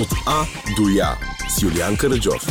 [0.00, 0.44] От А
[0.76, 1.08] до Я
[1.48, 2.42] с Юлиан Караджов.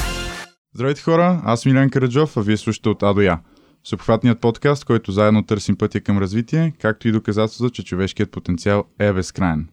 [0.74, 3.40] Здравейте хора, аз съм Милян Караджов, а вие слушате от А до Я.
[3.83, 9.13] Съобхватният подкаст, който заедно търсим пътя към развитие, както и доказателство, че човешкият потенциал е
[9.13, 9.68] безкрайен.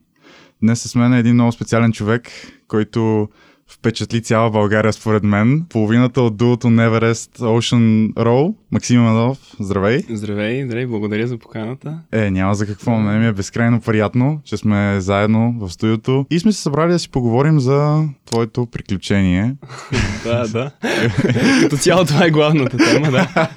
[0.61, 2.31] Днес с мен е един много специален човек,
[2.67, 3.29] който
[3.67, 5.65] впечатли цяла България според мен.
[5.69, 8.55] Половината от дуото Neverest Ocean Roll.
[8.71, 10.01] Максим Манов, здравей.
[10.09, 11.99] Здравей, здравей, благодаря за поканата.
[12.11, 16.39] Е, няма за какво, не ми е безкрайно приятно, че сме заедно в студиото и
[16.39, 19.55] сме се събрали да си поговорим за твоето приключение.
[20.23, 20.71] да, да.
[21.61, 23.47] Като цяло това е главната тема, да.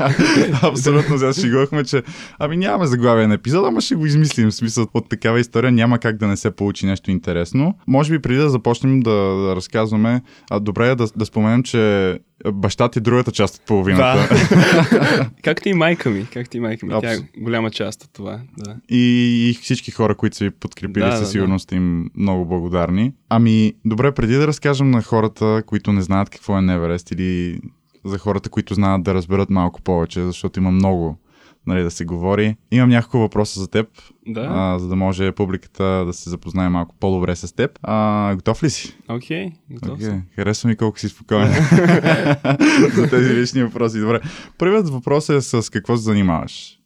[0.62, 2.02] Абсолютно, сега шегувахме, че
[2.38, 4.50] ами нямаме заглавие на епизода, ама ще го измислим.
[4.50, 7.74] В смисъл от такава история няма как да не се получи нещо интересно.
[7.86, 9.56] Може би преди да започнем да, да
[9.96, 12.20] разказваме, а, добре е да, да споменем, че
[12.52, 14.28] баща ти е другата част от половината.
[14.28, 15.30] Да.
[15.42, 16.26] както и майка ми.
[16.32, 16.92] Както и майка ми.
[16.92, 17.02] Абс...
[17.02, 18.40] Тя е голяма част от това.
[18.58, 18.76] Да.
[18.88, 21.76] И, и всички хора, които са ви подкрепили, да, със сигурност да.
[21.76, 23.12] им много благодарни.
[23.28, 27.60] Ами, добре, преди да разкажем на хората, които не знаят какво е Неверест или
[28.04, 31.18] за хората, които знаят да разберат малко повече, защото има много
[31.66, 32.56] нали, да се говори.
[32.70, 33.88] Имам няколко въпроса за теб,
[34.26, 34.48] да.
[34.50, 37.78] а, за да може публиката да се запознае малко по-добре с теб.
[37.82, 38.96] А, готов ли си?
[39.08, 40.20] Окей, okay, готов okay.
[40.34, 41.48] Харесва ми колко си спокоен
[42.94, 44.00] за тези лични въпроси.
[44.00, 44.20] Добре.
[44.58, 46.78] Първият въпрос е с какво се занимаваш?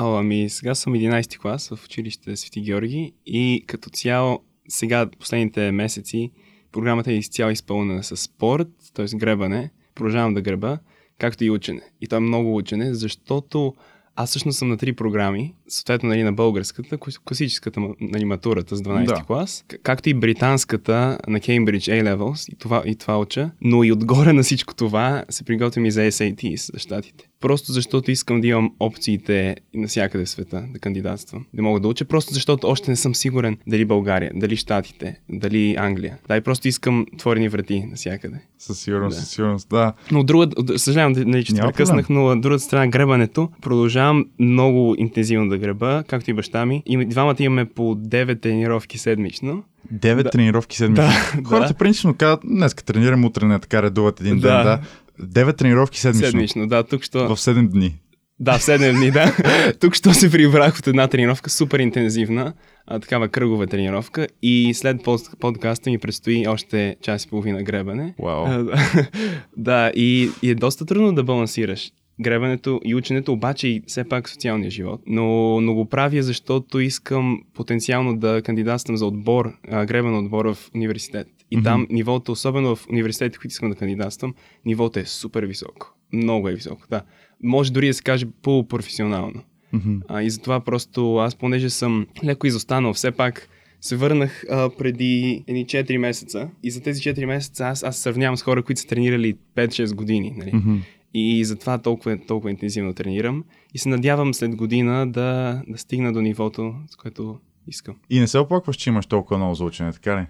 [0.00, 5.72] О, ами сега съм 11 клас в училище Свети Георги и като цяло сега последните
[5.72, 6.32] месеци
[6.72, 9.16] програмата е изцяло изпълнена с спорт, т.е.
[9.16, 9.70] гребане.
[9.94, 10.78] Продължавам да греба,
[11.18, 11.82] както и учене.
[12.00, 13.74] И то е много учене, защото
[14.20, 19.04] аз всъщност съм на три програми, съответно нали, на българската, класическата нали, матурата с 12
[19.04, 19.24] да.
[19.26, 24.32] клас, както и британската на Cambridge A-Levels, и това, и това уча, но и отгоре
[24.32, 27.27] на всичко това се приготвям и за SATs за щатите.
[27.40, 32.04] Просто защото искам да имам опциите навсякъде в света да кандидатствам, да мога да уча,
[32.04, 36.18] просто защото още не съм сигурен дали България, дали Штатите, дали Англия.
[36.28, 38.40] Да, и просто искам творени врати навсякъде.
[38.58, 39.22] Със сигурност, да.
[39.22, 39.92] със сигурност, да.
[40.10, 45.58] Но друга, съжалявам, нали, че прекъснах, но от другата страна гребането продължавам много интензивно да
[45.58, 46.82] греба, както и баща ми.
[46.86, 49.64] И двамата имаме по 9 тренировки седмично.
[49.94, 50.30] 9 да.
[50.30, 51.04] тренировки седмично.
[51.04, 51.78] Да, Хората да.
[51.78, 54.56] принципно казват, днес тренирам, утре не така редуват един да.
[54.56, 54.64] ден.
[54.64, 54.80] Да.
[55.22, 56.26] 9 тренировки седмично.
[56.26, 57.18] Седмично, да, тук що...
[57.18, 57.94] В 7 дни.
[58.40, 59.32] Да, в 7 дни, да.
[59.80, 62.52] Тук що се прибрах от една тренировка, супер интензивна,
[62.86, 64.96] а, такава кръгова тренировка и след
[65.40, 68.14] подкаста ми предстои още час и половина гребане.
[68.20, 69.08] Wow.
[69.56, 71.90] да, и, и е доста трудно да балансираш
[72.20, 75.00] гребането и ученето, обаче и все пак социалния живот.
[75.06, 81.28] Но, но го правя, защото искам потенциално да кандидатствам за отбор, гребен отбор в университет.
[81.50, 81.64] И mm-hmm.
[81.64, 85.94] там нивото, особено в университетите, които искам да кандидатствам, нивото е супер високо.
[86.12, 87.02] Много е високо, да.
[87.42, 89.42] Може дори да се каже полупрофесионално.
[89.74, 90.00] Mm-hmm.
[90.08, 93.48] А, и затова просто аз, понеже съм леко изостанал, все пак
[93.80, 98.36] се върнах а, преди едни 4 месеца и за тези 4 месеца аз, аз сравнявам
[98.36, 100.34] с хора, които са тренирали 5-6 години.
[100.36, 100.52] Нали?
[100.52, 100.78] Mm-hmm.
[101.14, 103.44] И затова толкова, толкова интензивно тренирам.
[103.74, 107.96] И се надявам след година да, да стигна до нивото, с което искам.
[108.10, 110.26] И не се оплакваш, че имаш толкова много заучене, така ли?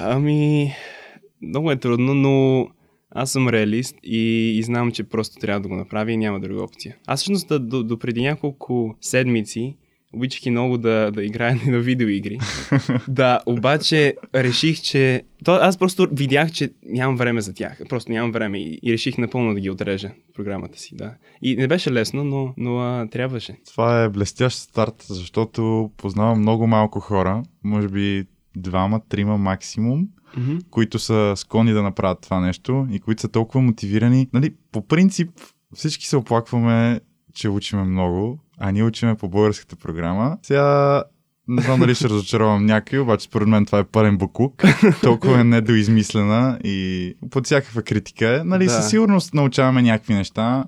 [0.00, 0.72] Ами,
[1.42, 2.66] много е трудно, но
[3.10, 6.62] аз съм реалист и, и знам, че просто трябва да го направя и няма друга
[6.62, 6.96] опция.
[7.06, 9.76] Аз всъщност до, до, до преди няколко седмици
[10.12, 12.38] обичах и много да, да играя на видеоигри.
[13.08, 15.22] да, обаче реших, че...
[15.44, 17.80] То, аз просто видях, че нямам време за тях.
[17.88, 20.96] Просто нямам време и, и реших напълно да ги отрежа програмата си.
[20.96, 21.14] Да.
[21.42, 23.56] И не беше лесно, но, но а, трябваше.
[23.66, 28.24] Това е блестящ старт, защото познавам много малко хора, може би
[28.56, 30.08] двама, трима максимум,
[30.38, 30.64] mm-hmm.
[30.70, 34.28] които са склонни да направят това нещо и които са толкова мотивирани.
[34.32, 35.30] Нали, по принцип
[35.74, 37.00] всички се оплакваме,
[37.34, 40.38] че учиме много, а ние учиме по българската програма.
[40.42, 41.02] Сега
[41.48, 44.62] не знам дали ще разочаровам някой, обаче според мен това е пълен букук.
[45.02, 48.44] Толкова е недоизмислена и под всякаква критика е.
[48.44, 48.70] Нали, да.
[48.70, 50.64] със сигурност научаваме някакви неща,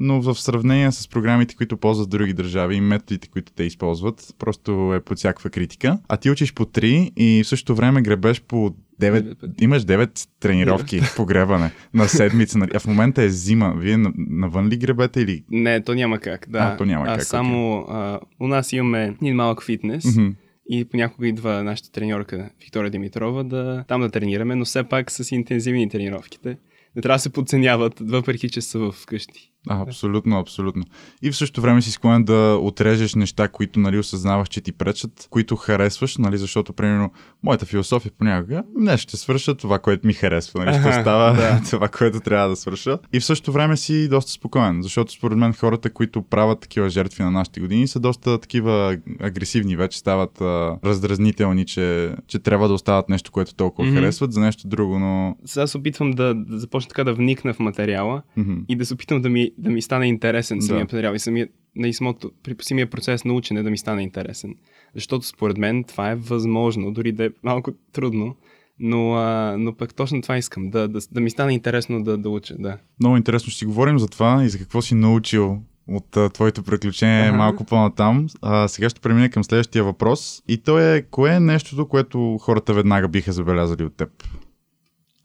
[0.00, 4.94] но в сравнение с програмите, които ползват други държави и методите, които те използват, просто
[4.94, 5.98] е под всякаква критика.
[6.08, 11.00] А ти учиш по 3 и в същото време гребеш по 9, имаш 9 тренировки
[11.16, 12.58] по гребане на седмица.
[12.74, 13.74] А в момента е зима.
[13.78, 15.44] Вие навън ли гребете или?
[15.50, 16.46] Не, то няма как.
[16.48, 16.58] Да.
[16.58, 17.24] А, то няма а, как.
[17.24, 17.86] Само okay.
[17.88, 20.04] а, у нас имаме един малък фитнес.
[20.04, 20.34] Mm-hmm.
[20.70, 25.32] И понякога идва нашата треньорка Виктория Димитрова да там да тренираме, но все пак с
[25.32, 26.56] интензивни тренировките.
[26.96, 29.52] Не трябва да се подценяват, въпреки че са в къщи.
[29.68, 30.84] А, абсолютно, абсолютно.
[31.22, 35.28] И в същото време си склонен да отрежеш неща, които нали, осъзнаваш, че ти пречат,
[35.30, 37.12] които харесваш, нали, защото, примерно,
[37.42, 41.60] моята философия понякога не ще свърша това, което ми харесва, нали, ще остава да.
[41.70, 42.98] това, което трябва да свърша.
[43.12, 47.22] И в същото време си доста спокоен, защото според мен хората, които правят такива жертви
[47.22, 52.74] на нашите години, са доста такива агресивни, вече стават а, раздразнителни, че, че трябва да
[52.74, 53.94] остават нещо, което толкова mm-hmm.
[53.94, 55.36] харесват за нещо друго, но...
[55.44, 58.64] Сега се опитвам да, да започна така да вникна в материала mm-hmm.
[58.68, 60.84] и да се опитам да ми да ми стане интересен самия да.
[60.84, 64.54] материал и самия, на самото, при самия процес на учене да ми стане интересен.
[64.94, 68.36] Защото според мен това е възможно, дори да е малко трудно,
[68.80, 72.28] но, а, но пък точно това искам, да, да, да ми стане интересно да, да
[72.28, 72.54] уча.
[72.58, 72.76] Да.
[73.00, 76.62] Много интересно ще си говорим за това и за какво си научил от а, твоите
[76.62, 77.36] приключения ага.
[77.36, 78.26] малко по-натам.
[78.42, 80.42] А, сега ще премина към следващия въпрос.
[80.48, 84.10] И то е, кое е нещото, което хората веднага биха забелязали от теб?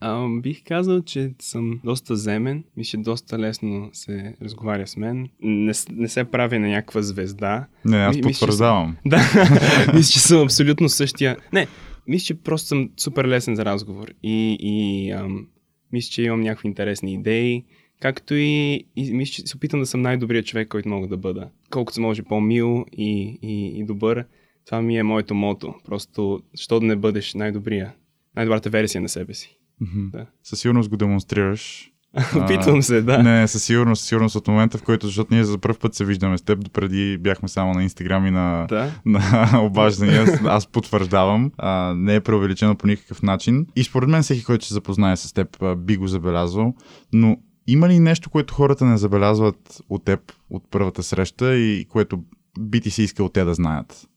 [0.05, 2.63] А, бих казал, че съм доста земен.
[2.77, 5.29] Мисля, доста лесно се разговаря с мен.
[5.41, 7.67] Не, не се прави на някаква звезда.
[7.85, 8.97] Не, аз потвърждавам.
[9.05, 9.17] Да,
[9.93, 11.37] мисля, че съм абсолютно същия.
[11.53, 11.67] Не,
[12.07, 14.11] мисля, че просто съм супер лесен за разговор.
[14.23, 15.47] И, и ам,
[15.93, 17.63] мисля, че имам някакви интересни идеи.
[18.01, 21.49] Както и, и мисля, че се опитам да съм най-добрият човек, който мога да бъда.
[21.69, 24.25] Колкото се може по-мил и, и, и добър.
[24.65, 25.73] Това ми е моето мото.
[25.85, 27.93] Просто, що да не бъдеш най-добрия,
[28.35, 29.57] най-добрата версия на себе си.
[29.81, 30.11] Mm-hmm.
[30.11, 30.25] Да.
[30.43, 31.89] Със сигурност го демонстрираш.
[32.35, 33.23] Опитвам се, да.
[33.23, 36.05] Не, със сигурност, със сигурност от момента, в който, защото ние за първ път се
[36.05, 38.91] виждаме с теб, допреди бяхме само на Инстаграм и на, да.
[39.05, 41.51] на обаждания, аз потвърждавам.
[41.57, 43.67] А, не е преувеличено по никакъв начин.
[43.75, 46.73] И според мен всеки, който се запознае с теб, би го забелязвал.
[47.13, 47.37] Но
[47.67, 52.23] има ли нещо, което хората не забелязват от теб от първата среща и което
[52.59, 54.07] би ти си искал те да знаят?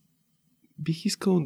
[0.78, 1.42] Бих искал,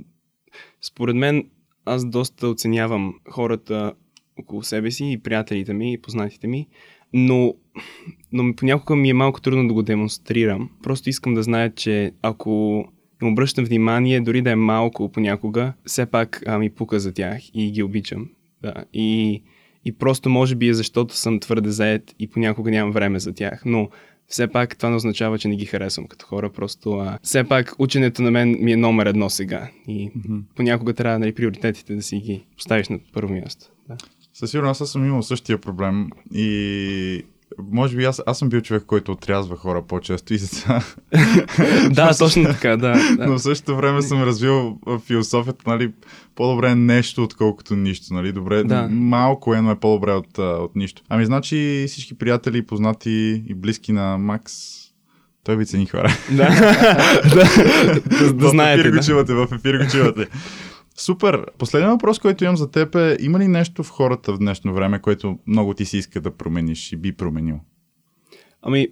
[0.82, 1.44] според мен,
[1.90, 3.92] аз доста оценявам хората
[4.38, 6.68] около себе си и приятелите ми и познатите ми,
[7.12, 7.54] но,
[8.32, 10.70] но понякога ми е малко трудно да го демонстрирам.
[10.82, 12.84] Просто искам да знаят, че ако
[13.22, 17.54] им обръщам внимание, дори да е малко понякога, все пак а, ми пука за тях
[17.54, 18.28] и ги обичам.
[18.62, 18.74] Да.
[18.92, 19.42] И,
[19.84, 23.62] и просто може би е защото съм твърде заед и понякога нямам време за тях.
[23.66, 23.88] Но
[24.30, 27.74] все пак това не означава, че не ги харесвам като хора, просто а, все пак
[27.78, 30.42] ученето на мен ми е номер едно сега и mm-hmm.
[30.56, 33.66] понякога трябва нали, приоритетите да си ги поставиш на първо място.
[33.88, 33.96] Да.
[34.34, 37.24] Със сигурност аз съм имал същия проблем и
[37.58, 40.82] може би аз, аз съм бил човек, който отрязва хора по-често и за това.
[41.90, 43.26] да, точно така, да, да.
[43.26, 45.92] Но в същото време съм развил философията, нали,
[46.34, 48.88] по-добре е нещо, отколкото нищо, нали, добре, да.
[48.90, 51.02] малко е, но е по-добре от, от нищо.
[51.08, 54.80] Ами, значи всички приятели, познати и близки на Макс
[55.44, 56.16] той ви цени хора.
[56.30, 56.48] Да,
[57.34, 58.82] да, да, знаете.
[58.82, 60.26] В ефир го чувате, в ефир го чувате.
[61.00, 61.46] Супер.
[61.58, 64.98] Последният въпрос, който имам за теб е, има ли нещо в хората в днешно време,
[64.98, 67.60] което много ти си иска да промениш и би променил?
[68.62, 68.88] Ами,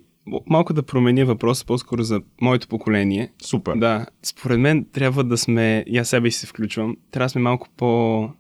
[0.47, 3.33] малко да променя въпроса по-скоро за моето поколение.
[3.43, 3.77] Супер.
[3.77, 7.41] Да, според мен трябва да сме, и аз себе си се включвам, трябва да сме
[7.41, 8.31] малко по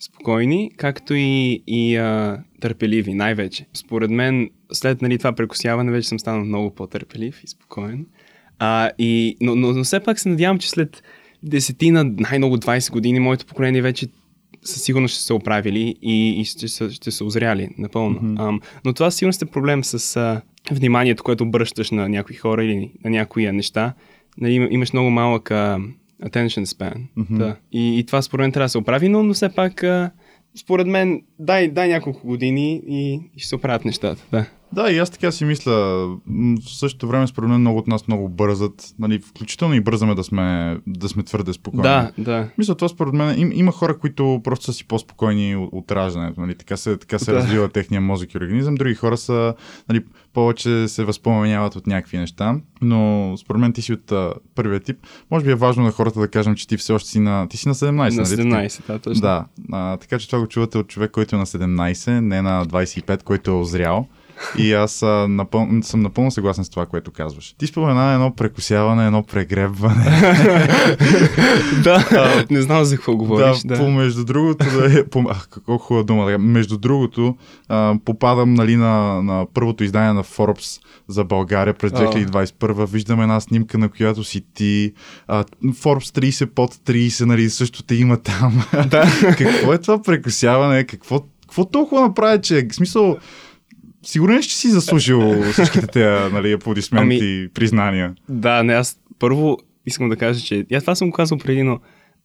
[0.00, 3.66] спокойни, както и, и а, търпеливи, най-вече.
[3.74, 8.06] Според мен, след нали, това прекосяване, вече съм станал много по-търпелив и спокоен.
[8.58, 11.02] А, и, но, но, но все пак се надявам, че след
[11.42, 14.06] десетина, най-много 20 години, моето поколение вече
[14.64, 18.20] със сигурност ще се оправили и, и ще, ще, ще се озряли напълно.
[18.20, 18.36] Mm-hmm.
[18.36, 20.40] Um, но това сигурно е проблем с uh,
[20.70, 23.94] вниманието, което обръщаш на някои хора или на някои неща.
[24.38, 25.90] Нали, имаш много малък uh,
[26.24, 26.94] attention span.
[27.18, 27.38] Mm-hmm.
[27.38, 27.56] Да.
[27.72, 30.10] И, и това според мен трябва да се оправи, но, но все пак uh,
[30.56, 34.24] според мен дай, дай няколко години и, и ще се оправят нещата.
[34.32, 34.46] Да.
[34.72, 35.72] Да, и аз така си мисля.
[35.72, 38.94] В същото време, според мен, много от нас много бързат.
[38.98, 41.82] Нали, включително и бързаме да сме, да сме твърде спокойни.
[41.82, 42.48] Да, да.
[42.58, 43.40] Мисля, това според мен.
[43.40, 46.40] Им, има хора, които просто са си по-спокойни от, от раждането.
[46.40, 47.36] Нали, така се, така се да.
[47.36, 48.74] развива техния мозък и организъм.
[48.74, 49.54] Други хора са
[49.88, 52.54] нали, повече се възпоменяват от някакви неща.
[52.82, 54.96] Но според мен ти си от а, първия тип.
[55.30, 57.56] Може би е важно на хората да кажем, че ти все още си на, ти
[57.56, 57.92] си на 17.
[57.92, 58.68] На 17, нали?
[58.86, 59.20] да, точно.
[59.20, 62.66] Да, а, така че това го чувате от човек, който е на 17, не на
[62.66, 64.08] 25, който е озрял.
[64.58, 65.68] И аз а, напъл...
[65.82, 67.54] съм напълно съгласен с това, което казваш.
[67.58, 70.04] Ти спомена едно прекусяване, едно прегребване.
[71.82, 73.62] да, а, не знам за какво говориш.
[73.62, 73.80] Да, да.
[73.80, 76.38] По, между другото, да е, по, а, какво хубава дума.
[76.38, 77.36] Между другото,
[77.68, 82.86] а, попадам нали, на, на първото издание на Forbes за България през 2021.
[82.86, 84.92] Виждам една снимка, на която си ти.
[85.26, 88.64] А, Forbes 30 под 30, нали, също те има там.
[88.90, 89.06] Да.
[89.38, 90.84] какво е това прекусяване?
[90.84, 92.66] Какво, какво толкова направи, че...
[92.70, 93.16] В смисъл,
[94.02, 98.14] сигурен че си заслужил всичките тези нали, аплодисменти ами, признания.
[98.28, 101.78] Да, не, аз първо искам да кажа, че аз това съм го казал преди, но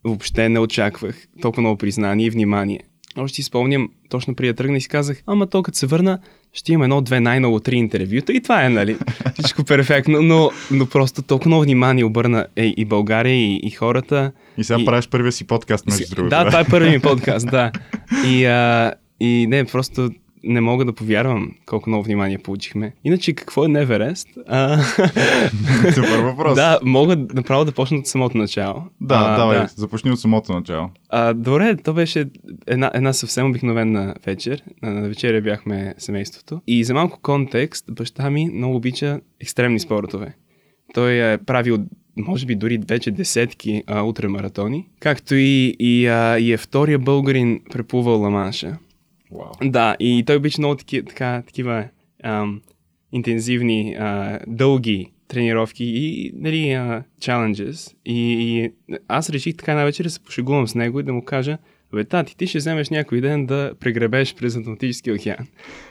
[0.03, 2.79] въобще не очаквах толкова много признание и внимание.
[3.17, 6.19] Още си спомням, точно преди да тръгна и си казах, ама то като се върна,
[6.53, 8.97] ще има едно, две, най-много три интервюта и това е, нали?
[9.33, 14.31] Всичко перфектно, но, но просто толкова много внимание обърна е, и България, и, и хората.
[14.57, 16.29] И сега И- правиш първия си подкаст, между другото.
[16.29, 17.71] Да, това е първи ми подкаст, да.
[18.27, 20.09] И, а, и не, просто
[20.43, 22.93] не мога да повярвам колко много внимание получихме.
[23.03, 24.27] Иначе какво е Неверест?
[24.47, 24.83] А,
[25.93, 26.55] Супер въпрос.
[26.55, 28.83] да, мога направо да почна от самото начало.
[29.01, 29.69] Да, а, давай, да.
[29.75, 30.89] започни от самото начало.
[31.09, 32.29] А, добре, то беше
[32.67, 34.63] една, една съвсем обикновена вечер.
[34.81, 36.61] На, вечеря бяхме семейството.
[36.67, 40.33] И за малко контекст, баща ми много обича екстремни спортове.
[40.93, 41.77] Той е правил,
[42.17, 44.87] може би, дори вече десетки а, утремаратони.
[44.99, 48.77] Както и, и, а, и е втория българин преплувал Ламанша.
[49.33, 49.71] Вау.
[49.71, 51.87] Да, и той обича много таки, така, такива
[52.23, 52.61] ам,
[53.11, 57.93] интензивни, а, дълги тренировки и нали, а, challenges.
[58.05, 58.71] И, и
[59.07, 61.57] аз реших така на вечер да се пошегувам с него и да му кажа,
[61.93, 65.47] Бе, тати, ти ще вземеш някой ден да прегребеш през Атлантическия океан.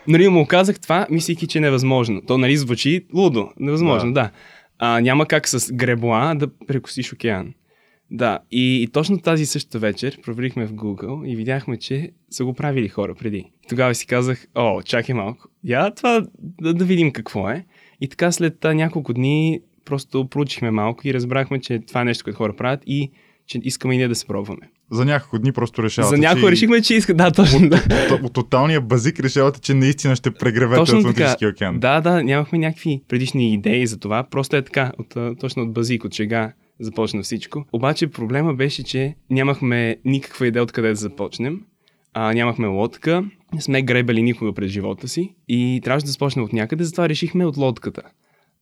[0.08, 2.22] Нали, му казах това, мислейки, че е невъзможно.
[2.26, 3.50] То, нали, звучи лудо.
[3.60, 4.22] Невъзможно, да.
[4.22, 4.30] да.
[4.78, 7.54] А, няма как с гребла да прекусиш океан.
[8.14, 12.54] Да, и, и точно тази същата вечер проверихме в Google и видяхме, че са го
[12.54, 13.44] правили хора преди.
[13.68, 17.64] Тогава си казах, о, чакай малко, я това да, да видим какво е.
[18.00, 22.24] И така след а, няколко дни просто проучихме малко и разбрахме, че това е нещо,
[22.24, 23.10] което хора правят и
[23.46, 24.70] че искаме и ние да се пробваме.
[24.90, 26.50] За няколко дни просто решавате, За някой че...
[26.50, 27.14] решихме, че иска.
[27.14, 27.68] Да, точно.
[27.68, 27.82] Да.
[28.14, 30.98] От, от тоталния базик решавате, че наистина ще прегревете Точно.
[30.98, 31.80] Атлантическия океан.
[31.80, 34.24] Да, да, нямахме някакви предишни идеи за това.
[34.30, 36.52] Просто е така, от, точно от базик, от шега
[36.84, 37.64] започна всичко.
[37.72, 41.60] Обаче проблема беше, че нямахме никаква идея откъде да започнем.
[42.14, 43.24] А, нямахме лодка,
[43.54, 47.46] не сме гребали никога през живота си и трябваше да започнем от някъде, затова решихме
[47.46, 48.02] от лодката.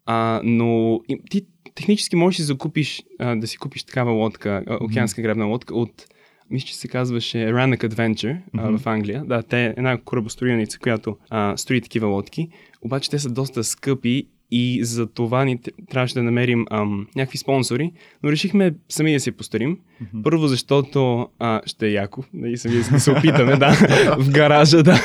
[0.07, 1.43] А, но и, ти
[1.75, 6.07] технически можеш да закупиш, а, да си купиш такава лодка, а, океанска гребна лодка от
[6.51, 8.79] мисля, че се казваше Rannoch Adventure а, Мгм.
[8.79, 9.25] в Англия.
[9.25, 12.49] Да, те е една корабостроеница, която а, строи такива лодки.
[12.83, 15.59] Обаче те са доста скъпи и за това ни
[15.91, 17.93] трябваше да намерим ам, някакви спонсори,
[18.23, 19.79] но решихме сами да си постарим.
[20.01, 20.23] Мгм.
[20.23, 23.71] Първо, защото а, ще е яко, нали, сами да се опитаме, да,
[24.19, 25.01] в гаража, да.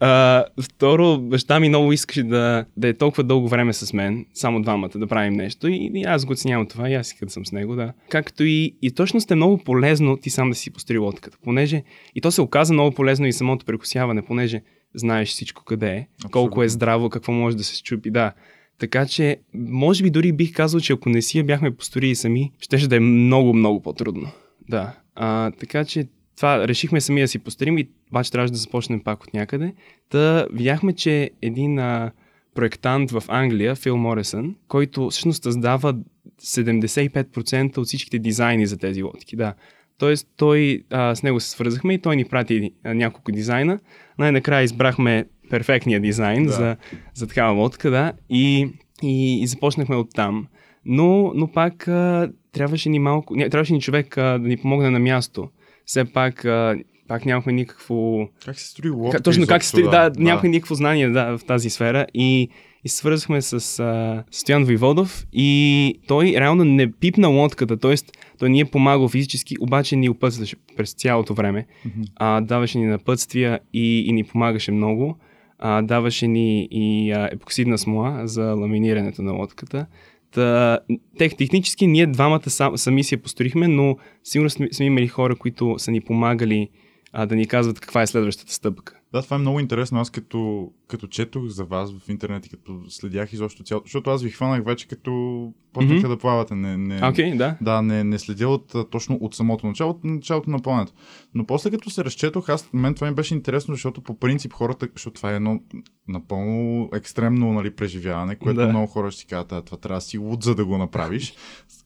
[0.00, 4.62] А, второ, баща ми много искаше да, да е толкова дълго време с мен, само
[4.62, 7.46] двамата, да правим нещо и, и аз го оценявам това и аз искам да съм
[7.46, 7.92] с него, да.
[8.08, 11.82] Както и, и точно сте много полезно ти сам да си построи лодката, понеже
[12.14, 14.62] и то се оказа много полезно и самото прекусяване, понеже
[14.94, 16.68] знаеш всичко къде е, колко е Абсолютно.
[16.68, 18.32] здраво, какво може да се щупи, да.
[18.78, 22.52] Така че, може би дори бих казал, че ако не си я бяхме построили сами,
[22.60, 24.30] щеше да е много, много по-трудно.
[24.68, 24.96] Да.
[25.14, 29.24] А, така че това решихме сами да си построим и обаче трябваше да започнем пак
[29.24, 29.74] от някъде.
[30.10, 32.10] Та видяхме, че един а,
[32.54, 35.94] проектант в Англия, Фил Морисън, който всъщност създава
[36.42, 39.36] 75% от всичките дизайни за тези лодки.
[39.36, 39.54] Да.
[39.98, 43.78] Тоест, той, а, с него се свързахме и той ни прати а, няколко дизайна.
[44.18, 46.52] Най-накрая избрахме перфектния дизайн Да.
[46.52, 46.76] за,
[47.14, 48.68] за такава лодка, да, и,
[49.02, 50.46] и, и започнахме от там.
[50.84, 54.90] Но, но пак а, трябваше ни малко, ня, трябваше ни човек а, да ни помогне
[54.90, 55.48] на място.
[55.86, 56.76] Все пак, а,
[57.08, 58.28] пак нямахме никакво...
[58.44, 59.16] Как се строи лодка?
[59.16, 62.48] Как, точно как се строи, да, нямахме никакво знание да, в тази сфера и,
[62.84, 67.94] и свързахме с а, Стоян Войводов и той реално не пипна лодката, т.е.
[68.38, 71.66] той ни е помагал физически, обаче ни опътстваше през цялото време.
[71.84, 72.02] Мгм.
[72.16, 75.18] А, даваше ни напътствия и, и ни помагаше много.
[75.58, 79.86] А, даваше ни и а, епоксидна смола за ламинирането на лодката.
[80.30, 80.78] Та,
[81.18, 85.36] тех, технически ние двамата сам, сами си я построихме, но сигурно сме, сме имали хора,
[85.36, 86.68] които са ни помагали
[87.12, 88.94] а, да ни казват каква е следващата стъпка.
[89.12, 90.00] Да, това е много интересно.
[90.00, 94.22] Аз като, като четох за вас в интернет и като следях изобщо цялото, защото аз
[94.22, 96.08] ви хванах вече като почнаха Мгм.
[96.08, 96.54] да плавате.
[96.54, 97.56] Не, не, okay, да.
[97.60, 100.92] Да, не, не следя от, точно от самото начало, от началото на плането.
[101.34, 104.88] Но после като се разчетох, аз, мен това ми беше интересно, защото по принцип хората,
[104.94, 105.60] защото това е едно
[106.08, 108.68] напълно екстремно нали, преживяване, което Да.
[108.68, 111.34] много хора ще си казват, «А, това трябва да си луд, за да го направиш.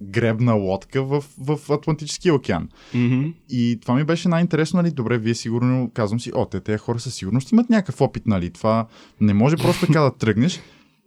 [0.03, 2.69] Гребна лодка в, в Атлантическия океан.
[2.95, 3.33] Mm-hmm.
[3.49, 4.91] И това ми беше най-интересно, нали?
[4.91, 8.51] Добре, вие сигурно, казвам си, о, те, тези хора със сигурност имат някакъв опит, нали?
[8.51, 8.87] Това
[9.21, 10.61] не може просто така да тръгнеш.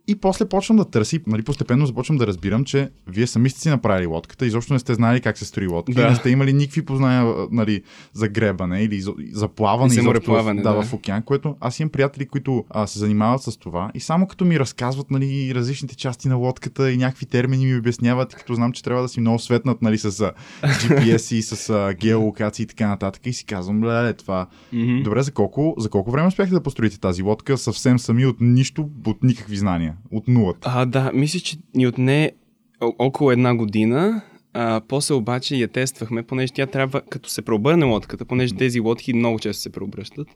[0.08, 3.70] И после почвам да търси, нали, постепенно започвам да разбирам, че вие сами сте си
[3.70, 6.10] направили лодката, изобщо не сте знали как се строи лодка, Да.
[6.10, 7.82] не сте имали никакви познания нали,
[8.14, 9.14] за гребане или за,
[9.48, 9.98] плаване, И
[10.60, 10.82] в, да, да.
[10.84, 14.46] в океан, което аз имам приятели, които а, се занимават с това и само като
[14.46, 18.72] ми разказват нали, различните части на лодката и някакви термини ми обясняват, и като знам,
[18.72, 20.32] че трябва да си много светнат нали, с а,
[20.64, 25.04] GPS и с а, геолокации и така нататък и си казвам, леле, това Mm-hmm.
[25.04, 28.90] Добре, за колко, за колко време успяхте да построите тази лодка съвсем сами от нищо,
[29.08, 30.72] от никакви знания, от нулата?
[30.76, 32.32] А, да, мисля, че ни отне
[32.82, 34.22] около една година.
[34.54, 39.14] А, после обаче я тествахме, понеже тя трябва, като се преобърне лодката, понеже тези лодки
[39.14, 40.28] много често се преобръщат,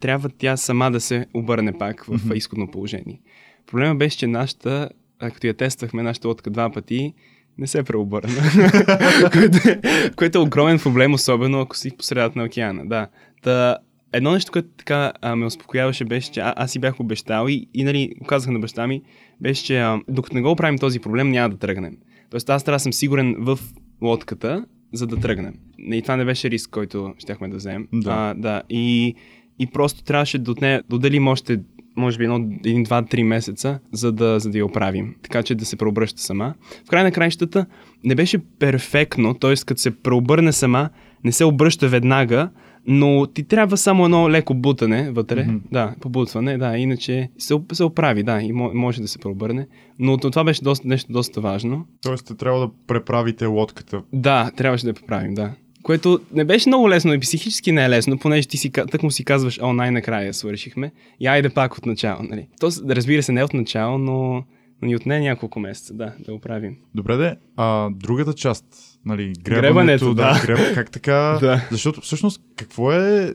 [0.00, 2.34] трябва тя сама да се обърне пак в mm-hmm.
[2.34, 3.20] изходно положение.
[3.66, 4.88] Проблема беше, че нашата,
[5.18, 7.14] като я тествахме, нашата лодка два пъти,
[7.58, 8.42] не се преобърна.
[9.32, 9.80] което, е,
[10.16, 12.86] което е огромен проблем, особено ако си по средата на океана.
[12.86, 13.06] Да.
[13.42, 13.76] Та,
[14.12, 17.68] едно нещо, което така а, ме успокояваше, беше, че а, аз си бях обещал и,
[17.74, 19.02] и нали, казах на баща ми,
[19.40, 21.96] беше, че а, докато не го оправим този проблем, няма да тръгнем.
[22.30, 23.58] Тоест аз трябва да съм сигурен в
[24.02, 25.54] лодката, за да тръгнем.
[25.78, 27.88] И това не беше риск, който щяхме да вземем.
[27.92, 28.10] Да.
[28.10, 28.62] А, да.
[28.70, 29.14] И,
[29.58, 31.60] и просто трябваше да отне, да отделим още
[31.96, 35.14] може би едно, един, два, три месеца, за да, за да я оправим.
[35.22, 36.54] Така че да се преобръща сама.
[36.86, 37.66] В край на краищата
[38.04, 39.54] не беше перфектно, т.е.
[39.66, 40.88] като се преобърне сама,
[41.24, 42.50] не се обръща веднага,
[42.86, 45.60] но ти трябва само едно леко бутане вътре, mm-hmm.
[45.72, 49.66] да, побутване, да, иначе се, се оправи, да, и може да се преобърне.
[49.98, 51.86] Но това беше доста, нещо доста важно.
[52.02, 54.02] Тоест, трябва да преправите лодката.
[54.12, 55.52] Да, трябваше да я преправим, да.
[55.82, 59.10] Което не беше много лесно и психически не е лесно, понеже ти си, так му
[59.10, 62.22] си казваш, о, най-накрая свършихме и айде пак от начало.
[62.22, 62.46] Нали?
[62.60, 64.44] То, разбира се, не от начало, но,
[64.82, 66.76] но ни отне няколко месеца, да, да оправим.
[66.94, 68.64] Добре, де, а другата част,
[69.06, 70.32] нали, гребането, Гребането, да.
[70.32, 71.68] да греб, как така, Да.
[71.70, 73.34] защото всъщност какво е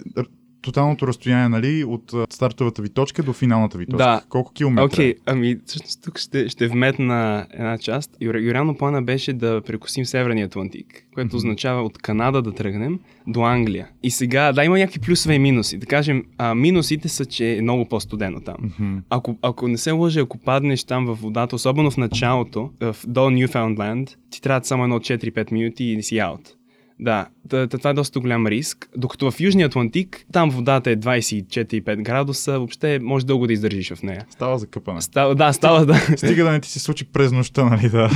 [0.67, 3.97] тоталното разстояние, нали, от стартовата ви точка до финалната ви точка?
[3.97, 4.21] Да.
[4.29, 4.85] Колко километра?
[4.85, 8.17] Окей, okay, ами всъщност тук ще, ще вметна една част.
[8.21, 11.35] Реално плана беше да прекусим Северния Атлантик, което Мгм.
[11.37, 13.87] означава от Канада да тръгнем до Англия.
[14.03, 15.77] И сега, да, има някакви плюсове и минуси.
[15.77, 18.55] Да кажем, а, минусите са, че е много по-студено там.
[18.79, 18.97] Мгм.
[19.09, 23.19] Ако, ако не се лъжа, ако паднеш там в водата, особено в началото, в, до
[23.19, 26.56] Newfoundland, ти трябва само едно 4-5 минути и си аут.
[26.99, 27.27] Да,
[27.69, 28.89] това е доста голям риск.
[28.97, 34.03] Докато в Южния Атлантик, там водата е 24-5 градуса, въобще може дълго да издържиш в
[34.03, 34.25] нея.
[34.29, 35.01] Става за къпане.
[35.01, 35.93] Става, да, става, да.
[36.17, 38.09] Стига да не ти се случи през нощта, нали, да,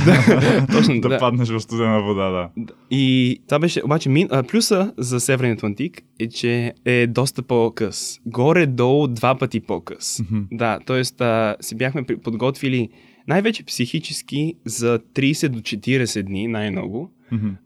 [0.72, 1.18] точно, да, да.
[1.18, 2.48] паднеш в студена вода, да.
[2.90, 8.20] И това беше, обаче, мин, а, плюса за Северния Атлантик е, че е доста по-къс.
[8.26, 10.20] Горе-долу два пъти по-къс.
[10.52, 11.04] Да, т.е.
[11.64, 12.88] си бяхме подготвили
[13.28, 17.10] най-вече психически за 30 до 40 дни, най-много.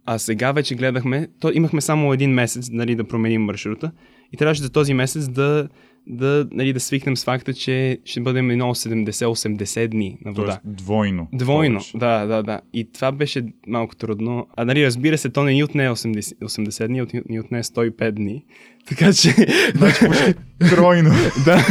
[0.04, 3.90] А сега вече гледахме, то имахме само един месец нали, да променим маршрута
[4.32, 5.68] и трябваше за този месец да,
[6.06, 10.46] да, нали, да свикнем с факта, че ще бъдем едно 70-80 дни на вода.
[10.46, 11.28] Тоест двойно.
[11.32, 11.98] Двойно, повече.
[11.98, 12.60] да, да, да.
[12.72, 14.46] И това беше малко трудно.
[14.56, 18.10] А нали, разбира се, то не ни отне 80, 80 дни, от- ни отне 105
[18.10, 18.44] дни.
[18.88, 19.30] Така че...
[19.74, 20.34] Значи почти
[20.70, 21.10] тройно.
[21.44, 21.64] да,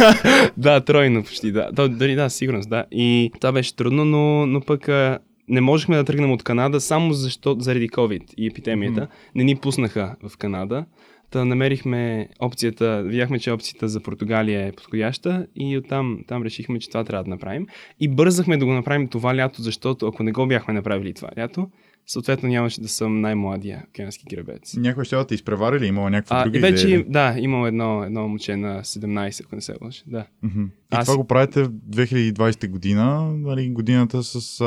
[0.57, 1.69] да, тройно почти, да.
[1.75, 2.85] То, дали, да, сигурност, да.
[2.91, 4.89] И това беше трудно, но, но пък
[5.49, 9.07] не можехме да тръгнем от Канада само защо, заради COVID и епидемията.
[9.35, 10.85] Не ни пуснаха в Канада.
[11.31, 16.89] Та намерихме опцията, видяхме, че опцията за Португалия е подходяща и оттам там решихме, че
[16.89, 17.67] това трябва да направим.
[17.99, 21.69] И бързахме да го направим това лято, защото ако не го бяхме направили това лято,
[22.07, 24.75] съответно нямаше да съм най-младия океански гребец.
[24.77, 25.85] Някой ще да те изпревари ли?
[25.87, 27.05] Имало някаква А, друга вече, идея?
[27.07, 30.03] да, имал едно, едно момче на 17, ако не се лъжа.
[30.07, 30.25] Да.
[30.43, 30.61] Мгм.
[30.63, 34.65] И Аз- това го правите в 2020 година, нали, годината с а,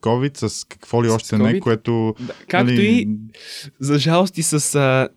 [0.00, 1.60] COVID, с какво ли С още не, COVID?
[1.60, 2.14] което...
[2.20, 3.08] Да, както нали, и,
[3.80, 5.08] за жалост и с а,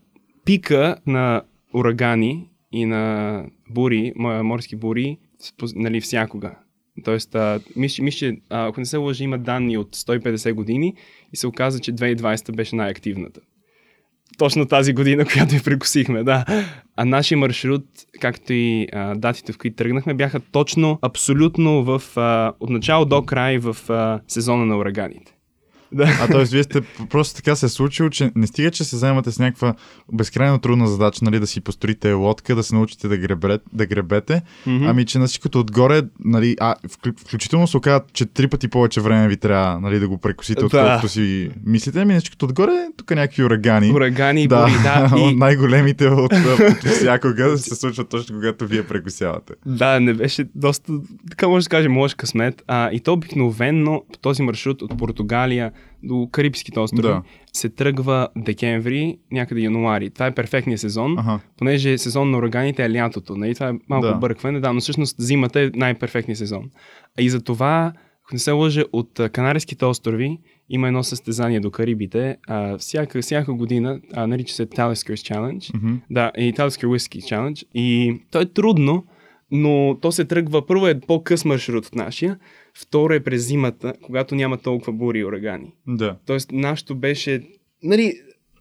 [0.45, 1.41] пика на
[1.73, 5.17] урагани и на бури, морски бури,
[5.75, 6.55] нали, всякога.
[7.03, 7.35] Тоест,
[7.75, 10.93] мисля, ако не се лъжи, има данни от 150 години
[11.33, 13.41] и се оказа, че 2020 беше най-активната.
[14.37, 16.45] Точно тази година, която я прекусихме, да.
[16.95, 17.85] А нашия маршрут,
[18.21, 23.21] както и а, датите, в които тръгнахме, бяха точно, абсолютно в, а, от начало до
[23.21, 25.38] край в а, сезона на ураганите.
[25.91, 26.17] Да.
[26.21, 26.43] А т.е.
[26.43, 29.73] вие сте просто така се е случило, че не стига, че се заемате с някаква
[30.13, 34.41] безкрайно трудна задача, нали, да си построите лодка, да се научите да, гребе, да гребете,
[34.65, 34.85] Мгм.
[34.85, 39.01] ами че на всичкото отгоре, нали, а, вклю- включително се оказа, че три пъти повече
[39.01, 43.11] време ви трябва нали, да го прекусите, отколкото си мислите, ами на всичкото отгоре, тук
[43.11, 43.91] някакви урагани.
[43.91, 45.09] Урагани да, бури, да.
[45.15, 49.53] от И, най-големите от, от всякога се случват точно когато вие прекусявате.
[49.65, 50.93] да, не беше доста,
[51.29, 52.63] така може да се каже, лош късмет.
[52.67, 55.71] А, и то обикновенно по този маршрут от Португалия
[56.03, 57.21] до Карибските острови Да.
[57.53, 60.09] се тръгва декември, някъде януари.
[60.09, 61.39] Това е перфектният сезон, Ага.
[61.57, 63.35] понеже сезон на ураганите е лятото.
[63.35, 63.53] Нали?
[63.55, 64.13] Това е малко Да.
[64.13, 66.69] бъркване, да, но всъщност зимата е най-перфектният сезон.
[67.19, 70.37] А и за това, ако не се лъжа, от Канарските острови
[70.69, 72.37] има едно състезание до Карибите.
[72.47, 75.75] А, всяка, всяка година, а, нарича се Taliskers Challenge.
[75.75, 75.95] Мгм.
[76.09, 77.63] Да, и Talisker Whiskey Challenge.
[77.73, 79.05] И то е трудно,
[79.51, 80.65] но то се тръгва.
[80.65, 82.37] Първо е по-къс маршрут от нашия,
[82.81, 85.73] второ е през зимата, когато няма толкова бури и урагани.
[85.87, 86.15] Да.
[86.25, 87.41] Тоест, нашето беше,
[87.83, 88.13] нали,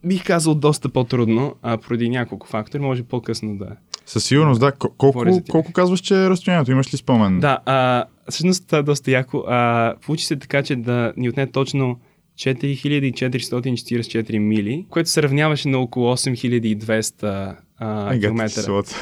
[0.04, 3.76] бих казал доста по-трудно, а поради няколко фактори, може по-късно да.
[4.06, 4.72] Със сигурност, да.
[4.72, 6.70] Колко, колко казваш, че е разстоянието?
[6.70, 7.40] Имаш ли спомен?
[7.40, 9.44] Да, а, всъщност това е доста яко.
[9.48, 12.00] А, получи се така, че да ни отне точно
[12.38, 18.14] 4444 мили, което се равняваше на около 8200 а,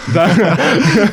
[0.14, 0.36] Да,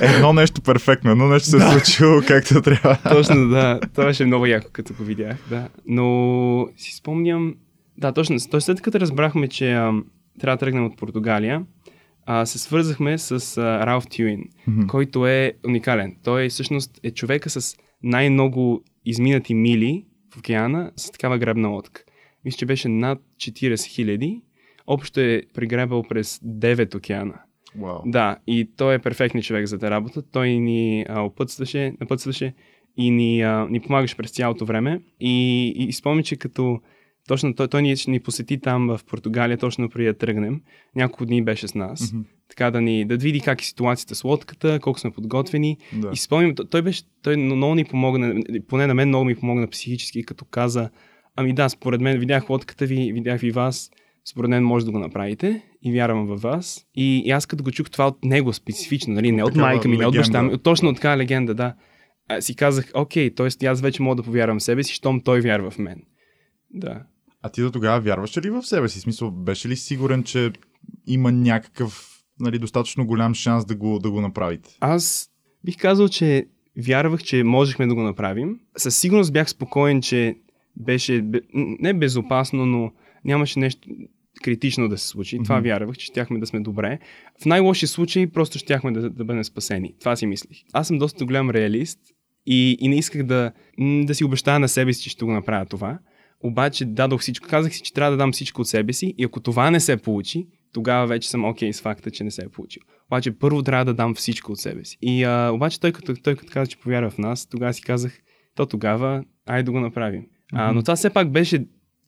[0.15, 2.97] Едно нещо перфектно, едно нещо се е случило както трябва.
[3.09, 3.79] точно, да.
[3.93, 5.67] Това беше много яко, като го видях, да.
[5.85, 7.55] Но си спомням...
[7.97, 8.37] Да, точно.
[8.51, 9.91] Той след като разбрахме, че а,
[10.39, 11.65] трябва да тръгнем от Португалия,
[12.25, 14.87] а, се свързахме с а, Ралф Тюин, Мгм.
[14.87, 16.15] който е уникален.
[16.23, 22.01] Той всъщност е човека с най-много изминати мили в океана с такава гребна лодка.
[22.45, 24.41] Мисля, че беше над 40 хиляди.
[24.87, 27.33] Общо е прегребал през 9 океана.
[27.79, 28.01] Вау.
[28.05, 30.21] Да, и той е перфектният човек за тази работа.
[30.31, 32.53] Той ни а, опътстваше, напътстваше
[32.97, 35.01] и ни, а, ни помагаше през цялото време.
[35.19, 36.79] И, и, и спомня, че като
[37.27, 40.61] точно той, той ни, ни посети там в Португалия, точно преди да тръгнем.
[40.95, 42.13] Няколко дни беше с нас.
[42.13, 42.23] Мгм.
[42.49, 45.77] Така да ни да види как е ситуацията с лодката, колко сме подготвени.
[45.93, 46.09] Да.
[46.13, 48.35] И спомням, той беше, той много ни помогна,
[48.67, 50.89] поне на мен много ми помогна психически, като каза,
[51.35, 53.91] ами да, според мен видях лодката ви, видях ви вас,
[54.31, 56.85] според мен може да го направите и вярвам във вас.
[56.95, 59.87] И, и аз като го чух това от него специфично, нали, не от Такава майка
[59.87, 60.55] ми, не от баща ми, легенда.
[60.55, 61.75] от- точно от така легенда, да.
[62.29, 63.65] А, си казах, окей, т.е.
[63.65, 66.01] аз вече мога да повярвам в себе си, щом той вярва в мен.
[66.71, 67.03] Да.
[67.41, 68.99] А ти до тогава вярваше ли в себе си?
[68.99, 70.51] Смисъл, беше ли сигурен, че
[71.07, 72.09] има някакъв
[72.39, 74.77] нали, достатъчно голям шанс да го, да го направите?
[74.79, 75.29] Аз
[75.65, 78.59] бих казал, че вярвах, че можехме да го направим.
[78.77, 80.35] Със сигурност бях спокоен, че
[80.75, 82.91] беше не безопасно, но
[83.25, 83.89] нямаше нещо
[84.43, 85.39] критично да се случи.
[85.43, 85.63] Това Мгм.
[85.63, 86.99] вярвах, че щяхме да сме добре.
[87.41, 89.95] В най-лоши случаи просто щяхме да, да бъдем спасени.
[89.99, 90.57] Това си мислих.
[90.73, 91.99] Аз съм доста голям реалист
[92.45, 93.51] и, и не исках да,
[94.03, 95.99] да си обещая на себе си, че ще го направя това.
[96.39, 97.47] Обаче дадох всичко.
[97.47, 99.97] Казах си, че трябва да дам всичко от себе си и ако това не се
[99.97, 102.81] получи, тогава вече съм окей с факта, че не се е получил.
[103.07, 104.97] Обаче първо трябва да дам всичко от себе си.
[105.01, 108.19] И а, обаче той като, той като каза, че повярва в нас, тогава си казах,
[108.55, 110.25] то тогава, айде да го направим.
[110.53, 111.65] А, но това все пак беше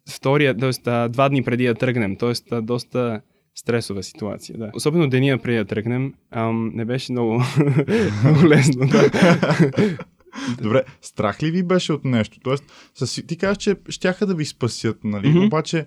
[0.10, 1.10] втория, т.е.
[1.10, 2.62] два дни преди да тръгнем, т.е.
[2.62, 3.22] доста
[3.56, 4.58] стресова ситуация.
[4.58, 4.72] Да.
[4.74, 7.32] Особено деня преди да тръгнем, ам, не беше много,
[8.24, 8.88] много лесно.
[8.88, 9.10] Да.
[10.62, 12.39] Добре, страх ли ви беше от нещо?
[12.44, 12.63] Тоест,
[13.28, 15.30] ти казваш, че щяха да ви спасят, нали?
[15.30, 15.46] Мгм.
[15.46, 15.86] Обаче,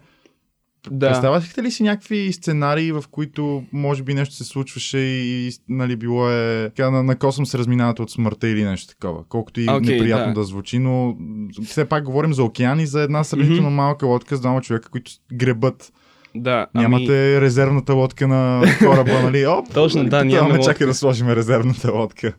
[0.90, 1.08] да.
[1.08, 6.30] представяхте ли си някакви сценарии, в които може би нещо се случваше и нали, било
[6.30, 9.24] е така на, на косъм се разминавате от смъртта или нещо такова?
[9.28, 10.40] Колкото и Окей, неприятно да.
[10.40, 10.44] да.
[10.44, 11.16] звучи, но
[11.64, 13.76] все пак говорим за океани, за една сравнително Мгм.
[13.76, 15.92] малка лодка с двама човека, които гребат.
[16.34, 19.46] да Нямате резервната лодка на кораба, нали?
[19.46, 22.34] Оп, Точно, да, нямаме чакай да сложим резервната лодка.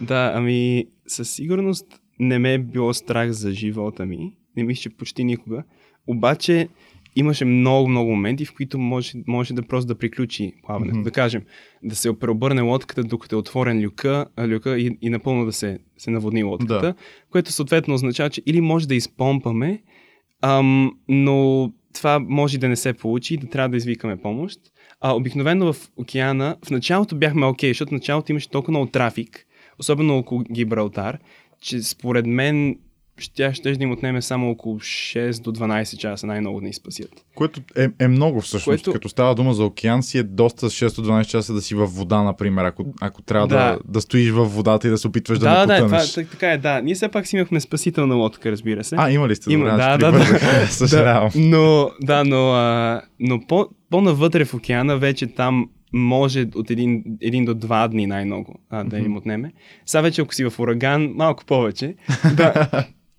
[0.00, 1.86] Да, ами със сигурност
[2.18, 4.32] не ме е било страх за живота ми.
[4.56, 5.62] Не мисля, че почти никога.
[6.06, 6.68] Обаче
[7.16, 10.96] имаше много, много моменти, в които може, може да просто да приключи плаването.
[10.96, 11.04] Мгм.
[11.04, 11.42] Да кажем,
[11.82, 16.10] да се преобърне лодката, докато е отворен люка, люка и, и напълно да се, се
[16.10, 16.94] наводни лодката, Да.
[17.30, 19.82] което съответно означава, че или може да изпомпаме,
[20.42, 24.60] ам, но това може да не се получи, да трябва да извикаме помощ.
[25.00, 29.46] А обикновено в океана, в началото бяхме окей, защото в началото имаше толкова много трафик,
[29.78, 31.18] особено около Гибралтар,
[31.60, 32.78] че според мен
[33.20, 37.10] ще, ще да им отнеме само около 6 до 12 часа най-много да ни спасят.
[37.34, 38.64] Което е, е много всъщност.
[38.64, 38.92] Което...
[38.92, 42.64] Като става дума за океан си е доста 6-12 часа да си във вода, например,
[42.64, 43.56] ако, ако трябва да.
[43.56, 43.78] Да, Да.
[43.84, 46.12] да стоиш във водата и да се опитваш да, Да, не да, това, потънеш.
[46.14, 46.80] так- така е, да.
[46.82, 48.96] Ние все пак си имахме спасителна лодка, разбира се.
[48.98, 49.52] А, има ли сте?
[49.52, 50.66] Има, Добре, да, да, да.
[50.70, 51.30] Съжалявам.
[51.34, 57.04] Да, но, да, но, а, но по, по-навътре в океана вече там може от един,
[57.20, 59.52] един до два дни най-много а, да им отнеме.
[59.86, 61.94] Сега вече, ако си в ураган, малко повече.
[62.36, 62.68] Да.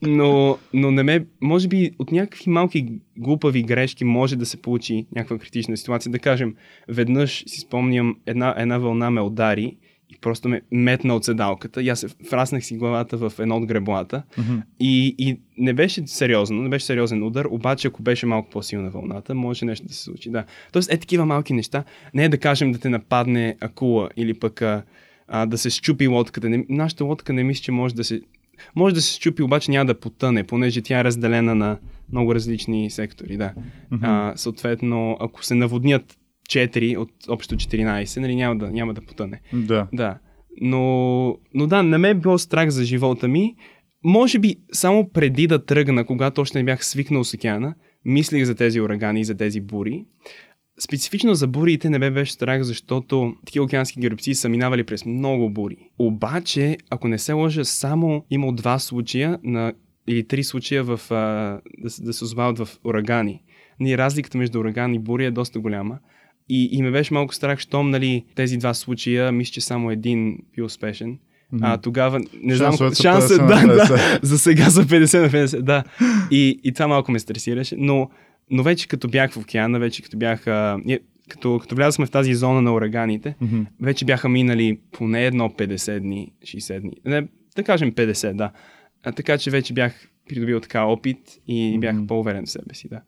[0.02, 2.88] Но, но не ме, може би от някакви малки
[3.18, 6.12] глупави грешки може да се получи някаква критична ситуация.
[6.12, 6.56] Да кажем,
[6.88, 9.78] веднъж си спомням, една, една вълна ме удари
[10.10, 13.66] и просто ме метна от седалката и аз се враснах си главата в едно от
[13.66, 14.24] греблата.
[14.38, 14.58] Мгм.
[14.80, 19.36] И, и не беше сериозно, не беше сериозен удар, обаче ако беше малко по-силна вълната,
[19.36, 20.30] може нещо да се случи.
[20.30, 20.46] Да.
[20.72, 21.84] Тоест е такива малки неща.
[22.14, 24.84] Не е да кажем да те нападне акула или пък а,
[25.28, 26.50] а, да се щупи лодката.
[26.50, 28.22] Не, нашата лодка не мисля, че може да се...
[28.76, 31.78] Може да се щупи, обаче няма да потъне, понеже тя е разделена на
[32.12, 33.38] много различни сектори.
[33.38, 33.54] Да.
[33.92, 34.06] Мгм.
[34.06, 36.18] А, съответно, ако се наводнят
[36.50, 39.42] 4 от общо 14, нали, няма, да, няма да потъне.
[39.54, 39.88] Да.
[39.94, 40.18] Да.
[40.62, 43.56] Но, но да, не ме е било страх за живота ми.
[44.04, 48.56] Може би само преди да тръгна, когато още не бях свикнал с океана, мислих за
[48.56, 50.06] тези урагани и за тези бури.
[50.84, 55.50] Специфично за буриите не бе беше страх, защото такива океански гребци са минавали през много
[55.50, 55.78] бури.
[56.00, 59.74] Обаче, ако не се лъжа, само имал два случая на,
[60.08, 61.16] или три случая в, а,
[61.78, 63.42] да, се- да се озовават в урагани.
[63.80, 65.98] Ни разликата между ураган и бури е доста голяма.
[66.50, 70.38] И, и ме беше малко страх, щом нали, тези два случая, мисля, че само един
[70.56, 71.20] бил успешен.
[71.62, 74.20] А тогава, не знам, шанса, 50 на да, да, 50.
[74.24, 75.84] за сега са 50 на 50, да.
[76.32, 78.10] И, и това малко ме стресираше, но,
[78.52, 80.78] но вече като бях в океана, вече като бях, а,
[81.30, 83.62] като, като влязахме в тази зона на ураганите, Мгм.
[83.82, 86.92] вече бяха минали поне едно 50 дни, 60 дни.
[87.06, 88.52] Не, да кажем 50, да.
[89.04, 92.06] А, така че вече бях придобил така опит и бях Мгм.
[92.08, 93.02] по-уверен в себе си, да.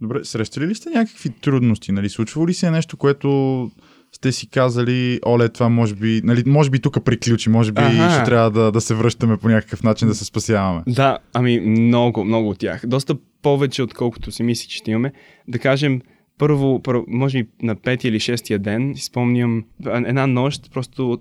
[0.00, 1.92] Добре, срещали ли сте някакви трудности?
[1.92, 2.08] Нали?
[2.08, 3.70] Случвало ли се нещо, което
[4.12, 8.14] сте си казали, оле, това може би, нали, може би тук приключи, може би Аха.
[8.14, 10.82] ще трябва да, да се връщаме по някакъв начин да се спасяваме.
[10.88, 12.82] Да, ами много, много от тях.
[12.86, 15.12] Доста повече, отколкото си мисли, че ще имаме.
[15.48, 16.00] Да кажем,
[16.38, 21.20] първо, първо може би на петия или шестия ден, си спомням една нощ, просто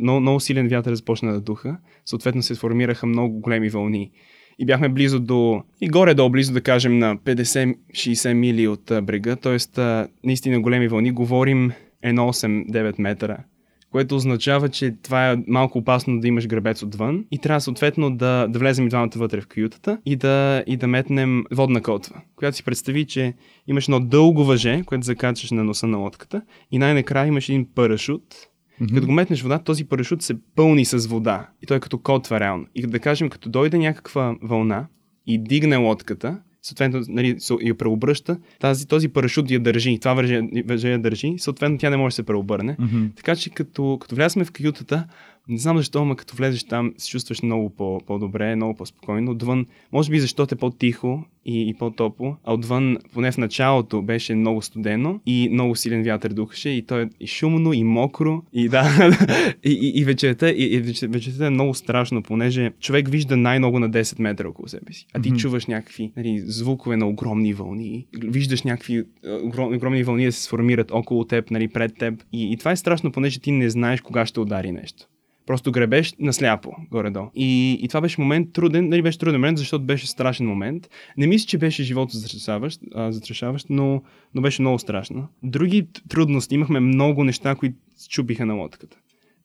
[0.00, 1.76] много, много силен вятър започна да духа.
[2.04, 4.10] Съответно се сформираха много големи вълни.
[4.58, 9.80] И бяхме близо до, и горе-долу близо, да кажем, на 50-60 мили от брега, т.е.
[10.24, 11.10] наистина големи вълни.
[11.10, 11.72] Говорим
[12.04, 13.38] 1,8-9 метра
[13.94, 18.46] което означава, че това е малко опасно да имаш гребец отвън и трябва съответно да,
[18.48, 22.56] да влезем и двамата вътре в каютата и да, и да метнем водна котва, която
[22.56, 23.34] си представи, че
[23.66, 28.22] имаш едно дълго въже, което закачаш на носа на лодката и най-накрая имаш един парашут.
[28.80, 28.94] Мгм.
[28.94, 32.40] Като го метнеш вода, този парашут се пълни с вода и той е като котва
[32.40, 32.66] реално.
[32.74, 34.86] И да кажем, като дойде някаква вълна
[35.26, 40.90] и дигне лодката, съответно нали, я преобръща, тази, този парашут я държи, това въже, въже
[40.90, 42.76] я държи, съответно тя не може да се преобърне.
[42.78, 43.04] Мгм.
[43.16, 45.06] Така че като, като влязме в каютата,
[45.48, 49.30] не знам защо, но като влезеш там, се чувстваш много по, по-добре, много по-спокойно.
[49.32, 54.34] Отвън, може би защото е по-тихо и, и по-топло, а отвън, поне в началото, беше
[54.34, 58.68] много студено и много силен вятър духаше и то е и шумно, и мокро, и
[58.68, 59.10] да,
[59.64, 63.78] и, и, и вечерта, и, и вече- вечерта е много страшно, понеже човек вижда най-много
[63.78, 65.38] на 10 метра около себе си, а ти Мгм.
[65.38, 70.42] чуваш някакви нали, звукове на огромни вълни, виждаш някакви а, огром, огромни вълни да се
[70.42, 72.22] сформират около теб, нали, пред теб.
[72.32, 75.06] И, и това е страшно, понеже ти не знаеш кога ще удари нещо.
[75.46, 77.30] Просто гребеш насляпо, горе-долу.
[77.34, 80.88] И, и това беше момент труден, нали беше труден момент, защото беше страшен момент.
[81.16, 82.16] Не мисля, че беше живото
[82.94, 84.02] а, застрашаващ но,
[84.34, 85.28] но беше много страшно.
[85.42, 87.76] Други трудности, имахме много неща, които
[88.10, 88.96] чупиха на лодката.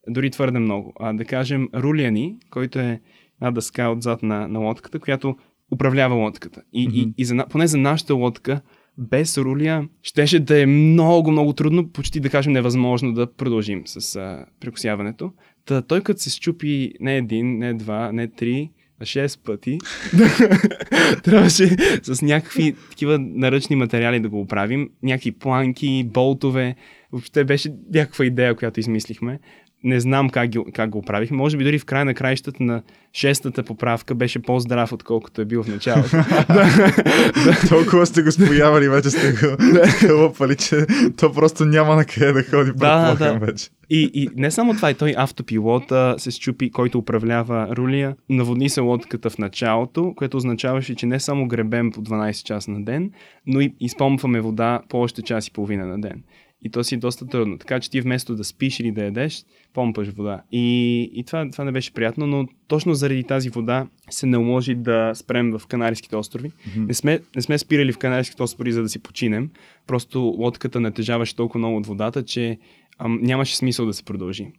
[0.08, 0.92] Дори твърде много.
[1.00, 3.00] А, да кажем, руля ни, който е
[3.40, 5.36] една дъска отзад на, на лодката, която
[5.72, 6.62] управлява лодката.
[6.72, 6.96] И, Мгм.
[6.96, 8.60] и, и за, поне за нашата лодка,
[8.98, 14.16] без руля, щеше да е много, много трудно, почти да кажем невъзможно да продължим с
[14.16, 15.32] а, прекусяването.
[15.64, 18.70] Та, той като се щупи не един, не два, не три,
[19.00, 19.78] а шест пъти,
[21.22, 24.90] трябваше с някакви такива наръчни материали да го оправим.
[25.02, 26.76] Някакви планки, болтове.
[27.12, 29.38] Въобще беше някаква идея, която измислихме.
[29.84, 31.36] Не знам как, ги, как го оправихме.
[31.36, 35.62] Може би дори в края на краищата на шестата поправка беше по-здрав, отколкото е бил
[35.62, 36.10] в началото.
[37.68, 39.56] Толкова сте го споявали, вече сте го
[40.06, 43.32] хлъпали, че то просто няма на къде да ходи, Да, да.
[43.38, 43.68] вече.
[43.90, 48.16] И, и не само това, и той автопилота се щупи, който управлява рулия.
[48.28, 52.84] Наводни се лодката в началото, което означаваше, че не само гребем по 12 часа на
[52.84, 53.10] ден,
[53.46, 56.22] но и изпомпваме вода по още час и половина на ден.
[56.62, 57.58] И то си е доста трудно.
[57.58, 60.42] Така че ти вместо да спиш или да ядеш, помпаш вода.
[60.52, 65.12] И, и това, това не беше приятно, но точно заради тази вода се наложи да
[65.14, 66.52] спрем в Канарските острови.
[66.76, 66.86] Мгм.
[66.86, 69.50] Не сме, не сме спирали в Канарските острови, за да си починем.
[69.86, 72.58] Просто лодката натежаваше толкова много от водата, че
[72.98, 74.52] ам, нямаше смисъл да се продължи.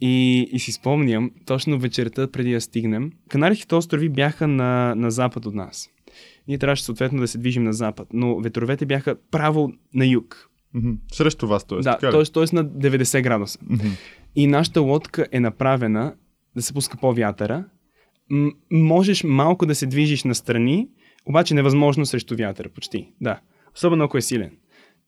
[0.00, 5.46] И, и си спомням, точно вечерта преди да стигнем, Канарските острови бяха на, на запад
[5.46, 5.88] от нас.
[6.48, 10.51] Ние трябваше съответно да се движим на запад, но ветровете бяха право на юг.
[10.74, 10.92] Мгм.
[11.12, 11.78] Срещу вас, т.е.
[11.78, 12.10] да, т.е.
[12.24, 12.44] т.е.
[12.52, 13.58] на 90 градуса.
[13.70, 13.88] Мгм.
[14.36, 16.14] И нашата лодка е направена
[16.56, 17.64] да се пуска по вятъра.
[18.30, 20.88] М- можеш малко да се движиш настрани,
[21.26, 23.08] обаче невъзможно срещу вятъра, почти.
[23.20, 23.40] Да.
[23.76, 24.50] Особено ако е силен.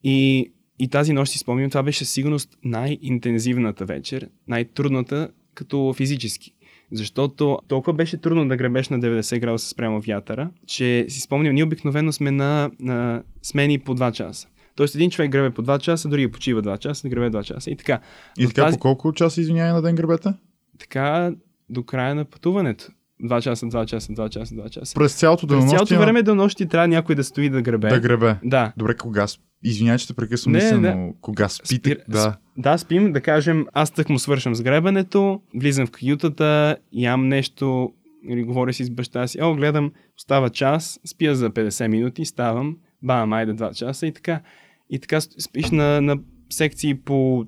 [0.04, 6.54] И, и тази нощ си спомням, това беше сигурност най-интензивната вечер, най-трудната като физически.
[6.92, 11.64] Защото толкова беше трудно да гребеш на 90 градуса спрямо вятъра, че си спомням, ние
[11.64, 14.48] обикновено сме на, на смени по 2 часа.
[14.76, 17.76] Тоест един човек гребе по 2 часа, дори почива 2 часа, гребе 2 часа и
[17.76, 18.00] така.
[18.38, 20.32] И така, тази- по колко часа, извинявай, на ден гребете?
[20.78, 21.32] така
[21.70, 22.84] до края на пътуването.
[23.22, 24.94] 2 часа, 2 часа, 2 часа, 2 часа.
[24.94, 27.88] През цялото През денонощие цялото време до нощи трябва някой да стои да гребе.
[27.88, 28.36] да гребе.
[28.44, 28.72] Да.
[28.76, 29.26] Добре, кога.
[29.62, 30.94] Извинявай, че те прекъсвам, Не, наистина, да.
[30.94, 31.74] но кога спите?
[31.90, 31.98] Спир...
[32.08, 32.36] Да.
[32.56, 37.92] Да, спим, да кажем, аз тък му свършам с гребането, влизам в каютата, ям нещо,
[38.28, 42.76] или говоря си с баща си, о, гледам, остава час, спя за 50 минути, ставам,
[43.02, 44.40] бам, айде 2 часа и така.
[44.90, 46.16] И така спиш на, на
[46.50, 47.44] секции по,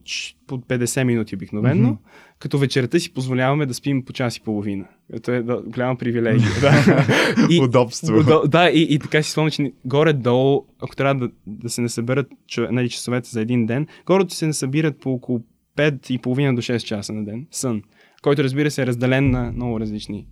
[0.47, 1.97] по 50 минути обикновено, Мгм.
[2.39, 4.85] като вечерта си позволяваме да спим по час и половина.
[5.11, 6.49] Което е да, голяма привилегия.
[6.61, 7.05] да.
[7.51, 8.15] И- Удобство.
[8.15, 12.27] Удо- да, и, и така си спомня, че горе-долу, ако трябва да, да се насъберат
[12.71, 15.41] нали, часовете за един ден, горе се насъбират по около
[15.77, 17.83] 5,5 до 6 часа на ден сън,
[18.23, 20.27] който разбира се е разделен на много различни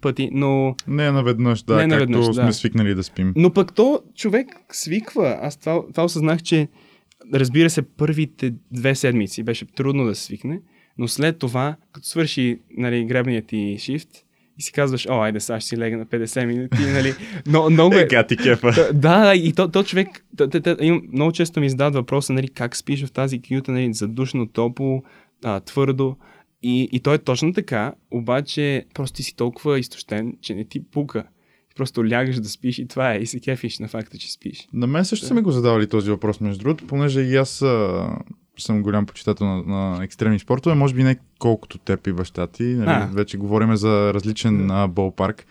[0.00, 0.76] пъти, но...
[0.88, 2.42] Не наведнъж, да, Не както наведнъж, да.
[2.42, 3.32] сме свикнали да спим.
[3.36, 5.38] Но пък то човек свиква.
[5.42, 6.68] Аз това, това осъзнах, че
[7.34, 10.60] разбира се, първите две седмици беше трудно да се свикне,
[10.98, 14.08] но след това, като свърши нали, гребният ти шифт,
[14.58, 17.14] и си казваш, о, айде, сега ще си лега на 50 минути, нали?
[17.46, 18.00] Но, много е...
[18.00, 18.92] Ега ти кефа.
[18.94, 22.48] Да, и то, то човек, то, то, то, им, много често ми задават въпроса, нали,
[22.48, 25.02] как спиш в тази кюта, нали, задушно, топло,
[25.44, 26.16] а, твърдо.
[26.62, 30.84] И, и то е точно така, обаче просто ти си толкова изтощен, че не ти
[30.84, 31.24] пука.
[31.76, 33.18] Просто лягаш да спиш и това е.
[33.18, 34.68] И се кефиш на факта, че спиш.
[34.72, 37.64] На мен също са ми го задавали този въпрос, между другото, понеже и аз
[38.58, 42.62] съм голям почитател на, на екстремни спортове, може би не колкото теб и баща ти.
[42.62, 42.90] Нали?
[42.90, 43.10] А.
[43.12, 45.46] Вече говорим за различен а, болпарк.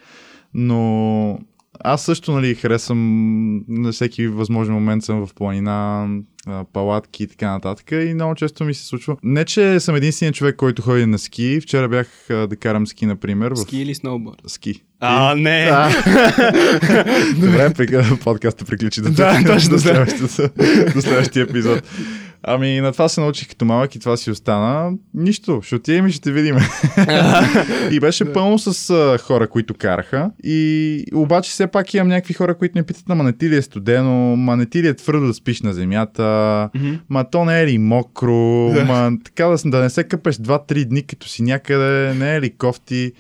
[0.54, 1.40] Но
[1.80, 6.08] аз също нали, харесвам на всеки възможен момент съм в планина,
[6.48, 7.92] а, палатки и така нататък.
[7.92, 9.18] И много често ми се случва.
[9.24, 11.60] Не, че съм единственият човек, който ходи на ски.
[11.62, 13.52] Вчера бях а, да карам ски, например.
[13.52, 13.56] В...
[13.56, 14.42] Ски или сноуборд?
[14.48, 14.84] Ски.
[15.00, 15.70] А, не!
[15.72, 15.90] А.
[17.36, 17.74] Добре,
[18.24, 19.82] подкаста приключи до Да, точно, до, да.
[19.82, 20.50] следващия,
[20.94, 21.84] до следващия епизод.
[22.44, 24.92] Ами на това се научих като малък и това си остана.
[25.14, 26.56] Нищо, ще отидем и ще те видим.
[27.92, 30.32] и беше пълно с а, хора, които караха.
[30.44, 33.62] И обаче все пак имам някакви хора, които ме питат, ама не ти ли е
[33.62, 36.70] студено, ма не ти ли е твърдо да спиш на земята,
[37.10, 41.04] ма то не е ли мокро, ма така да, да не се къпеш 2-3 дни
[41.04, 43.12] като си някъде, не е ли кофти.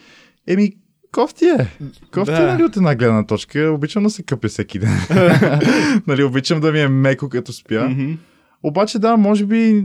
[0.48, 0.72] Еми,
[1.12, 1.68] кофти е.
[2.14, 2.44] Кофти Да.
[2.44, 3.60] е, нали, от една гледна точка.
[3.60, 5.00] Обичам да се къпя всеки ден.
[6.08, 7.90] нали, обичам да ми е меко като спя.
[7.90, 8.12] Мгм.
[8.64, 9.84] Обаче да, може би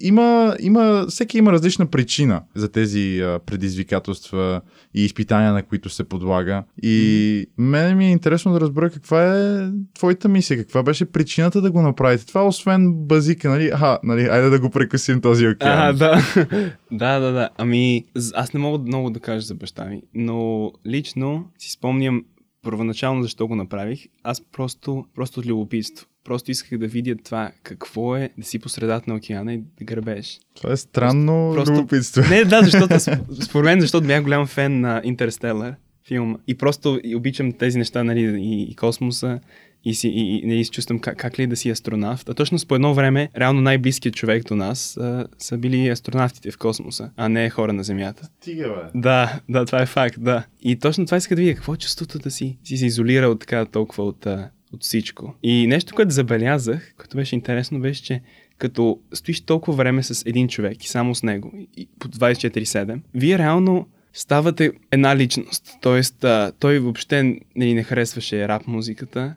[0.00, 4.60] има, има, всеки има различна причина за тези а, предизвикателства
[4.94, 6.64] и изпитания, на които се подлага.
[6.82, 11.70] И мен ми е интересно да разбера каква е твоята мисия, каква беше причината да
[11.70, 12.26] го направите.
[12.26, 13.70] Това освен базика, нали?
[13.74, 15.78] Аха, нали, айде да го прекъсим този океан.
[15.78, 16.22] А, да.
[16.92, 17.48] да, да, да.
[17.58, 18.04] Ами,
[18.34, 22.24] аз не мога много да кажа за баща ми, но лично си спомням
[22.62, 24.06] първоначално защо го направих.
[24.22, 26.06] Аз просто, просто от любопитство.
[26.24, 29.84] Просто исках да видя това какво е да си по средата на океана и да
[29.84, 30.40] гребеш.
[30.54, 32.22] Това е странно Просто- любопитство.
[32.30, 35.74] Не, да, защото сп- според мен, защото бях голям фен на Интерстелър
[36.06, 36.36] филма.
[36.46, 39.40] И просто и обичам тези неща, нали, и, и космоса.
[39.84, 42.28] И, си, и, и, и се чувствам как, как ли да си астронавт.
[42.28, 46.58] А точно по едно време, реално най-близкият човек до нас а, са били астронавтите в
[46.58, 48.28] космоса, а не хора на Земята.
[48.40, 49.00] Стига, бе.
[49.00, 50.44] Да, да, това е факт, да.
[50.62, 51.54] И точно това иска да видя.
[51.54, 54.26] Какво е чувството да си, си се изолирал така толкова от,
[54.72, 55.34] от всичко.
[55.42, 58.20] И нещо, което забелязах, което беше интересно, беше, че
[58.58, 63.38] като стоиш толкова време с един човек и само с него, и по 24-7, вие
[63.38, 65.78] реално ставате една личност.
[65.80, 67.22] Тоест, а, той въобще
[67.56, 69.34] нали, не харесваше рап музиката.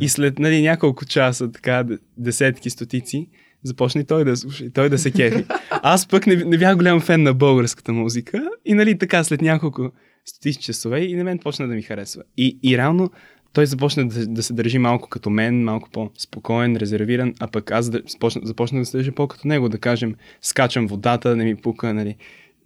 [0.00, 1.84] И след нали, няколко часа, така,
[2.16, 3.28] десетки, стотици,
[3.62, 5.44] започне той да и той да се кефи.
[5.70, 9.90] Аз пък не, не бях голям фен на българската музика и нали така след няколко
[10.24, 12.22] стотици часове и на мен почна да ми харесва.
[12.36, 13.10] И, и реално
[13.52, 17.84] той започна да, да се държи малко като мен, малко по-спокоен, резервиран, а пък аз
[17.84, 22.16] започна, започнах да се държа по-като него, да кажем, скачам водата, не ми пука, нали.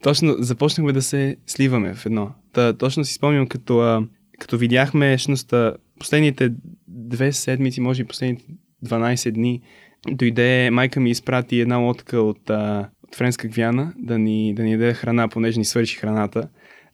[0.02, 2.30] Точно започнахме да се сливаме в едно.
[2.52, 4.06] Та, точно си спомням, като, а,
[4.38, 5.54] като видяхме всъщност
[5.98, 6.52] последните
[6.88, 8.44] две седмици, може и последните
[8.84, 9.62] 12 дни,
[10.10, 14.76] дойде, майка ми изпрати една лодка от, а, от Френска Гвяна да ни, да ни
[14.76, 16.48] даде храна, понеже ни свърши храната.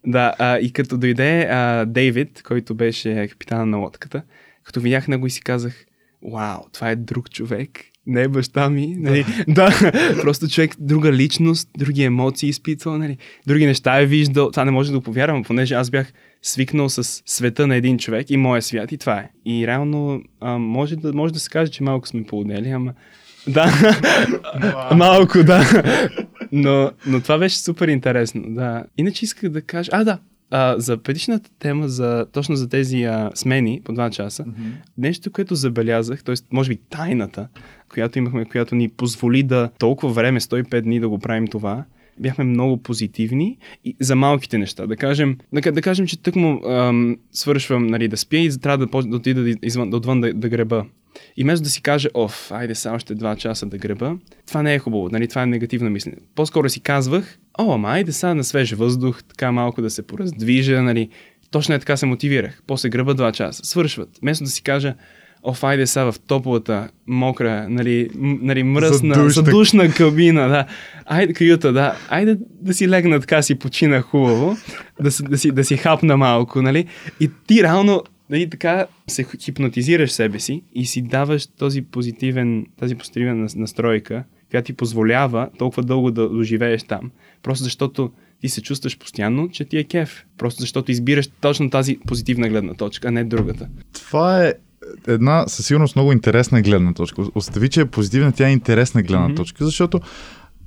[0.07, 4.23] Да, а, и като дойде а, Дейвид, който беше капитана на лодката,
[4.65, 5.87] като видях него и си казах,
[6.33, 9.25] вау, това е друг човек, не е баща ми, нали?
[9.49, 13.17] Да, просто човек, друга личност, други емоции изпитвал, нали?
[13.47, 14.51] Други неща е виждал.
[14.51, 18.31] Това не може да го повярвам, понеже аз бях свикнал с света на един човек
[18.31, 19.31] и моя свят и това е.
[19.47, 22.93] И реално а, може, да, може да се каже, че малко сме поудели, ама
[23.47, 23.67] да,
[24.97, 25.83] малко, да.
[26.53, 28.85] Но, но това беше супер интересно, да.
[28.99, 29.91] Иначе исках да кажа...
[29.93, 30.19] А, да,
[30.51, 34.73] а, за предишната тема, за, точно за тези а, смени по 2 часа, mm-hmm.
[34.99, 36.35] нещо, което забелязах, т.е.
[36.53, 37.49] може би тайната,
[37.89, 41.85] която имахме, която ни позволи да толкова време, 105 дни да го правим това,
[42.21, 44.87] бяхме много позитивни и за малките неща.
[44.87, 48.87] Да кажем, да, да кажем че тък му ам, свършвам нали, да спя и трябва
[48.87, 50.85] да, да отида да, извън, да отвън да, да греба.
[51.37, 54.75] И вместо да си кажа, оф, айде сега още два часа да греба, това не
[54.75, 56.17] е хубаво, нали, това е негативно мислене.
[56.35, 60.83] По-скоро си казвах, о, ама айде сега на свеж въздух, така малко да се пораздвижа,
[60.83, 61.09] нали.
[61.51, 62.63] Точно е така се мотивирах.
[62.67, 63.65] После греба два часа.
[63.65, 64.09] Свършват.
[64.23, 64.95] Вместо да си кажа,
[65.43, 69.31] оф, айде сега в топлата, мокра, нали, нали мръсна, Задушна.
[69.45, 70.67] задушна кабина, да.
[71.07, 71.97] Айде, каюта, да.
[72.09, 74.57] Айде да си легна така, си почина хубаво,
[75.01, 76.87] да, си- да, си, да си хапна малко, нали.
[77.21, 82.95] И ти реално нали, така се хипнотизираш себе си и си даваш този позитивен, тази
[82.95, 87.11] позитивна нас- настройка която ти позволява толкова дълго да доживееш там.
[87.43, 88.11] Просто защото
[88.41, 90.25] ти се чувстваш постоянно, че ти е кеф.
[90.39, 93.69] Просто защото избираш точно тази позитивна гледна точка, а не другата.
[93.93, 94.55] Това е
[95.09, 97.23] една със сигурност много интересна гледна точка.
[97.35, 99.37] Остави, че е позитивна, тя е интересна гледна mm-hmm.
[99.37, 100.01] точка, защото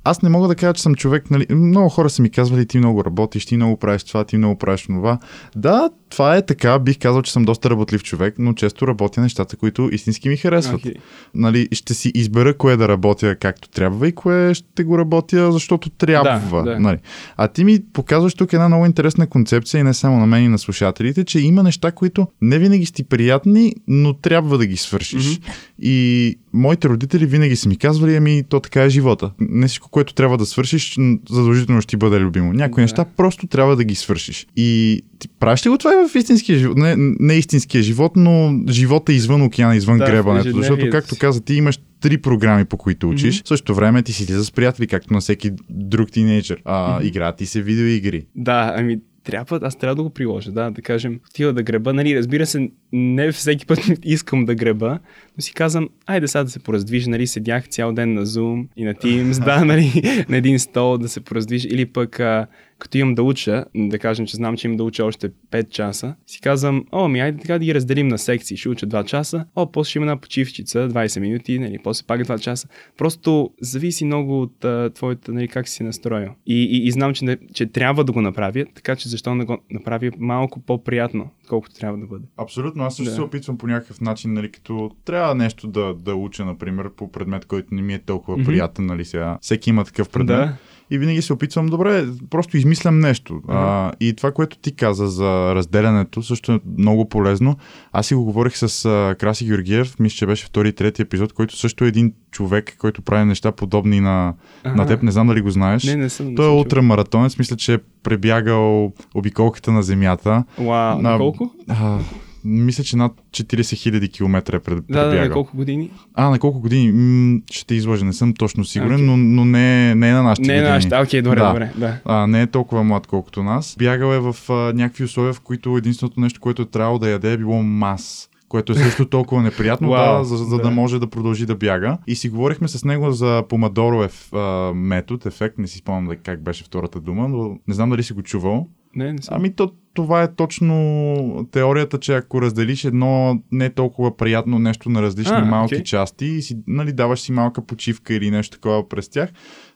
[0.04, 2.78] аз не мога да кажа, че съм човек, нали, много хора са ми казвали, ти
[2.78, 5.18] много работиш, ти много правиш това, ти много правиш това.
[5.56, 9.56] Да, това е така, бих казал, че съм доста работлив човек, но често работя нещата,
[9.56, 10.82] които истински ми харесват.
[10.82, 10.94] Okay.
[11.34, 15.90] Нали, ще си избера кое да работя както трябва и кое ще го работя, защото
[15.90, 16.62] трябва.
[16.62, 16.80] Да, да.
[16.80, 16.98] Нали.
[17.36, 20.48] А ти ми показваш тук една много интересна концепция и не само на мен и
[20.48, 25.24] на слушателите, че има неща, които не винаги сте приятни, но трябва да ги свършиш.
[25.24, 25.52] Mm-hmm.
[25.78, 29.30] И моите родители винаги са ми казвали, ами то така е живота.
[29.40, 30.96] Не всичко, което трябва да свършиш,
[31.30, 32.52] задължително ще ти бъде любимо.
[32.52, 32.84] Някои да.
[32.84, 34.46] неща просто трябва да ги свършиш.
[34.56, 36.76] И ти правиш ли го това и в истинския живот?
[36.78, 40.56] Не, не истинския живот, но живота извън океана, извън да, гребането.
[40.56, 43.40] Защото, както каза, ти имаш три програми, по които учиш.
[43.40, 43.44] Mm-hmm.
[43.44, 46.62] В същото време ти си с приятели, както на всеки друг тинейджър.
[46.64, 47.06] А, mm-hmm.
[47.06, 48.26] Играят ти се видеоигри.
[48.36, 52.16] Да, ами трябва, аз трябва да го приложа, да, да кажем, отива да греба, нали,
[52.16, 54.98] разбира се, не всеки път искам да греба,
[55.36, 58.84] но си казвам, айде сега да се пораздвижа, нали, седях цял ден на Zoom и
[58.84, 62.46] на Teams, да, нали, на един стол да се пораздвижа, или пък а,
[62.84, 66.14] като имам да уча, да кажем, че знам, че имам да уча още 5 часа,
[66.26, 69.44] си казвам, о, ми айде така да ги разделим на секции, ще уча 2 часа,
[69.56, 72.68] о, после ще има една почивчица, 20 минути, нали, после пак 2 часа.
[72.98, 76.28] Просто зависи много от а, твоята, нали, как си настроил.
[76.46, 79.44] И, и, и знам, че, не, че трябва да го направя, така че защо не
[79.44, 82.24] го направя малко по-приятно, колкото трябва да бъде.
[82.36, 83.16] Абсолютно, аз също да.
[83.16, 87.44] се опитвам по някакъв начин, нали, като трябва нещо да, да уча, например, по предмет,
[87.44, 88.46] който не ми е толкова mm-hmm.
[88.46, 89.38] приятен, нали, сега.
[89.40, 90.26] Всеки има такъв предмет.
[90.26, 90.56] Да
[90.94, 93.32] и винаги се опитвам, добре, просто измислям нещо.
[93.32, 93.88] Uh-huh.
[93.88, 97.56] А, и това, което ти каза за разделянето, също е много полезно.
[97.92, 101.32] Аз си го говорих с а, Краси Георгиев, мисля, че беше втори и трети епизод,
[101.32, 104.34] който също е един човек, който прави неща подобни на,
[104.64, 105.02] на теб.
[105.02, 105.84] Не знам дали го знаеш.
[105.84, 106.34] Не, не съм.
[106.34, 110.44] Той е ултрамаратонец, мисля, че е пребягал обиколката на Земята.
[110.58, 111.54] Вау, на колко?
[111.68, 111.98] А,
[112.44, 115.90] мисля, че над 40 хиляди километра е пред, да, да, на колко години?
[116.14, 116.92] А, на колко години?
[116.92, 119.04] М- ще те излъжа, не съм точно сигурен, okay.
[119.04, 121.48] но, но не, не е на нашите Не е на нашите, окей, okay, добре, да.
[121.48, 121.72] добре.
[121.76, 121.98] Да.
[122.04, 123.76] А, не е толкова млад, колкото нас.
[123.78, 127.32] Бягал е в а, някакви условия, в които единственото нещо, което е трябвало да яде
[127.32, 130.62] е било мас което е също толкова неприятно, wow, да, за, за да.
[130.62, 131.98] да може да продължи да бяга.
[132.06, 134.32] И си говорихме с него за помадоров
[134.74, 138.22] метод, ефект, не си спомням как беше втората дума, но не знам дали си го
[138.22, 138.68] чувал.
[138.96, 139.36] Не, не съм.
[139.36, 145.02] Ами то, това е точно теорията, че ако разделиш едно не толкова приятно нещо на
[145.02, 145.82] различни а, малки okay.
[145.82, 149.30] части и си, нали, даваш си малка почивка или нещо такова през тях,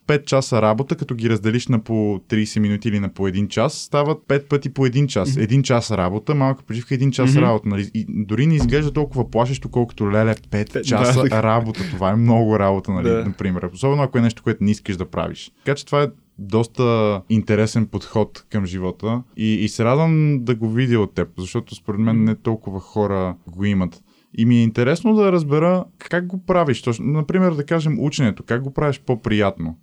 [0.09, 3.75] 5 часа работа, като ги разделиш на по 30 минути или на по 1 час,
[3.75, 5.31] стават 5 пъти по 1 час.
[5.31, 5.43] Mm-hmm.
[5.43, 7.41] Един час работа, малка почивка, 1 час mm-hmm.
[7.41, 7.69] работа.
[7.69, 7.91] Нали?
[7.95, 11.81] И дори не изглежда толкова плашещо, колкото леле 5 часа да, работа.
[11.91, 13.25] Това е много работа, нали, да.
[13.25, 13.71] например.
[13.75, 15.53] Особено ако е нещо, което не искаш да правиш.
[15.64, 16.07] Така че това е
[16.39, 21.74] доста интересен подход към живота и, и се радвам да го видя от теб, защото
[21.74, 24.03] според мен не толкова хора го имат.
[24.39, 26.82] И ми е интересно да разбера как го правиш.
[26.82, 29.78] Точно, например, да кажем ученето, как го правиш по-приятно.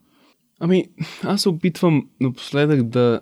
[0.59, 0.85] Ами,
[1.23, 3.21] аз се опитвам напоследък да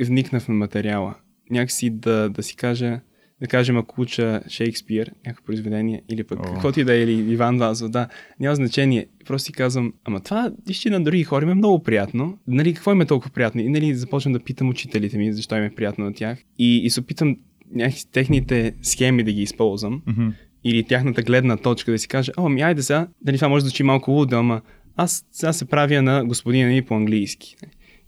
[0.00, 1.14] вникна в материала.
[1.50, 3.00] Някакси да, да си кажа,
[3.44, 6.52] да кажем, ако уча Шекспир, някакво произведение, или пък oh.
[6.52, 8.08] каквото и да е, или Иван Вазов, да,
[8.40, 9.06] няма значение.
[9.26, 12.38] Просто си казвам, ама това вижте на други хора им е много приятно.
[12.46, 13.60] Нали, какво им е толкова приятно?
[13.60, 16.38] И нали, започвам да питам учителите ми, защо им е приятно на тях.
[16.58, 17.36] И, и се опитам
[17.74, 20.02] някакви техните схеми да ги използвам.
[20.08, 20.32] Mm-hmm.
[20.64, 23.68] Или тяхната гледна точка да си кажа, о, ами айде сега, дали това може да
[23.68, 24.60] звучи малко лудо, ама
[24.96, 27.56] аз сега се правя на господина ми по-английски.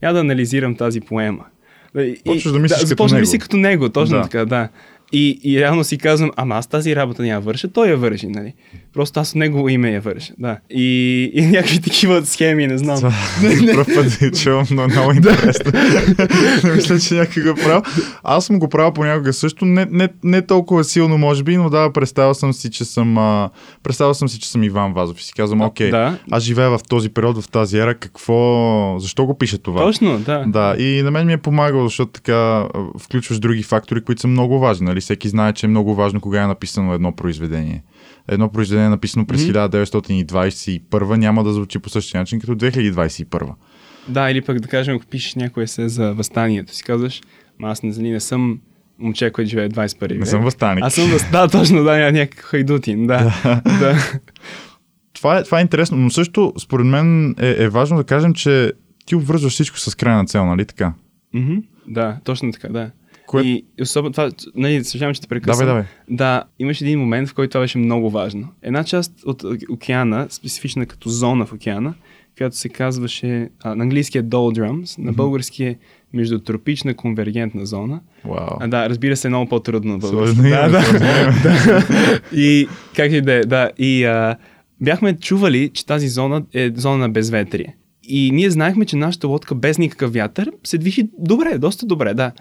[0.02, 1.44] Я да анализирам тази поема.
[2.24, 3.20] Почваш да мислиш да, като него.
[3.20, 4.22] мисли като него, точно да.
[4.22, 4.68] така, да.
[5.12, 8.54] И, и реално си казвам, ама аз тази работа няма върша, той я върши, нали?
[8.94, 10.58] Просто аз от негово име я върша, да.
[10.70, 13.00] И, и някакви такива схеми, не знам.
[13.74, 15.72] Пръв път е чувам, но много интересно.
[16.64, 17.82] не мисля, че някой го правил.
[18.24, 21.92] Аз съм го правил понякога също, не, не, не толкова силно, може би, но да,
[21.92, 23.50] представил съм си, че съм, а,
[23.82, 26.18] представил съм си, че съм Иван Вазов и си казвам, окей, да.
[26.30, 29.82] аз живея в този период, в тази ера, какво, защо го пише това?
[29.82, 30.44] Точно, да.
[30.46, 32.66] Да, и на мен ми е помагало, защото така
[32.98, 35.00] включваш други фактори, които са много важни, нали?
[35.00, 37.82] Всеки знае, че е много важно кога е написано едно произведение
[38.28, 39.90] едно произведение написано през mm-hmm.
[40.90, 43.52] 1921 няма да звучи по същия начин като 2021.
[44.08, 47.20] Да, или пък да кажем, ако пишеш някое есе за възстанието, си казваш,
[47.62, 48.60] аз не, не съм
[48.98, 50.18] момче, което живее 21 век.
[50.18, 50.84] Не съм възстаник.
[50.84, 51.26] Аз съм въст...
[51.32, 53.34] Да, точно, да, някакъв хайдутин, да.
[53.64, 53.96] да.
[55.14, 58.72] това, е, това е интересно, но също според мен е, е важно да кажем, че
[59.06, 60.92] ти обвързваш всичко с крайна цел, нали така?
[61.34, 61.62] Mm-hmm.
[61.88, 62.90] Да, точно така, да.
[63.26, 63.42] Кое...
[63.42, 65.66] И особено това, нали, съжалявам, че те прекъсвам.
[65.66, 65.84] Давай, давай.
[66.10, 68.48] Да, имаше един момент, в който това беше много важно.
[68.62, 71.94] Една част от океана, специфична като зона в океана,
[72.36, 75.76] която се казваше, а, на английски е Doldrums, на български е
[76.12, 78.00] междутропична конвергентна зона.
[78.24, 78.56] Вау.
[78.60, 80.36] А, да, разбира се, е много по-трудно на български.
[80.36, 80.82] Сложно Да, да,
[81.42, 82.20] да.
[82.32, 83.70] И как и да е, да.
[83.78, 84.36] И а,
[84.80, 87.76] бяхме чували, че тази зона е зона на безветрие.
[88.02, 92.32] И ние знаехме, че нашата лодка без никакъв вятър се движи добре, доста добре, да.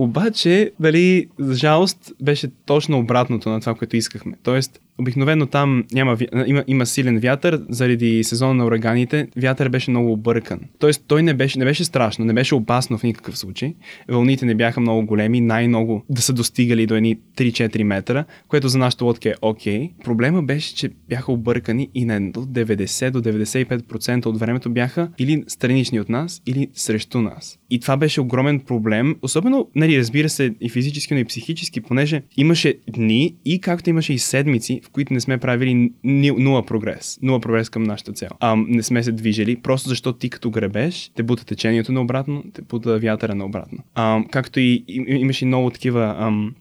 [0.00, 4.36] Обаче, дали, за жалост, беше точно обратното на това, което искахме.
[4.42, 6.16] Тоест, обикновено там няма,
[6.46, 10.60] има, има силен вятър, заради сезона на ураганите, вятър беше много объркан.
[10.78, 13.74] Тоест, той не беше, не беше страшно, не беше опасно в никакъв случай.
[14.08, 18.78] Вълните не бяха много големи, най-много да са достигали до едни 3-4 метра, което за
[18.78, 19.90] нашата лодка е окей.
[20.04, 25.44] Проблема беше, че бяха объркани и на до 90 до 95% от времето бяха или
[25.46, 27.58] странични от нас, или срещу нас.
[27.70, 32.22] И това беше огромен проблем, особено, нали, разбира се, и физически, но и психически, понеже
[32.36, 37.18] имаше дни и както имаше и седмици, в които не сме правили нула прогрес.
[37.22, 38.28] Нула прогрес към нашата цел.
[38.40, 42.62] А, не сме се движили, просто защото ти като гребеш, те бута течението наобратно, те
[42.62, 43.78] бута вятъра наобратно.
[43.94, 46.54] А, както и, и имаше много такива ам,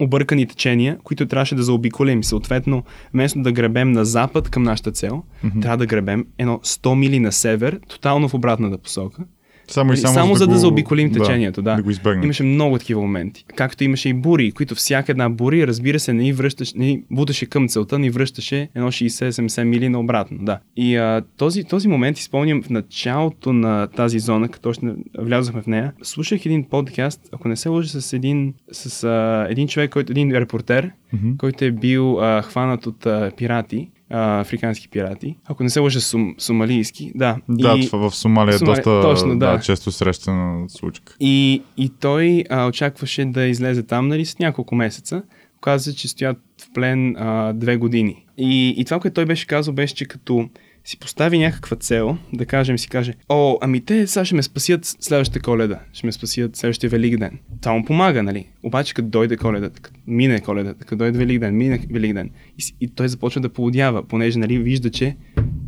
[0.00, 2.24] объркани течения, които трябваше да заобиколим.
[2.24, 2.84] Съответно,
[3.14, 5.62] вместо да гребем на запад към нашата цел, mm-hmm.
[5.62, 9.22] трябва да гребем едно 100 мили на север, тотално в обратната посока.
[9.68, 11.74] Само и Нали, само, само за да го- заобиколим течението, да.
[11.74, 12.24] Да го избегнем.
[12.24, 13.44] Имаше много такива моменти.
[13.48, 17.02] Както имаше и бури, които всяка една бури, разбира се, не ни връщаше, не ни
[17.10, 20.38] буташе към целта, ни връщаше едно 60-70 мили наобратно.
[20.40, 20.58] Да.
[20.76, 24.86] И а, този, този момент изпълням в началото на тази зона, като още
[25.18, 25.92] влязохме в нея.
[26.02, 30.32] Слушах един подкаст, ако не се лъжа, с един, с, а, един човек, който, един
[30.32, 31.30] репортер, Мгм.
[31.38, 35.36] който е бил а, хванат от а, пирати, а, африкански пирати.
[35.44, 37.12] Ако не се лъжа, сум, сомалийски.
[37.14, 37.36] Да.
[37.48, 39.52] Да, И- това в Сомалия е Сомалия, доста точно, да.
[39.52, 41.14] да, често срещана случка.
[41.20, 45.22] И, и той а, очакваше да излезе там, нали, с няколко месеца.
[45.56, 48.26] Оказа че стоят в плен а, две години.
[48.38, 50.48] И, и това, което той беше казал, беше, че като
[50.84, 54.84] си постави някаква цел, да кажем, си каже, о, ами те сега ще ме спасят
[54.84, 57.38] следващата коледа, ще ме спасят следващия велик ден.
[57.60, 58.46] Това му помага, нали?
[58.62, 62.74] Обаче, като дойде коледа, като мине коледа, като дойде велик ден, мине велик ден, и,
[62.80, 65.16] и той започва да поудява, понеже, нали, вижда, че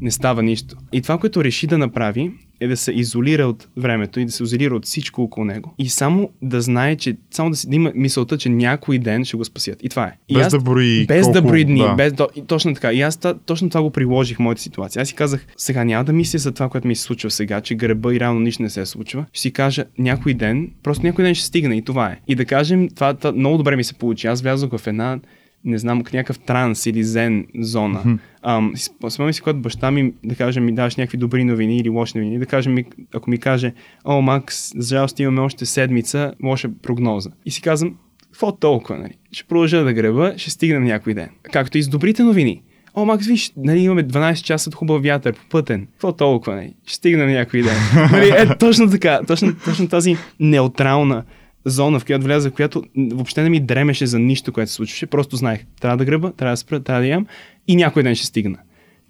[0.00, 0.76] не става нищо.
[0.92, 4.42] И това, което реши да направи, е да се изолира от времето и да се
[4.42, 5.74] изолира от всичко около него.
[5.78, 9.36] И само да знае, че само да, си, да има мисълта, че някой ден ще
[9.36, 9.82] го спасят.
[9.82, 10.12] И това е.
[10.28, 11.78] И Без аз- да брои Без да колко- брои дни.
[11.78, 11.94] да.
[11.94, 12.92] Без, до, и точно така.
[12.92, 15.02] И аз та, точно това го приложих в моята ситуация.
[15.02, 17.74] Аз си казах, сега няма да мисля за това, което ми се случва сега, че
[17.74, 19.24] греба и реално нищо не се случва.
[19.32, 22.20] Ще си кажа, някой ден, просто някой ден ще стигне и това е.
[22.28, 24.26] И да кажем, това, това много добре ми се получи.
[24.26, 25.18] Аз влязох в една
[25.64, 28.18] не знам, някакъв транс или зен зона.
[28.44, 32.18] Спо- спомням си, когато баща ми, да кажем, ми даваш някакви добри новини или лоши
[32.18, 32.84] новини, да кажем, ми,
[33.14, 33.72] ако ми каже,
[34.04, 37.30] о, Макс, за жалост имаме още седмица, лоша прогноза.
[37.46, 39.14] И си казвам, какво толкова, нали?
[39.32, 41.28] Ще продължа да греба, ще стигнем някой ден.
[41.42, 42.62] Както и с добрите новини.
[42.94, 45.86] О, Макс, виж, нали, имаме 12 часа от хубав вятър по пътен.
[45.92, 46.74] Какво толкова, нали?
[46.86, 47.76] Ще стигнем някой ден.
[48.12, 49.20] нали, е, точно така.
[49.26, 51.24] Точно, точно тази неутрална
[51.66, 55.06] зона, в която вляза, в която въобще не ми дремеше за нищо, което се случваше.
[55.06, 57.26] Просто знаех, трябва да гръба, трябва да спра, трябва да ям
[57.68, 58.58] и някой ден ще стигна.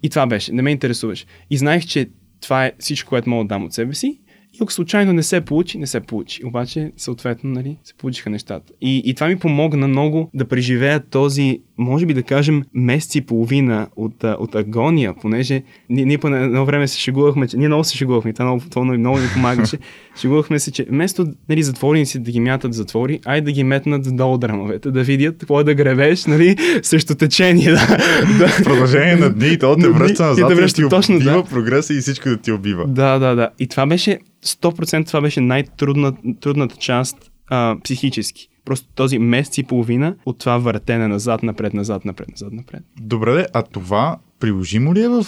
[0.03, 1.25] И това беше, не ме интересуваше.
[1.49, 2.09] И знаех, че
[2.41, 4.19] това е всичко, което мога да дам от себе си.
[4.59, 6.45] И ако случайно не се получи, не се получи.
[6.45, 8.73] Обаче, съответно, нали, се получиха нещата.
[8.81, 13.21] И, и това ми помогна много да преживея този, може би да кажем, месец и
[13.21, 17.83] половина от, от агония, понеже ние, ние по едно време се шегувахме, че ние много
[17.83, 19.77] се шегувахме, и това много, това много, много ни помагаше.
[20.21, 24.15] шегувахме се, че вместо нали, затворници да ги мятат в затвори, ай да ги метнат
[24.15, 27.71] долу драмовете, да видят какво е да гребеш, нали, срещу течение.
[27.71, 27.97] Да,
[28.39, 28.47] да.
[28.57, 31.15] В продължение на дни и то те връща и назад да и връща, ти точно,
[31.15, 31.43] убива да.
[31.43, 32.87] прогреса и всичко да ти убива.
[32.87, 33.49] Да, да, да.
[33.59, 38.49] И това беше 100% това беше най-трудната част а, психически.
[38.65, 42.83] Просто този месец и половина от това въртене назад, напред, назад, напред, назад, напред.
[43.01, 45.25] Добре, а това приложимо ли е в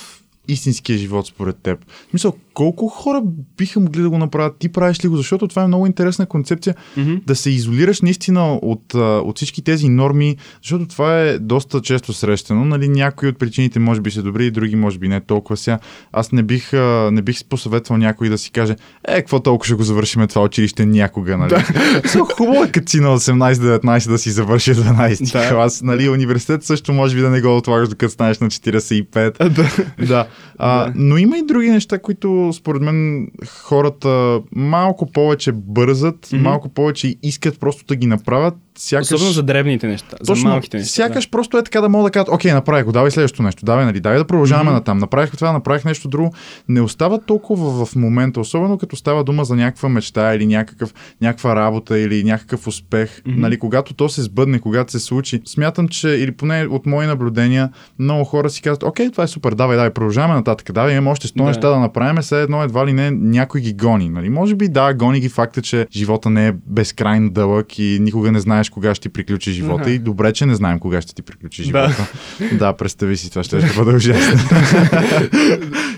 [0.47, 1.85] истинския живот според теб?
[1.89, 3.21] В смисъл, колко хора
[3.57, 4.55] биха могли да го направят?
[4.59, 5.17] Ти правиш ли го?
[5.17, 6.75] Защото това е много интересна концепция.
[6.97, 7.23] Mm-hmm.
[7.23, 12.65] Да се изолираш наистина от, от всички тези норми, защото това е доста често срещано.
[12.65, 15.79] Нали, някои от причините може би са добри, други може би не толкова сега.
[16.11, 16.73] Аз не бих,
[17.11, 18.75] не бих посъветвал някой да си каже,
[19.07, 21.49] е, какво толкова ще го завършиме това училище някога, нали?
[21.49, 22.19] Да.
[22.37, 25.49] хубаво е като си на 18-19 да си завърши 12 Да.
[25.49, 26.09] клас, нали?
[26.09, 29.49] Университет също може би да не го отлагаш докато станеш на 45.
[29.49, 29.69] да.
[30.07, 30.27] Да.
[30.57, 30.93] А, Да.
[30.95, 36.43] Но има и други неща, които според мен хората малко повече бързат, Мгм.
[36.43, 39.11] малко повече искат просто да ги направят, сякаш...
[39.11, 40.93] Особено за дребните неща, Точно, за малките неща.
[40.93, 41.31] Сякаш да.
[41.31, 43.99] просто е така да мога да кажа, окей, направих го, давай следващото нещо, давай, нали,
[43.99, 44.73] давай да продължаваме mm-hmm.
[44.73, 44.97] натам.
[44.97, 46.33] Направих това, направих нещо друго.
[46.69, 51.55] Не остава толкова в момента, особено като става дума за някаква мечта или някакъв, някаква
[51.55, 53.09] работа или някакъв успех.
[53.09, 53.37] Mm-hmm.
[53.37, 57.69] Нали, когато то се сбъдне, когато се случи, смятам, че, или поне от мои наблюдения,
[57.99, 61.27] много хора си казват, окей, това е супер, давай, давай, продължаваме нататък, давай, имаме още
[61.27, 61.43] 100 да.
[61.43, 64.09] неща да направим, все едно едва ли не някой ги гони.
[64.09, 64.29] Нали?
[64.29, 68.39] Може би да, гони ги факта, че живота не е безкрайно дълъг и никога не
[68.39, 69.83] знаеш кога ще ти приключи живота.
[69.83, 69.95] Uh-huh.
[69.95, 72.07] И добре, че не знаем кога ще ти приключи живота.
[72.51, 74.39] Да, да представи си, това ще, ще бъде ужасно.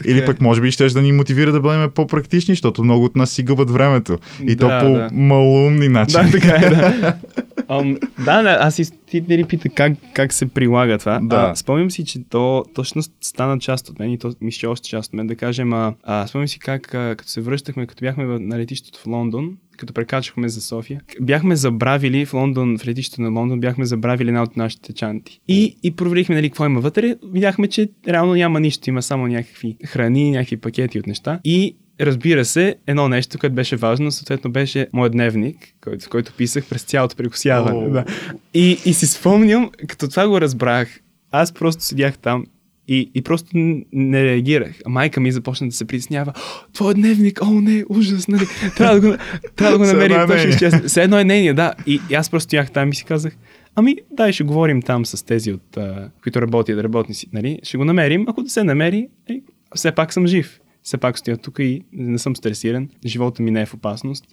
[0.06, 3.32] Или пък може би ще да ни мотивира да бъдем по-практични, защото много от нас
[3.32, 4.18] си губят времето.
[4.44, 5.10] И да, то по да.
[5.12, 6.20] малумни начин.
[6.24, 7.14] Да, така е, да.
[7.72, 11.20] Um, да, да, аз и ти ли пита как, как се прилага това.
[11.24, 11.36] Да.
[11.36, 15.08] А, спомням си, че то точно стана част от мен и то мисля още част
[15.08, 15.28] от мен.
[15.28, 19.00] Да кажем, а, а спомням си как а, като се връщахме, като бяхме на летището
[19.00, 23.86] в Лондон, като прекачахме за София, бяхме забравили в Лондон, в летището на Лондон, бяхме
[23.86, 25.40] забравили една от нашите чанти.
[25.48, 27.16] И, и проверихме нали, какво има вътре.
[27.34, 31.40] Видяхме, че реално няма нищо, има само някакви храни, някакви пакети от неща.
[31.44, 36.66] И разбира се, едно нещо, което беше важно, съответно беше моят дневник, който, който писах
[36.66, 37.80] през цялото прекусяване.
[37.80, 37.92] Oh.
[37.92, 38.06] Да.
[38.54, 41.00] И, и си спомням, като това го разбрах,
[41.32, 42.46] аз просто седях там
[42.88, 43.50] и, и просто
[43.94, 44.76] не реагирах.
[44.86, 46.34] А майка ми започна да се притеснява.
[46.74, 48.46] Твой дневник, о, не, ужас, нали?
[48.78, 49.18] Трябва да го,
[49.56, 50.28] трябва да го намерим.
[50.28, 50.82] Той ще изчезне.
[50.82, 51.74] Все едно е нейния, да.
[51.88, 53.34] И, и аз просто стоях там и си казах,
[53.76, 57.28] ами дай ще говорим там с тези, от, а, които работят, работници.
[57.34, 57.60] Нали?
[57.64, 58.26] Ще го намерим.
[58.28, 59.42] Ако да се намери, нали,
[59.76, 63.62] все пак съм жив все пак стоя тук и не съм стресиран, живота ми не
[63.62, 64.26] е в опасност.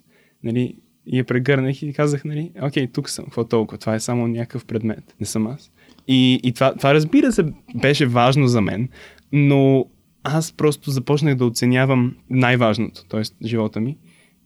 [0.44, 0.76] Нали,
[1.06, 4.64] и я прегърнах и казах, нали, окей, тук съм, какво толкова, това е само някакъв
[4.64, 5.70] предмет, не съм аз.
[6.08, 7.44] И, и това, това разбира се
[7.74, 8.88] беше важно за мен,
[9.32, 9.86] но
[10.22, 13.46] аз просто започнах да оценявам най-важното, т.е.
[13.46, 13.96] живота ми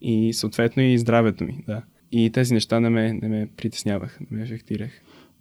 [0.00, 1.82] и съответно и здравето ми, да.
[2.12, 4.90] И тези неща не ме, не ме притесняваха, не ме ефектирах.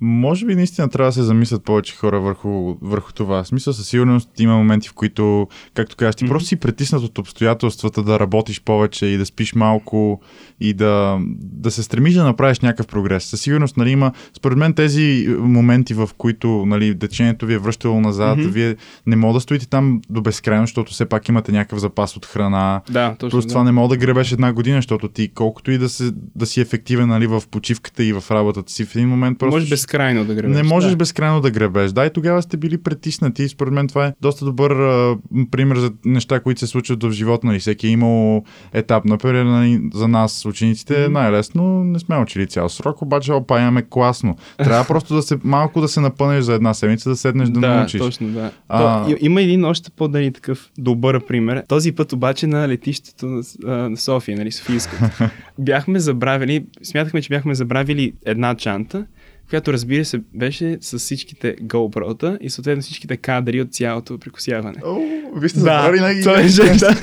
[0.03, 3.43] Може би наистина трябва да се замислят повече хора върху, върху това.
[3.43, 6.27] В смисъл със сигурност има моменти, в които, както казваш, ти mm-hmm.
[6.27, 10.21] просто си притиснат от обстоятелствата да работиш повече и да спиш малко
[10.59, 13.23] и да, да се стремиш да направиш някакъв прогрес.
[13.23, 18.01] Със сигурност нали, има, според мен, тези моменти, в които нали, течението ви е връщало
[18.01, 18.49] назад, mm-hmm.
[18.49, 18.75] вие
[19.07, 22.81] не мога да стоите там до безкрайно, защото все пак имате някакъв запас от храна.
[22.89, 23.37] Да, точно.
[23.37, 23.49] Плюс да.
[23.49, 26.61] това не мога да гребеш една година, защото ти колкото и да, се, да си
[26.61, 29.55] ефективен нали, в почивката и в работата си, в един момент просто.
[29.55, 30.55] Може безкрайно да гребеш.
[30.55, 30.97] Не можеш да.
[30.97, 31.91] безкрайно да гребеш.
[31.91, 33.47] Да, и тогава сте били притиснати.
[33.47, 35.17] Според мен това е доста добър а,
[35.51, 37.47] пример за неща, които се случват в живота.
[37.47, 37.59] Нали.
[37.59, 39.05] Всеки е имал етап.
[39.05, 41.07] Например, нали, за нас, учениците, mm-hmm.
[41.07, 41.83] най-лесно.
[41.83, 44.35] Не сме учили цял срок, обаче опа, имаме класно.
[44.57, 47.67] Трябва просто да се малко да се напънеш за една седмица, да седнеш да, да
[47.67, 48.01] научиш.
[48.01, 48.51] Точно, да.
[48.69, 49.05] А...
[49.05, 51.63] То, има един още по-дали такъв добър пример.
[51.67, 53.43] Този път обаче на летището на,
[53.89, 54.95] на София, нали, Софийско.
[55.59, 59.05] бяхме забравили, смятахме, че бяхме забравили една чанта
[59.51, 64.77] която разбира се беше с всичките GoPro-та и съответно всичките кадри от цялото прикосяване.
[64.85, 64.99] О,
[65.35, 66.95] вие сте да, най това беше, да.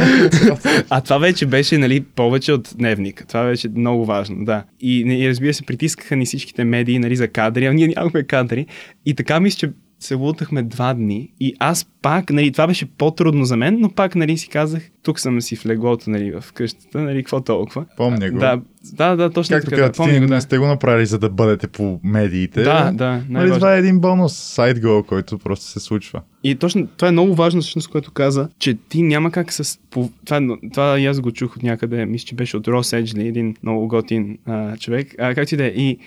[0.91, 3.25] А това вече беше нали, повече от дневник.
[3.29, 4.65] Това беше много важно, да.
[4.81, 8.67] И, и разбира се, притискаха ни всичките медии нали, за кадри, а ние нямахме кадри.
[9.07, 9.71] И така мисля, че
[10.01, 14.15] се лутахме два дни и аз пак, нали, това беше по-трудно за мен, но пак,
[14.15, 17.85] нали, си казах, тук съм си в леглото, нали, в къщата, нали, какво толкова.
[17.97, 18.39] Помня го.
[18.39, 18.61] Да,
[18.93, 19.83] да, да точно Както така.
[19.83, 22.63] Както да, не сте го направили, за да бъдете по медиите.
[22.63, 23.23] Да, да.
[23.29, 26.23] Нали, това е един бонус, сайт гол, който просто се случва.
[26.45, 29.79] И точно това е много важно, всъщност, което каза, че ти няма как с...
[29.91, 33.29] По, това, това и аз го чух от някъде, мисля, че беше от Рос Еджли,
[33.29, 35.15] един много готин а, човек.
[35.19, 35.69] А, как ти да е?
[35.69, 35.99] И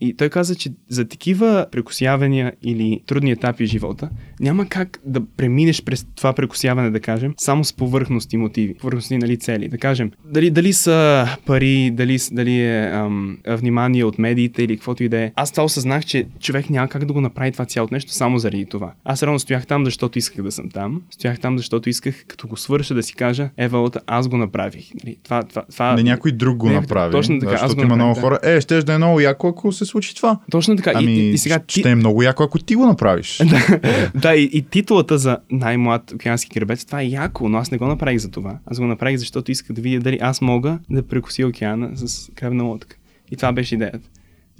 [0.00, 5.20] и той каза, че за такива прекусявания или трудни етапи в живота няма как да
[5.36, 9.68] преминеш през това прекусяване, да кажем, само с повърхности мотиви, повърхностни нали, цели.
[9.68, 15.04] Да кажем, дали, дали са пари, дали, дали е ам, внимание от медиите или каквото
[15.04, 15.32] и да е.
[15.36, 18.66] Аз това осъзнах, че човек няма как да го направи това цялото нещо само заради
[18.66, 18.92] това.
[19.04, 21.02] Аз равно стоях там, защото исках да съм там.
[21.10, 24.90] Стоях там, защото исках, като го свърша, да си кажа, Ева, аз го направих.
[25.04, 25.94] Нали, това, това, това...
[25.94, 27.12] Не някой друг го не, направи.
[27.12, 27.56] Точно така.
[27.56, 28.38] Защото има много хора.
[28.42, 30.38] Е, ще да е много яко, ако се случи това.
[30.50, 30.92] Точно така.
[30.94, 31.88] Ами, и, и, сега ще ти...
[31.88, 33.40] е много яко, ако ти го направиш.
[34.14, 37.86] да, и, и титулата за най-млад океански гребец, това е яко, но аз не го
[37.86, 38.58] направих за това.
[38.66, 42.64] Аз го направих, защото исках да видя дали аз мога да прекуся океана с кръвна
[42.64, 42.96] лодка.
[43.30, 44.08] И това беше идеята.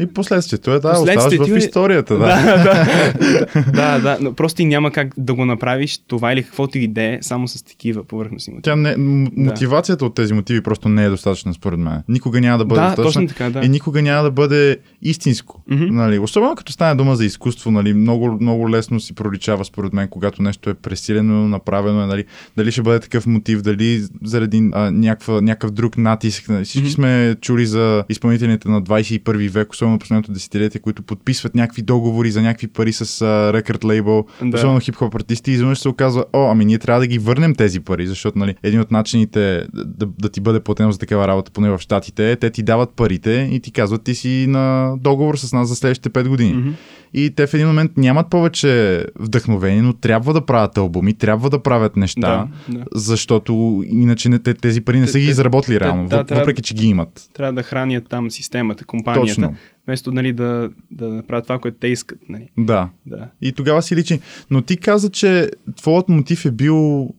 [0.00, 2.26] И последствието е, да, оставаш в е- историята, да.
[2.26, 2.84] да,
[3.54, 7.02] да, да, да, но просто няма как да го направиш това или каквото и да
[7.02, 8.62] е, само с такива повърхностни мотиви.
[8.62, 8.94] Тя не,
[9.36, 10.06] мотивацията да.
[10.06, 12.02] от тези мотиви просто не е достатъчна, според мен.
[12.08, 13.22] Никога няма да бъде да, достатъчна.
[13.22, 13.66] Точно така, да.
[13.66, 15.62] И никога няма да бъде истинско.
[15.70, 15.90] Mm-hmm.
[15.90, 16.18] Нали?
[16.18, 17.94] Особено като стане дума за изкуство, нали?
[17.94, 22.24] много, много лесно си проличава, според мен, когато нещо е пресилено, направено е, нали?
[22.56, 26.48] дали ще бъде такъв мотив, дали заради а, някаква, някакъв друг натиск.
[26.48, 26.64] Нали?
[26.64, 26.94] Всички mm-hmm.
[26.94, 32.30] сме чули за изпълнителите на 21 век, особено особено последното десетилетие, които подписват някакви договори
[32.30, 33.22] за някакви пари с
[33.52, 34.56] рекорд лейбъл, Да.
[34.56, 38.06] особено хип-хоп артисти, изведнъж се оказва, о, ами ние трябва да ги върнем тези пари,
[38.06, 39.40] защото нали, един от начините
[39.74, 42.62] да, да, да ти бъде платено за такава работа, поне в Штатите, е, те ти
[42.62, 46.52] дават парите и ти казват, ти си на договор с нас за следващите 5 години.
[46.52, 46.70] Мгм.
[47.14, 48.70] И те в един момент нямат повече
[49.16, 52.20] вдъхновение, но трябва да правят албуми, трябва да правят неща,
[52.68, 52.84] Да, да.
[52.92, 56.62] защото иначе не, те, тези пари не са ги изработили те- реално, да, трябва- въпреки
[56.62, 57.28] че ги имат.
[57.34, 59.54] Трябва да хранят там системата, компанията, Точно.
[59.90, 62.18] Вместо нали, да, да направят това, което те искат.
[62.28, 62.48] Нали.
[62.58, 62.88] Да.
[63.06, 63.28] Да.
[63.42, 64.20] И тогава си личи.
[64.50, 67.10] Но ти каза, че твоят мотив е бил...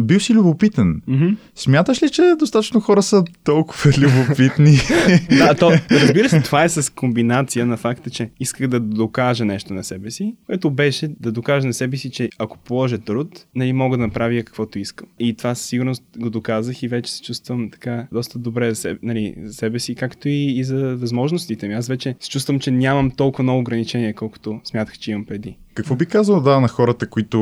[0.00, 1.02] Бил си любопитен.
[1.06, 1.28] Мгм.
[1.54, 4.76] Смяташ ли, че достатъчно хора са толкова любопитни?
[5.38, 9.74] да, то, разбира се, това е с комбинация на факта, че исках да докажа нещо
[9.74, 13.72] на себе си, което беше да докажа на себе си, че ако положа труд, нали,
[13.72, 15.08] мога да направя каквото искам.
[15.18, 18.98] И това със сигурност го доказах и вече се чувствам така доста добре за себе,
[19.02, 21.74] нали, за себе си, както и, и за възможностите ми.
[21.74, 25.56] Аз вече се чувствам, че нямам толкова много ограничения, колкото смятах, че имам преди.
[25.74, 27.38] Какво би казал да на хората, които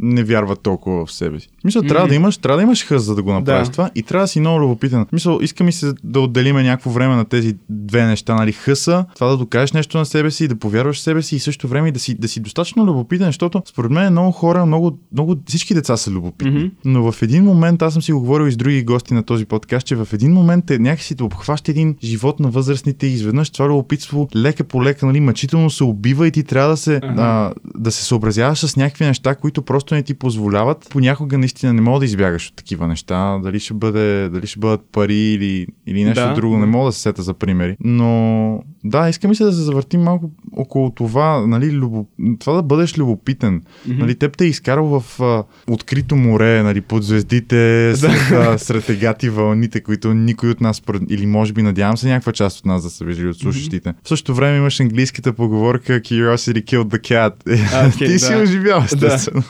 [0.00, 1.48] не вярват толкова в себе си?
[1.58, 3.72] В Смисъл, трябва да имаш, трябва да имаш хъс, за да го направиш Да.
[3.72, 5.06] това и трябва да си много любопитен.
[5.06, 8.52] В Мисъл, иска ми се да отделиме някакво време на тези две неща, нали?
[8.52, 11.68] Хъса, това да докажеш нещо на себе си, да повярваш в себе си и също
[11.68, 15.74] време да си, да си достатъчно любопитен, защото според мен много хора, много, много всички
[15.74, 16.58] деца са любопитни.
[16.58, 16.66] Мгм.
[16.84, 19.44] Но в един момент, аз съм си го говорил и с други гости на този
[19.44, 23.50] подкаст, че в един момент е някакси да обхваща един живот на възрастните и изведнъж
[23.50, 27.22] това любопитство лека по лека, нали, мъчително се убива и ти трябва да се, Ага.
[27.22, 30.86] а, да се съобразяваш с някакви неща, които просто не ти позволяват.
[30.90, 33.38] Понякога наистина не мога да избягаш от такива неща.
[33.42, 36.34] Дали ще, бъде, дали ще бъдат пари или, или нещо Да.
[36.34, 37.76] друго, не мога да се сета за примери.
[37.80, 42.06] Но да, искам се да се завъртим малко около това, нали, любо...
[42.38, 43.62] това да бъдеш любопитен.
[43.86, 43.98] Мгм.
[43.98, 48.88] Нали, теб те е изкарал в а, открито море, нали, под звездите, сред, а, сред
[48.90, 52.82] егати вълните, които никой от нас, или може би надявам се някаква част от нас
[52.82, 53.94] да са виждали от слушащите.
[54.02, 57.45] В същото време имаш английската поговорка Curiosity killed the cat.
[57.94, 58.42] Окей, Ти си да.
[58.42, 58.84] оживял, Да.
[58.84, 59.42] естествено.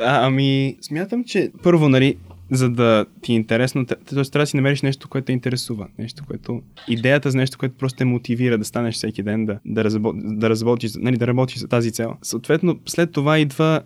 [0.00, 2.16] А, ами, смятам, че първо, нали,
[2.50, 5.86] за да ти е интересно, т- т- трябва да си намериш нещо, което те интересува.
[5.98, 6.62] Нещо, което...
[6.88, 10.50] Идеята за нещо, което просто те мотивира да станеш всеки ден, да, да, разбо, да,
[10.50, 12.14] разработиш, нали, да работиш за тази цел.
[12.22, 13.80] Съответно, след това идва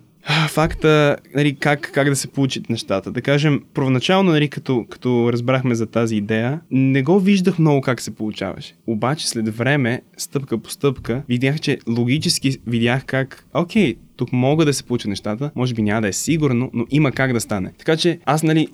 [0.49, 3.11] факта, нали, как, как да се получат нещата.
[3.11, 8.01] Да кажем, първоначално, нали, като, като разбрахме за тази идея, не го виждах много как
[8.01, 8.73] се получаваше.
[8.87, 14.73] Обаче след време, стъпка по стъпка, видях, че логически видях как, окей, тук могат да
[14.73, 17.71] се получат нещата, може би няма да е сигурно, но има как да стане.
[17.77, 18.67] Така че аз, нали,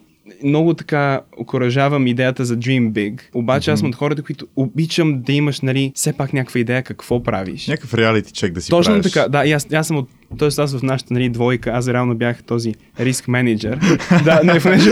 [0.44, 5.34] много така окоръжавам идеята за Dream Big, обаче аз съм от хората, които обичам да
[5.34, 7.68] имаш, нали, все пак някаква идея какво правиш.
[7.68, 9.12] Някакъв реалити чек да си Точно правиш.
[9.12, 12.16] така, да, и аз, аз съм от Тоест аз в нашата нали, двойка, аз реално
[12.16, 13.80] бях този риск менеджер.
[14.24, 14.92] да, нали, понеже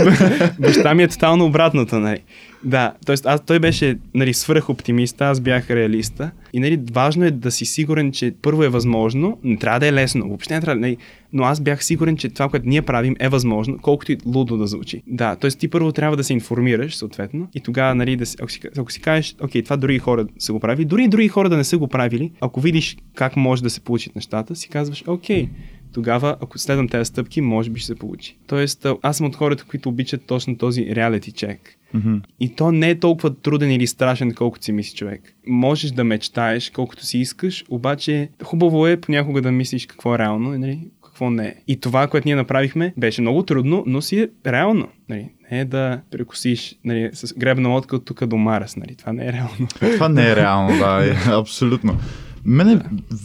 [0.59, 2.19] баща ми е тотално обратното, нали.
[2.63, 3.15] Да, т.е.
[3.25, 6.31] аз, той беше нали, свръх оптимист, аз бях реалиста.
[6.53, 9.93] И нали, важно е да си сигурен, че първо е възможно, не трябва да е
[9.93, 10.97] лесно, въобще не трябва, нали,
[11.34, 14.67] но аз бях сигурен, че това, което ние правим е възможно, колкото и лудо да
[14.67, 15.03] звучи.
[15.07, 15.49] Да, т.е.
[15.49, 18.91] ти първо трябва да се информираш, съответно, и тогава, нали, да си, ако, си, ако
[18.91, 21.63] си кажеш, окей, това други хора са го правили, дори и други хора да не
[21.63, 25.49] са го правили, ако видиш как може да се получат нещата, си казваш, окей,
[25.93, 28.38] тогава, ако следвам тези стъпки, може би ще се получи.
[28.47, 31.77] Тоест, аз съм от хората, които обичат точно този реалити чек.
[31.93, 32.15] Мгм.
[32.39, 35.36] И то не е толкова труден или страшен, колкото си мисли човек.
[35.47, 40.49] Можеш да мечтаеш колкото си искаш, обаче хубаво е понякога да мислиш какво е реално
[40.49, 40.79] нали,
[41.14, 41.55] какво не е.
[41.68, 44.88] И това, което ние направихме, беше много трудно, но си е реално.
[45.09, 45.30] Нали.
[45.51, 48.76] Не е да прекусиш нали, с гребна лодка от тук до Марас.
[48.76, 48.95] Нали.
[48.95, 49.68] Това не е реално.
[49.93, 51.99] Това не е реално, да, е, абсолютно.
[52.45, 52.80] Мене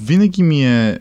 [0.05, 0.99] винаги ми е...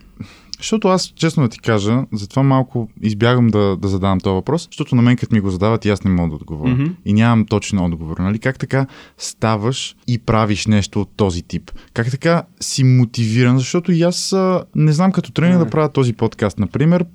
[0.58, 4.95] Защото аз, честно да ти кажа, затова малко избягам да, да задавам този въпрос, защото
[4.95, 6.70] на мен като ми го задават и аз не мога да отговоря.
[6.70, 6.86] Мгм.
[7.05, 8.18] И нямам точен отговор.
[8.18, 8.39] Нали?
[8.39, 8.86] Как така
[9.18, 11.72] ставаш и правиш нещо от този тип?
[11.93, 13.58] Как така си мотивиран?
[13.58, 17.05] Защото и аз а, не знам като тръгнах да правя този подкаст, например,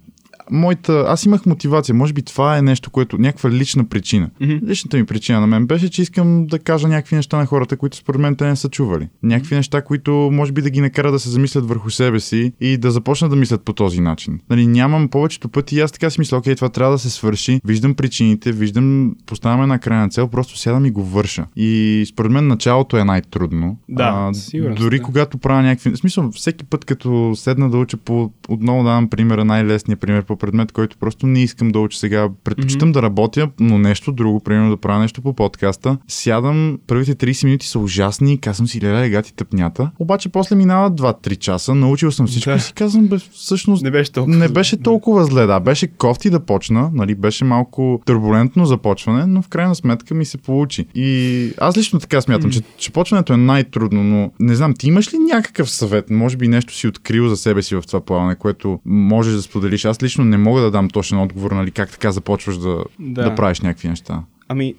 [0.52, 1.94] моята, аз имах мотивация.
[1.94, 4.30] Може би това е нещо, което, някаква лична причина.
[4.40, 4.54] Мгм.
[4.66, 7.96] Личната ми причина на мен беше, че искам да кажа някакви неща на хората, които
[7.96, 9.08] според мен те не са чували.
[9.22, 12.76] Някакви неща, които може би да ги накара да се замислят върху себе си и
[12.76, 14.40] да започнат да мислят по този начин.
[14.50, 17.60] Нали, нямам повечето пъти и аз така си мисля, окей, това трябва да се свърши.
[17.64, 21.46] Виждам причините, виждам, поставяме на крайна цел, просто сядам и го върша.
[21.56, 23.78] И според мен началото е най-трудно.
[23.88, 25.04] Да, със сигурност, Дори да.
[25.04, 25.90] когато правя някакви...
[25.90, 28.30] В смисъл, всеки път, като седна да уча по...
[28.48, 32.28] Отново давам примера, най-лесния пример по предмет, който просто не искам да уча сега.
[32.44, 32.92] Предпочитам mm-hmm.
[32.92, 35.98] да работя, но нещо друго, примерно да правя нещо по подкаста.
[36.08, 39.90] Сядам, първите 30 минути са ужасни, казвам си, леля, гати тъпнята.
[39.98, 42.56] Обаче после минава 2-3 часа, научил съм всичко да.
[42.56, 45.46] и си казвам, бе, всъщност не беше толкова, не беше толкова зле.
[45.46, 50.24] Да, беше кофти да почна, нали, беше малко турбулентно започване, но в крайна сметка ми
[50.24, 50.86] се получи.
[50.94, 52.54] И аз лично така смятам, mm.
[52.54, 56.10] че, че почването е най-трудно, но не знам, ти имаш ли някакъв съвет?
[56.10, 59.84] Може би нещо си открил за себе си в това плаване, което можеш да споделиш.
[59.84, 63.22] Аз лично не мога да дам точен отговор, нали, как така започваш да, да.
[63.22, 64.22] да правиш някакви неща.
[64.48, 64.74] Ами,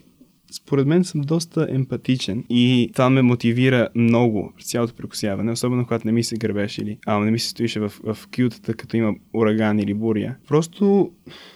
[0.52, 6.08] според мен съм доста емпатичен и това ме мотивира много през цялото прекусяване, особено когато
[6.08, 9.14] не ми се гърбеш или а, не ми се стоише в, в кютата, като има
[9.34, 10.36] ураган или буря.
[10.48, 11.12] Просто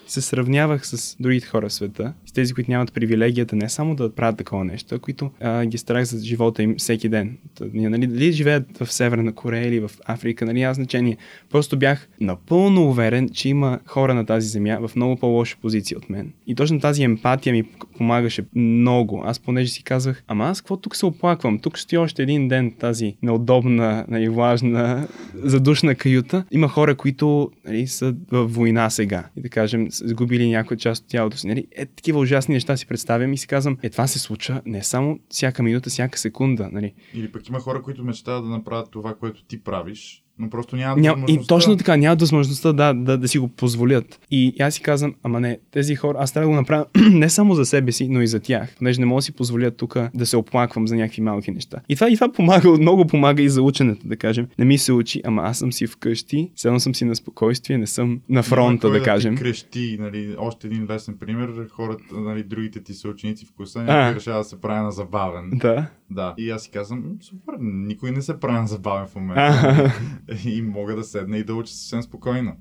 [0.08, 4.16] се сравнявах с другите хора в света, с тези, които нямат привилегията не само да
[4.16, 7.38] правят такова нещо, а които а, ги страх за живота им всеки ден.
[7.74, 11.18] Нали, дали живеят в Северна Корея или в Африка, нали няма значение.
[11.50, 16.10] Просто бях напълно уверен, че има хора на тази земя в много по-лоша позиция от
[16.10, 16.34] мен.
[16.48, 17.64] И точно тази емпатия ми
[17.98, 19.24] помагаше много.
[19.26, 21.60] Аз понеже си казвах, ама аз какво тук се оплаквам?
[21.60, 26.46] Тук ще още един ден тази неудобна, нали, влажна, задушна каюта.
[26.52, 29.24] Има хора, които нали, са в война сега.
[29.38, 31.48] И да кажем, сгубили някоя част от тялото си.
[31.48, 31.68] Нали?
[31.72, 35.20] Е, такива ужасни неща си представям и си казвам, е, това се случва не само
[35.30, 36.70] всяка минута, всяка секунда.
[36.72, 36.94] Нали?
[37.14, 41.02] Или пък има хора, които мечтаят да направят това, което ти правиш, но просто няма
[41.02, 44.20] Ням, И точно така, няма възможността да, да, да си го позволят.
[44.32, 47.54] И аз си казвам, ама не, тези хора, аз трябва да го направя не само
[47.54, 48.76] за себе си, но и за тях.
[48.78, 51.78] Понеже не мога да си позволя тук да се оплаквам за някакви малки неща.
[51.90, 54.48] И това, и това помага, много помага и за ученето, да кажем.
[54.60, 57.88] Не ми се учи, ама аз съм си вкъщи, седно съм си на спокойствие, не
[57.88, 59.36] съм на фронта, да, да кажем.
[59.36, 63.84] Да крещи, нали, още един лесен пример, хората, нали, другите ти са ученици в класа,
[63.84, 65.50] някой решава да се прави на забавен.
[65.54, 65.88] Да.
[66.10, 66.34] Да.
[66.38, 69.94] И аз си казвам, супер, никой не се прави на забавен в момента.
[70.46, 72.54] и мога да седна и да уча съвсем спокойно.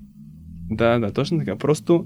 [0.69, 1.55] Да, да, точно така.
[1.55, 2.05] Просто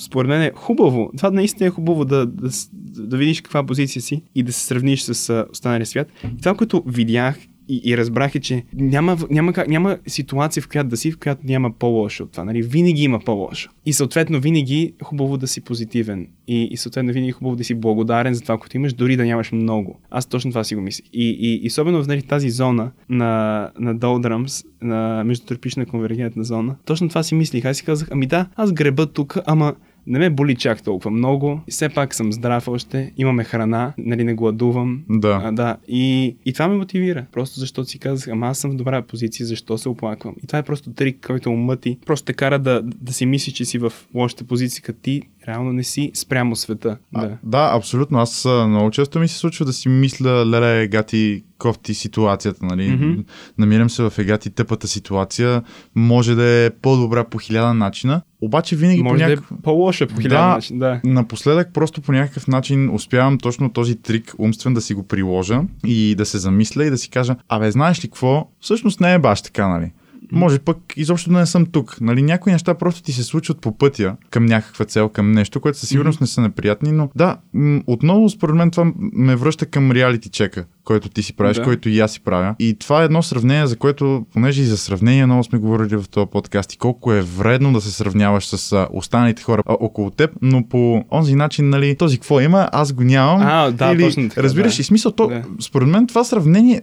[0.00, 1.10] според мен е хубаво.
[1.16, 2.48] Това наистина е хубаво да, да,
[2.82, 6.08] да видиш каква позиция си и да се сравниш с останалия свят.
[6.24, 7.38] И това, което видях
[7.68, 11.40] и, и разбрах е, че няма, няма, няма ситуация, в която да си, в която
[11.44, 12.44] няма по-лошо от това.
[12.44, 12.62] Нали?
[12.62, 13.70] Винаги има по-лошо.
[13.86, 16.28] И съответно винаги е хубаво да си позитивен.
[16.48, 19.24] И, и съответно винаги е хубаво да си благодарен за това, което имаш, дори да
[19.24, 20.00] нямаш много.
[20.10, 21.04] Аз точно това си го мисля.
[21.12, 26.76] И, и, и особено в нали, тази зона на, на Doldrums, на междутропична конвергентна зона,
[26.84, 27.64] точно това си мислих.
[27.64, 29.74] Аз си казах, ами да, аз греба тук, ама
[30.06, 31.60] не ме боли чак толкова много.
[31.68, 35.02] Все пак съм здрав още, имаме храна, нали не гладувам.
[35.10, 35.40] Да.
[35.44, 35.76] А, да.
[35.88, 37.26] И, и това ме мотивира.
[37.32, 40.34] Просто защото си казах, ама аз съм в добра позиция, защо се оплаквам.
[40.42, 41.98] И това е просто трик, който умът ти.
[42.06, 45.72] Просто те кара да, да си мислиш, че си в лошата позиция, като ти реално
[45.72, 46.96] не си спрямо света.
[47.14, 47.38] А, да.
[47.42, 48.18] да, абсолютно.
[48.18, 52.82] Аз много често ми се случва да си мисля, леле, гати, кофти ситуацията, нали?
[52.82, 53.24] Mm-hmm.
[53.58, 55.62] Намирам се в егати тъпата ситуация,
[55.94, 59.48] може да е по-добра по хиляда начина, обаче винаги може по някакъв...
[59.50, 61.00] да е по-лоша по хиляда да, начин, да.
[61.04, 66.14] Напоследък просто по някакъв начин успявам точно този трик умствен да си го приложа и
[66.14, 68.48] да се замисля и да си кажа, абе, знаеш ли какво?
[68.60, 69.92] Всъщност не е баш така, нали?
[70.32, 72.00] Може пък изобщо да не съм тук.
[72.00, 75.78] Нали, някои неща просто ти се случват по пътя към някаква цел, към нещо, което
[75.78, 76.20] със сигурност mm-hmm.
[76.20, 80.64] не са неприятни, но да, м- отново според мен това ме връща към реалити чека
[80.86, 81.62] който ти си правиш, да.
[81.62, 82.54] който и аз си правя.
[82.58, 86.04] И това е едно сравнение, за което, понеже и за сравнение много сме говорили в
[86.10, 90.68] този подкаст и колко е вредно да се сравняваш с останалите хора около теб, но
[90.68, 93.42] по онзи начин, нали, този какво има, аз го нямам.
[93.42, 94.80] А, да, или, точно така, разбираш, да.
[94.80, 95.42] и смисъл, то, да.
[95.60, 96.82] според мен това сравнение,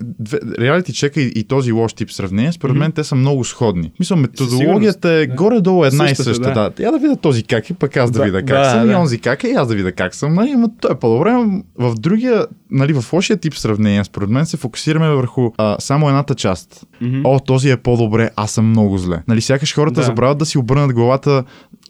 [0.60, 2.80] реалити чека и, и този лош тип сравнение, според mm-hmm.
[2.80, 3.92] мен те са много сходни.
[4.00, 5.36] Мисля, методологията е да.
[5.36, 6.54] горе-долу една Същата, и съща.
[6.54, 6.70] Да.
[6.70, 6.84] да.
[6.84, 8.92] Я да видя този как е, пък аз да, да видя как да, съм, да.
[8.92, 10.34] и онзи как е, и аз да видя как съм.
[10.34, 11.32] Нали, но той е по-добре.
[11.80, 14.04] В другия, нали, в лошия тип сравнение.
[14.04, 16.86] Според мен се фокусираме върху а, само едната част.
[17.02, 17.22] Mm-hmm.
[17.24, 19.24] О, този е по-добре, аз съм много зле.
[19.28, 20.06] Нали, сякаш хората да.
[20.06, 21.44] забравят да си обърнат главата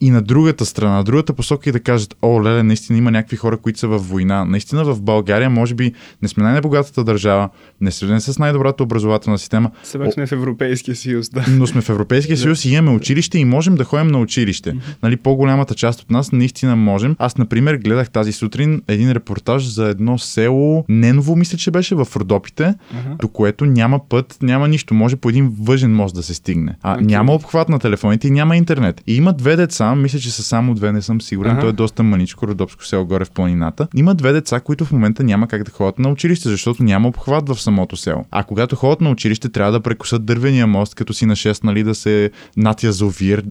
[0.04, 3.38] и на другата страна, на другата посока и да кажат, о, леле, наистина има някакви
[3.38, 4.46] хора, които са в война.
[4.46, 7.50] Наистина в България, може би, не сме най-небогатата държава,
[7.82, 9.72] не сме с най-добрата образователна система.
[9.84, 11.46] Сега сме в Европейския съюз, да.
[11.50, 14.76] Но сме в Европейския съюз и имаме училище и можем да ходим на училище.
[15.04, 17.16] Нали, по-голямата част от нас наистина можем.
[17.20, 22.08] Аз, например, гледах тази сутрин един репортаж за едно село, Неново, мисля, че беше в
[22.16, 23.20] Родопите, uh-huh.
[23.20, 24.94] до което няма път, няма нищо.
[24.94, 26.76] Може по един въжен мост да се стигне.
[26.82, 27.02] А okay.
[27.02, 29.02] няма обхват на телефоните и няма интернет.
[29.08, 31.56] И има две деца, мисля, че са само две, не съм сигурен.
[31.56, 31.62] Uh-huh.
[31.62, 33.88] То е доста маничко, Родопско село горе в планината.
[33.96, 37.50] Има две деца, които в момента няма как да ходят на училище, защото няма обхват
[37.50, 38.26] в самото село.
[38.32, 41.84] А когато ходят на училище, трябва да прекусат дървения мост, като си на 6, нали,
[41.84, 43.44] да се над язовир,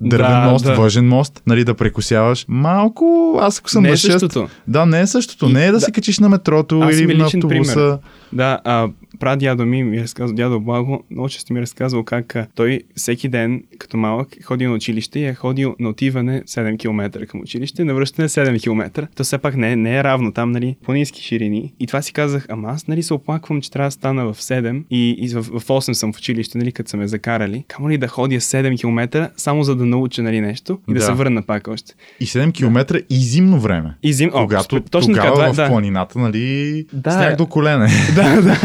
[0.00, 0.74] дървен да, мост, да.
[0.74, 2.44] въжен мост, нали, да прекусяваш.
[2.48, 4.48] Малко, аз ако съм не е на 6, същото.
[4.68, 5.46] Да, не е същото.
[5.46, 7.74] И, не е да, да се качиш на метрото аз или на автобуса.
[7.74, 7.98] Пример.
[8.32, 12.36] Да, а, прадядо ми ми е разказал, дядо Благо, много често ми е разказвал как
[12.54, 16.78] той всеки ден, като малък, е ходил на училище и е ходил на отиване 7
[16.78, 19.08] км към училище, на връщане 7 км.
[19.16, 21.72] То все пак не, не е равно там, нали, по-низки ширини.
[21.80, 24.82] И това си казах, ама аз, нали, се оплаквам, че трябва да стана в 7
[24.90, 27.64] и, и в, в 8 съм в училище, нали, като са ме закарали.
[27.68, 31.04] Камо ли да ходя 7 км, само за да науча, нали, нещо и да, Да.
[31.04, 31.94] се върна пак още.
[32.20, 33.94] И 7 км и зимно време.
[34.02, 34.30] И зим...
[34.34, 37.10] О, Когато точно така, тогава да, в планината, нали, Да.
[37.10, 37.88] сняг до колене.
[38.14, 38.56] да, да,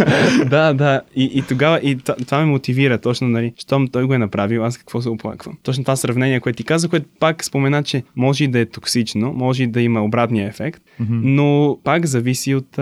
[0.45, 1.01] да, да.
[1.15, 4.77] И, и тогава и това ме мотивира точно, нали, щом той го е направил, аз
[4.77, 5.57] какво се оплаквам.
[5.63, 9.33] Точно това сравнение, което ти каза, което пак спомена, че може и да е токсично,
[9.33, 12.79] може и да има обратния ефект, но пак зависи от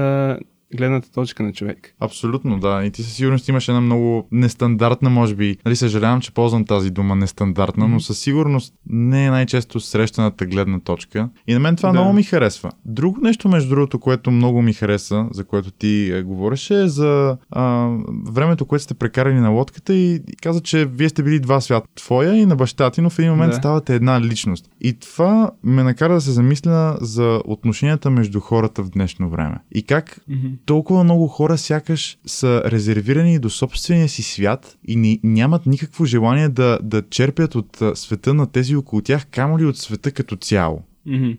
[0.77, 1.93] гледната точка на човек.
[1.99, 2.83] Абсолютно, да.
[2.85, 5.57] И ти със сигурност имаш една много нестандартна, може би.
[5.65, 10.79] Нали, съжалявам, че ползвам тази дума нестандартна, но със сигурност не е най-често срещаната гледна
[10.79, 11.29] точка.
[11.47, 11.93] И на мен това Да.
[11.93, 12.71] много ми харесва.
[12.85, 17.37] Друго нещо, между другото, което много ми хареса, за което ти е, говореше, е за
[17.49, 17.89] а,
[18.25, 21.87] времето, което сте прекарали на лодката и, и каза, че вие сте били два свята.
[21.95, 23.55] Твоя и на баща ти, но в един момент Да.
[23.57, 24.69] ставате една личност.
[24.81, 29.55] И това ме накара да се замисля за отношенията между хората в днешно време.
[29.75, 30.19] И как
[30.65, 36.49] толкова много хора сякаш са резервирани до собствения си свят и ни, нямат никакво желание
[36.49, 40.81] да, да черпят от света на тези около тях, камо ли от света като цяло.
[41.05, 41.31] Мгм.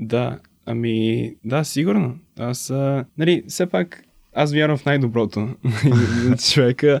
[0.00, 2.18] Да, ами, да, сигурно.
[2.38, 4.04] Аз, а, нали, все пак,
[4.34, 5.40] аз вярвам в най-доброто
[6.24, 7.00] на човека,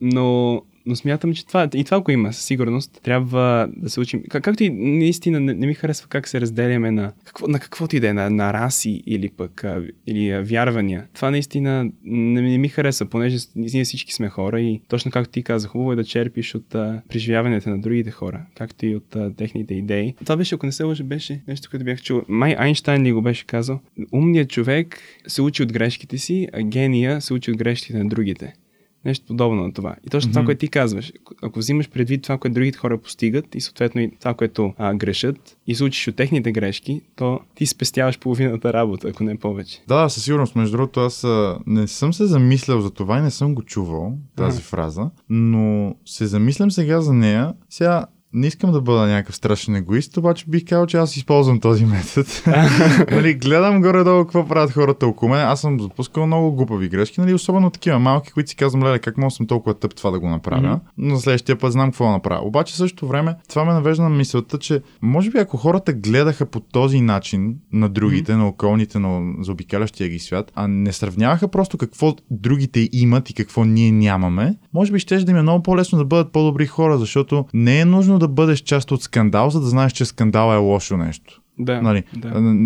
[0.00, 3.00] но, но смятам, че това, и това го има, със сигурност.
[3.02, 4.22] Трябва да се учим.
[4.30, 7.96] Как, както и наистина не, не ми харесва как се разделяме на, какво, на каквото
[7.96, 11.06] и да е, на, на раси или пък а, или а, вярвания.
[11.14, 15.42] Това наистина не, не ми харесва, понеже ние всички сме хора и точно както ти
[15.42, 19.34] каза, хубаво е да черпиш от а, преживяванията на другите хора, както и от а,
[19.34, 20.14] техните идеи.
[20.24, 22.22] Това беше, ако не се лъжа, беше нещо, което бях чул.
[22.28, 23.80] Май Айнштайн ли го беше казал?
[24.12, 28.54] Умният човек се учи от грешките си, а гения се учи от грешките на другите.
[29.04, 29.96] Нещо подобно на това.
[30.06, 30.32] И точно mm-hmm.
[30.32, 34.10] това, което ти казваш, ако взимаш предвид това, което другите хора постигат и съответно и
[34.20, 39.08] това, което а, грешат и се учиш от техните грешки, то ти спестяваш половината работа,
[39.08, 39.82] ако не повече.
[39.88, 40.56] Да, със сигурност.
[40.56, 44.14] Между другото, аз а, не съм се замислял за това и не съм го чувал,
[44.36, 44.64] тази Ага.
[44.64, 47.54] фраза, но се замислям сега за нея.
[47.70, 51.84] Сега не искам да бъда някакъв страшен егоист, обаче бих казал, че аз използвам този
[51.84, 52.28] метод.
[53.10, 55.40] нали, гледам горе-долу какво правят хората около мен.
[55.40, 59.18] Аз съм допускал много глупави грешки, нали, особено такива малки, които си казвам, леле, как
[59.18, 60.68] мога съм толкова тъп това да го направя.
[60.68, 60.80] Мгм.
[60.98, 62.46] Но следващия път знам какво да направя.
[62.46, 66.46] Обаче в същото време това ме навежда на мисълта, че може би ако хората гледаха
[66.46, 71.78] по този начин на другите, на околните, на заобикалящия ги свят, а не сравняваха просто
[71.78, 75.98] какво другите имат и какво ние нямаме, може би ще да им е много по-лесно
[75.98, 79.66] да бъдат по-добри хора, защото не е нужно да бъдеш част от скандал, за да
[79.66, 81.40] знаеш, че скандал е лошо нещо.
[81.58, 82.28] Да, Нали, да.
[82.28, 82.56] а,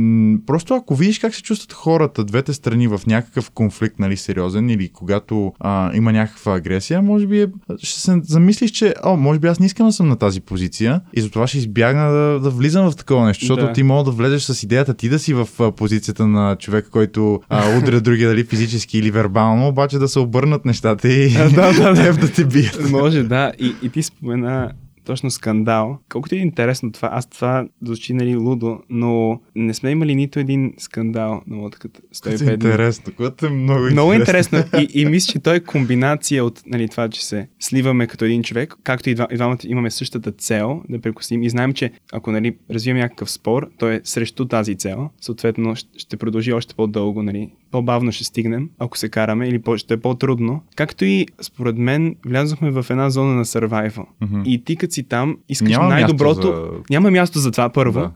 [0.47, 4.89] Просто ако видиш как се чувстват хората, двете страни в някакъв конфликт, нали, сериозен, или
[4.89, 7.47] когато а, има някаква агресия, може би е,
[7.79, 11.01] ще се замислиш, че о, може би аз не искам да съм на тази позиция
[11.15, 13.73] и затова ще избягна да, да влизам в такова нещо, защото Да.
[13.73, 17.41] ти мога да влезеш с идеята ти да си в а, позицията на човек, който
[17.49, 21.73] а, удря другия, дали физически или вербално, обаче да се обърнат нещата и да, да,
[21.73, 21.95] да.
[22.05, 22.91] теб да те бият.
[22.91, 23.53] Може, да.
[23.59, 24.73] И, и ти спомена
[25.09, 25.99] точно скандал.
[26.09, 30.75] Колкото е интересно това, аз това звучи нали лудо, но не сме имали нито един
[30.79, 32.01] скандал на лодката.
[32.23, 33.95] Което 105 е интересно, което е много интересно.
[33.95, 34.59] Много интересно.
[34.79, 38.43] И, и мисля, че той е комбинация от нали, това, че се сливаме като един
[38.43, 41.43] човек, както и, два, и двамата имаме същата цел да прекусим.
[41.43, 45.11] И знаем, че ако нали, развием някакъв спор, той е срещу тази цел.
[45.21, 47.23] Съответно, ще продължи още по-дълго.
[47.23, 47.51] Нали.
[47.71, 50.63] По-бавно ще стигнем, ако се караме, или по- ще е по-трудно.
[50.77, 54.05] Както и, според мен, влязохме в една зона на survival.
[54.21, 54.43] Мгм.
[54.45, 56.43] И ти като си там, искаш Няма най-доброто.
[56.43, 58.01] за- Няма място за това, първо.
[58.01, 58.11] Да.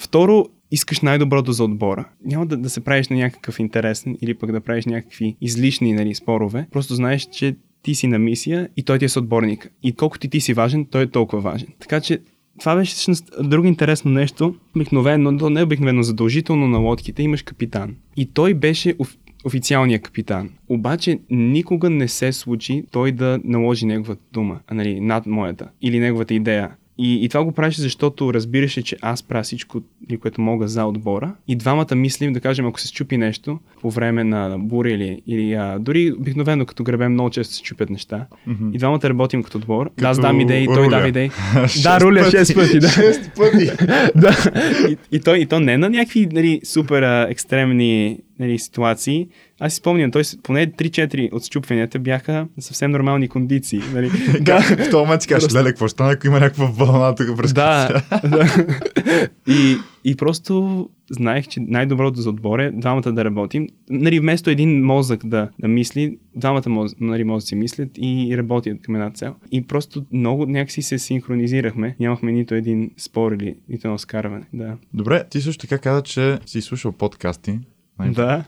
[0.00, 2.04] Второ, искаш най-доброто за отбора.
[2.24, 6.14] Няма да, да се правиш на някакъв интересен или пък да правиш някакви излишни нали,
[6.14, 6.66] спорове.
[6.72, 9.70] Просто знаеш, че ти си на мисия и той ти е съотборник.
[9.82, 11.68] И колкото ти си важен, той е толкова важен.
[11.78, 12.18] Така че
[12.58, 14.54] това беше всъщност друго интересно нещо.
[14.76, 17.96] Обикновено, то не е обикновено задължително на лодките, имаш капитан.
[18.16, 20.50] И той беше оф- официалният капитан.
[20.68, 25.98] Обаче никога не се случи той да наложи неговата дума, а, нали, над моята или
[25.98, 26.70] неговата идея.
[26.98, 30.84] И, и това го правеше, защото разбираше, че аз правя всичко, нали, което мога за
[30.84, 31.34] отбора.
[31.48, 35.54] И двамата мислим, да кажем, ако се щупи нещо по време на буря или, или
[35.54, 38.26] а, дори обикновено като гребем много често се чупят неща.
[38.46, 38.70] Мгм.
[38.72, 39.90] И двамата работим като отбор.
[39.96, 41.30] Като аз дам идеи, той дава идеи.
[41.82, 42.36] Да, руля пъти.
[42.36, 42.88] 6 пъти, да.
[42.88, 43.66] Шест пъти.
[44.14, 44.36] да.
[44.90, 49.28] И, и, то, и то не на някакви нали, супер а, екстремни нали, ситуации.
[49.60, 53.80] Аз си спомням, той поне 3-4 от счупванията бяха съвсем нормални кондиции.
[53.94, 54.10] Нали.
[54.40, 54.60] Да.
[54.60, 58.02] В този момент си кажеш, леле, какво стана, ако има някаква вълна тук през да,
[58.24, 58.66] да.
[59.48, 63.68] И, и просто знаех, че най-доброто за отбор е двамата да работим.
[63.90, 68.94] Нали, вместо един мозък да, да мисли, двамата моз, нали, мозъци мислят и работят към
[68.94, 69.34] една цел.
[69.52, 71.96] И просто много някакси се синхронизирахме.
[72.00, 74.44] Нямахме нито един спор или нито едно скарване.
[74.52, 74.76] Да.
[74.94, 77.58] Добре, ти също така каза, че си слушал подкасти.
[77.98, 78.44] Най- Да.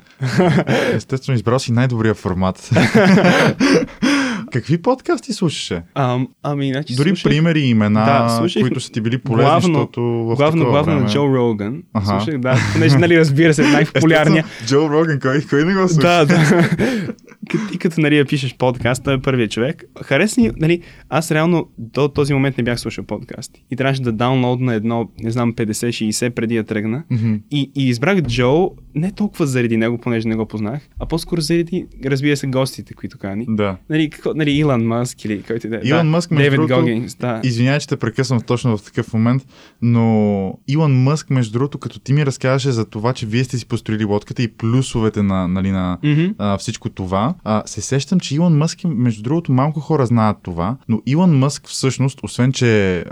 [0.92, 2.70] Естествено, избрал си най-добрия формат.
[4.52, 5.82] Какви подкасти слушаше?
[5.94, 9.44] Ам, ами, значи, Дори слушах- примери и имена, Да, слушах които са ти били полезни,
[9.44, 11.00] главно- защото в Главно, главно време...
[11.00, 11.82] на Джо Роган.
[11.94, 12.06] Аха.
[12.06, 12.56] Слушах, да.
[12.72, 14.44] Понеже, нали, разбира се, най-популярния.
[14.66, 16.00] Джо Роган, кой, кой не го слуша?
[16.00, 16.68] Да, да.
[17.70, 19.84] Ти като нали, пишеш подкаст, той е първият човек.
[20.02, 23.64] Хареса ни, нали, аз реално до този момент не бях слушал подкасти.
[23.70, 27.02] И трябваше да даунлоудна едно, не знам, 50-60 преди да тръгна.
[27.10, 27.34] Мгм.
[27.50, 31.86] И, и избрах Джо не толкова заради него, понеже не го познах, а по-скоро заради,
[32.04, 33.46] разбира се, гостите, които кани.
[33.48, 33.76] Да.
[33.90, 35.80] Нали, какво, нали, Илон Мъск или който и да е.
[35.84, 37.40] Илон да, Мъск, Дейвид другото, Гогинс, да.
[37.44, 39.42] Извинявай, че те прекъсвам точно в такъв момент,
[39.82, 43.66] но Илон Мъск, между другото, като ти ми разказваше за това, че вие сте си
[43.66, 46.26] построили лодката и плюсовете на, нали, на Мгм.
[46.38, 50.76] а, всичко това, а, се сещам, че Илон Мъск, между другото, малко хора знаят това,
[50.88, 53.04] но Илон Мъск всъщност, освен, че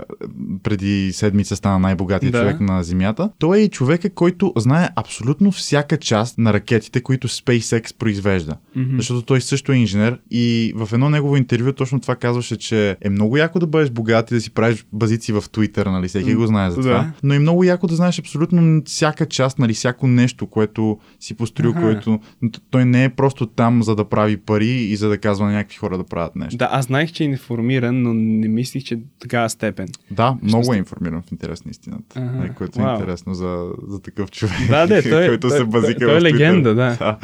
[0.63, 2.39] преди седмица стана най-богатият Да.
[2.39, 7.27] човек на Земята, той е и човека, който знае абсолютно всяка част на ракетите, които
[7.27, 8.55] SpaceX произвежда.
[8.75, 8.97] Мгм.
[8.97, 13.09] Защото той също е инженер и в едно негово интервю точно това казваше, че е
[13.09, 16.47] много яко да бъдеш богат и да си правиш базици в Twitter, нали, всеки го
[16.47, 16.81] знае за Да.
[16.83, 21.33] това, но е много яко да знаеш абсолютно всяка част, нали, всяко нещо, което си
[21.33, 21.81] построил, Аха.
[21.81, 22.19] което
[22.69, 25.77] той не е просто там за да прави пари и за да казва на някакви
[25.77, 26.57] хора да правят нещо.
[26.57, 29.87] Да, аз знаех, че е информиран, но не мислих, че такава степен.
[30.11, 32.93] Да, много е информиран в интерес на истината, Аха, нали, което е вау.
[32.93, 36.19] интересно за, за такъв човек, Да, да, той е- който той- се базика той е
[36.19, 36.33] в Twitter.
[36.33, 37.17] легенда, да.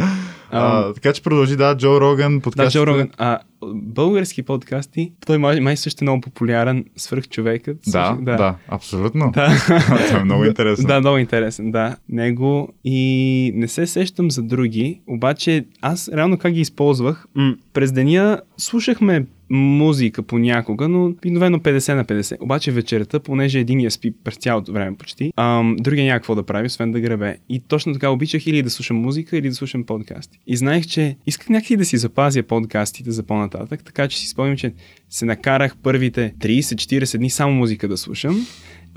[0.54, 2.80] А, така че продължи, да, Джо Роган, Да, подкастите.
[2.80, 3.10] Джо Роган.
[3.18, 3.40] А
[3.74, 7.78] български подкасти, той май, май също е много популярен, свърх човекът.
[7.88, 9.32] Да, да, да, абсолютно.
[9.32, 9.48] Да.
[10.08, 10.88] Това е много интересно.
[10.88, 11.96] Да, много интересен, да.
[12.10, 17.26] Него и не се сещам за други, обаче аз реално как ги използвах.
[17.36, 22.42] М- през деня слушахме музика понякога, но обикновено 50 на 50.
[22.42, 26.44] Обаче вечерта, понеже един я спи през цялото време почти, ам, другия няма какво да
[26.44, 27.38] прави, освен да гребе.
[27.50, 30.40] И точно така обичах или да слушам музика, или да слушам подкасти.
[30.48, 34.58] И знаех, че исках някакси да си запазя подкастите за по-нататък, така че си спомням,
[34.58, 34.74] че
[35.10, 38.46] се накарах първите 30-40 дни само музика да слушам.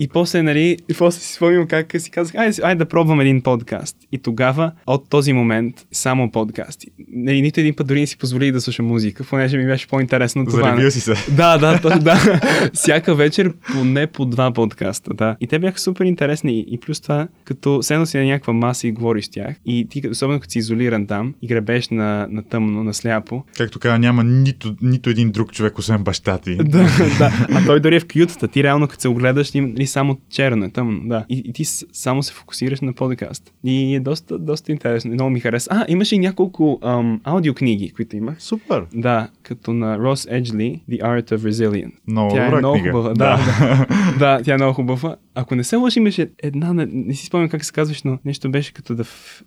[0.01, 3.43] И после, нали, и после си спомням как си казах, айде, айде да пробвам един
[3.43, 3.97] подкаст.
[4.13, 6.87] И тогава, от този момент, само подкасти.
[7.13, 10.47] Нали, нито един път дори не си позволих да слушам музика, понеже ми беше по-интересно
[10.47, 10.63] това.
[10.63, 11.15] Заребил си се.
[11.37, 12.41] Да, да, то, да.
[12.75, 15.37] Всяка вечер поне по два подкаста, да.
[15.41, 16.65] И те бяха супер интересни.
[16.69, 20.03] И плюс това, като седно си на някаква маса и говориш с тях, и ти,
[20.11, 24.25] особено като си изолиран там и гребеш на, на тъмно, на сляпо, Както каза, няма
[24.25, 26.57] нито, нито един друг човек, освен баща ти.
[26.57, 26.89] да,
[27.19, 27.47] да.
[27.55, 28.49] А той дори е в кютата.
[28.49, 31.09] Ти реално, като се огледаш, има нали, само черно, е тъмно.
[31.09, 31.25] Да.
[31.29, 33.53] И, и ти само се фокусираш на подкаст.
[33.65, 35.11] И е доста, доста интересно.
[35.11, 35.71] И много ми хареса.
[35.73, 38.37] А, имаше и няколко ам, аудиокниги, които имах.
[38.43, 38.87] Супер.
[38.95, 41.93] Да, като на Рос Еджли, The Art of Resilience.
[42.07, 42.93] Много тя е много книга.
[42.93, 43.15] хубава.
[43.15, 43.87] Да, да.
[44.19, 45.17] да, тя е много хубава.
[45.39, 48.51] Ако не се лъжи, имаше една, не, не си спомням как се казваш, но нещо
[48.51, 49.03] беше като The,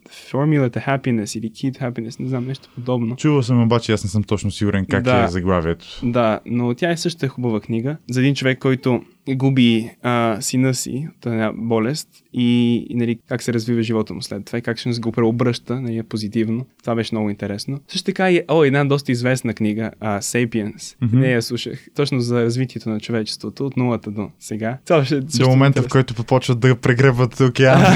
[0.09, 3.15] the Formula to Happiness или to Happiness, не знам, нещо подобно.
[3.15, 5.23] Чувал съм, обаче аз не съм точно сигурен как Да.
[5.23, 5.85] е заглавието.
[6.03, 10.73] Да, но тя е също е хубава книга за един човек, който губи а, сина
[10.73, 14.61] си от една болест и, и нали, как се развива живота му след това и
[14.61, 16.65] как ще го преобръща нали, позитивно.
[16.81, 17.79] Това беше много интересно.
[17.87, 20.95] Също така и о, една доста известна книга, а, Sapiens.
[21.01, 21.19] Мгм.
[21.19, 21.87] Не я слушах.
[21.95, 24.77] Точно за развитието на човечеството от нулата до сега.
[24.85, 27.81] Това също До момента, в който започват да прегребват океан.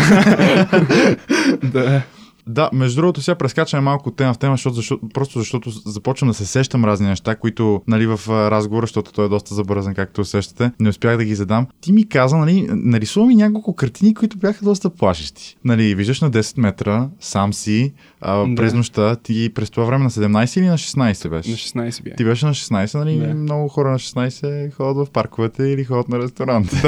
[1.74, 2.04] да.
[2.48, 6.30] Да, между другото, сега прескачаме малко от тема в тема, защото, защото, просто защото започвам
[6.30, 8.20] да се сещам разни неща, които нали, в
[8.52, 11.68] разговора, защото той е доста забързан, както усещате, не успях да ги задам.
[11.82, 15.58] Ти ми каза, нали, нарисува ми няколко картини, които бяха доста плашещи.
[15.66, 18.56] Нали, виждаш на 10 метра, сам си, а, Да.
[18.56, 21.50] през нощта, ти през това време на 17 или на 16 беше?
[21.50, 22.16] На 16 бях.
[22.16, 23.18] Ти беше на 16, нали?
[23.18, 23.34] Да.
[23.34, 26.72] Много хора на 16 ходят в парковете или ходят на ресторант.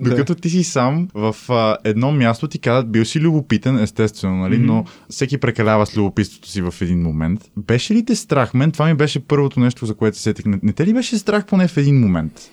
[0.00, 4.56] Докато ти си сам в а, едно място, ти казват, бил си любопитен, естествено, нали?
[4.56, 4.66] Мгм.
[4.66, 7.50] но всеки прекалява с любопитството си в един момент.
[7.56, 8.54] Беше ли те страх?
[8.54, 10.46] Мен това ми беше първото нещо, за което се сетих.
[10.46, 12.50] Не, не те ли беше страх поне в един момент?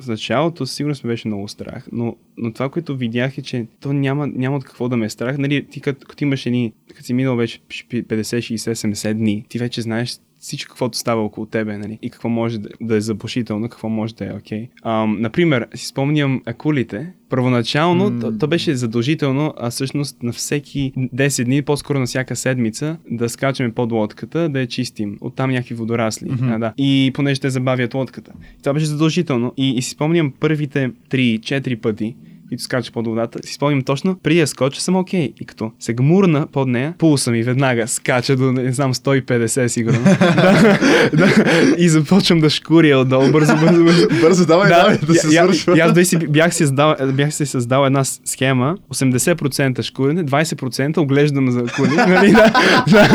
[0.00, 3.92] в началото сигурно ми беше много страх, но, но това, което видях е, че то
[3.92, 5.38] няма, няма от какво да ме е страх.
[5.38, 9.58] Нали, ти като, като имаш едни, като си минал вече 50, 60, 70 дни, ти
[9.58, 11.98] вече знаеш всичко, каквото става около тебе, нали?
[12.02, 14.68] И какво може да, да е заплашително, какво може да е окей.
[14.84, 15.20] Okay.
[15.20, 17.12] например, си спомням акулите.
[17.28, 18.20] Първоначално М.
[18.20, 23.28] то, то беше задължително, а всъщност на всеки 10 дни, по-скоро на всяка седмица, да
[23.28, 25.18] скачаме под лодката, да я чистим.
[25.20, 26.30] Оттам някакви водорасли.
[26.30, 26.48] Мгм.
[26.48, 26.72] А, да.
[26.76, 28.32] И понеже те забавят лодката.
[28.62, 29.52] Това беше задължително.
[29.56, 32.16] И, и си спомням първите 3-4 пъти,
[32.50, 35.28] които скача под водата, си спомням точно, преди да скоча съм окей.
[35.28, 35.34] Okay.
[35.40, 40.04] И като се гмурна под нея, пулса ми веднага скача до, не знам, 150 сигурно.
[40.20, 40.76] да,
[41.12, 41.34] да,
[41.78, 44.08] и започвам да шкуря отдолу, бързо, бързо, бързо.
[44.20, 45.76] бързо, давай, да, давай, да се свършва.
[45.76, 50.98] И аз бях си, бях си, създал, бях си създал една схема, 80% шкурене, 20%
[50.98, 51.90] оглеждам за коли.
[52.10, 52.32] Нали?
[52.32, 52.52] Да,
[52.90, 53.08] да,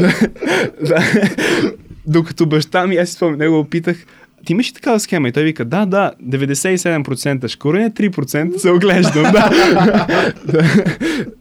[0.00, 1.02] да, да,
[2.06, 3.96] докато баща ми, аз си спомням, него опитах,
[4.48, 5.28] ти имаш такава схема?
[5.28, 9.22] И той вика, да, да, 97% шкурене, 3% се оглеждам.
[9.32, 10.06] да.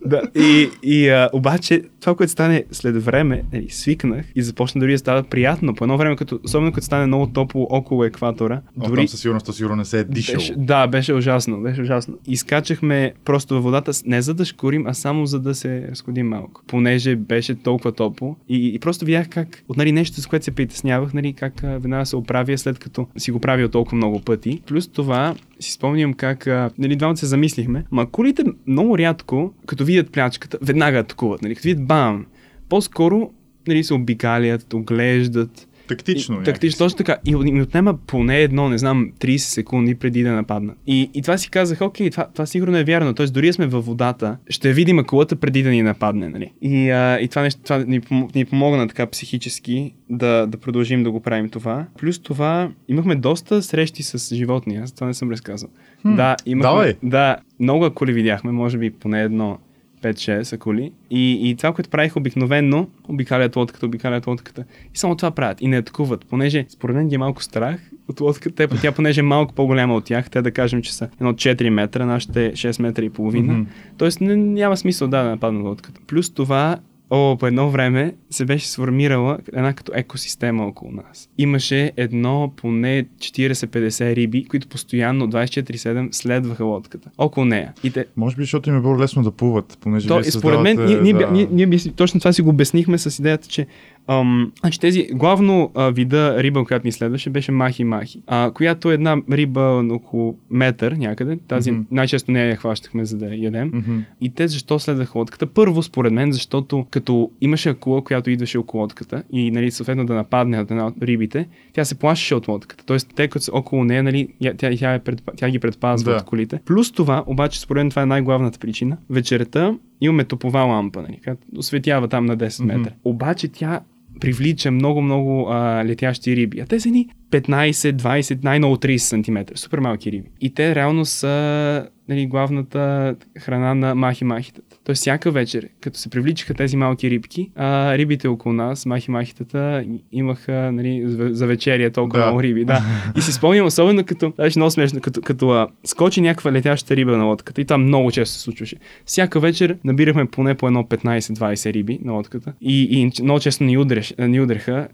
[0.06, 0.22] да.
[0.36, 4.98] И, и а, обаче, това, което стане след време, нали, свикнах и започна дори да
[4.98, 5.76] става приятно.
[5.76, 8.62] По едно време, като, особено като стане много топло около екватора.
[8.82, 8.98] О, дори...
[8.98, 10.38] там със сигурност, сигурно не се е дишало.
[10.38, 12.18] Беше, да, беше ужасно, беше ужасно.
[12.28, 16.62] Изкачахме просто във водата, не за да шкурим, а само за да се разходим малко.
[16.68, 18.36] Понеже беше толкова топло.
[18.50, 22.06] И, и просто видях как, от нали, нещо, с което се притеснявах, нали, как веднага
[22.06, 24.62] се оправя след като като си го правил толкова много пъти.
[24.66, 26.48] Плюс това си спомням как,
[26.78, 31.68] нали, двамата се замислихме, ма кулите много рядко, като видят плячката, веднага атакуват, нали, като
[31.68, 32.26] видят бам.
[32.70, 33.32] По-скоро
[33.68, 36.42] нали, се обикалят, оглеждат, Тактично.
[36.42, 37.18] И, тактично, точно така.
[37.26, 40.74] И ми отнема поне едно, не знам, 30 секунди преди да нападна.
[40.88, 43.14] И, и това си казах, окей, това, това сигурно е вярно.
[43.14, 46.30] Тоест, дори сме във водата, ще видим акулата преди да ни нападне.
[46.30, 46.52] Нали?
[46.62, 48.02] И, а, и това нещо това ни,
[48.36, 51.86] ни помогна така психически да, да продължим да го правим това.
[52.00, 54.76] Плюс това, имахме доста срещи с животни.
[54.76, 55.70] Аз това не съм разказал.
[56.02, 56.94] Хм, да, имахме, давай.
[57.04, 59.60] да, много акули видяхме, може би поне едно
[60.02, 60.92] 5-6 коли.
[61.10, 64.64] И, и това, което правих обикновенно, обикалят лодката, обикалят лодката.
[64.94, 65.62] И само това правят.
[65.62, 68.68] И не атакуват, понеже според мен ги е малко страх от лодката.
[68.82, 72.06] Тя понеже е малко по-голяма от тях, те да кажем, че са едно 4 метра,
[72.06, 73.54] нашите 6 метра и половина.
[73.54, 73.68] Mm-hmm.
[73.98, 76.02] Тоест не, няма смисъл да, да нападнат лодката.
[76.08, 76.78] Плюс това,
[77.10, 81.30] О, по едно време се беше сформирала една като екосистема около нас.
[81.38, 87.10] Имаше едно поне 40-50 риби, които постоянно 24-7 следваха лодката.
[87.18, 87.74] Около нея.
[87.84, 88.06] И те...
[88.16, 91.14] Може би, защото им е било лесно да плуват, понеже То, според мен, ние, ние,
[91.14, 91.32] да...
[91.32, 93.68] ние, ние, ние, точно това си го обяснихме с идеята, че
[94.08, 98.94] Ам, значи тези, главно а, вида риба, която ни следваше, беше махи-махи, а, която е
[98.94, 101.40] една риба на около метър някъде.
[101.48, 101.86] Тази mm-hmm.
[101.92, 103.72] най-често не я хващахме, за да ядем.
[103.72, 104.02] Mm-hmm.
[104.22, 105.46] И те защо следваха лодката?
[105.46, 110.14] Първо, според мен, защото като имаше акула, която идваше около лодката и нали, съответно да
[110.14, 112.86] нападне от една от рибите, тя се плашеше от лодката.
[112.86, 114.28] Тоест, те като са около нея, нали,
[114.58, 116.18] тя, тя, е пред, тя ги предпазва да.
[116.18, 116.60] от колите.
[116.66, 118.98] Плюс това, обаче, според мен това е най-главната причина.
[119.10, 122.92] Вечерта имаме топова лампа, нали, която осветява там на 10 метра.
[122.92, 122.94] Mm-hmm.
[123.04, 123.82] Обаче тя
[124.20, 125.50] привлича много-много
[125.86, 126.60] летящи риби.
[126.60, 129.56] А те са ни 15, 20, най-много 30 см.
[129.56, 130.30] Супер малки риби.
[130.42, 134.60] И те реално са нали, главната храна на махи-махите.
[134.88, 140.72] Тоест всяка вечер, като се привличаха тези малки рибки, а, рибите около нас, махи-махитата, имаха
[140.72, 142.26] нали, за вечеря толкова да.
[142.26, 142.66] много риби.
[142.66, 142.84] Да.
[143.18, 147.18] И си спомням, особено като, беше много смешно, като, като а, скочи някаква летяща риба
[147.18, 147.62] на лодката.
[147.62, 148.76] И това много често се случваше.
[149.06, 152.54] Всяка вечер набирахме поне по едно 15-20 риби на лодката.
[152.62, 154.88] И, и много често ни, удреш, ни удреха.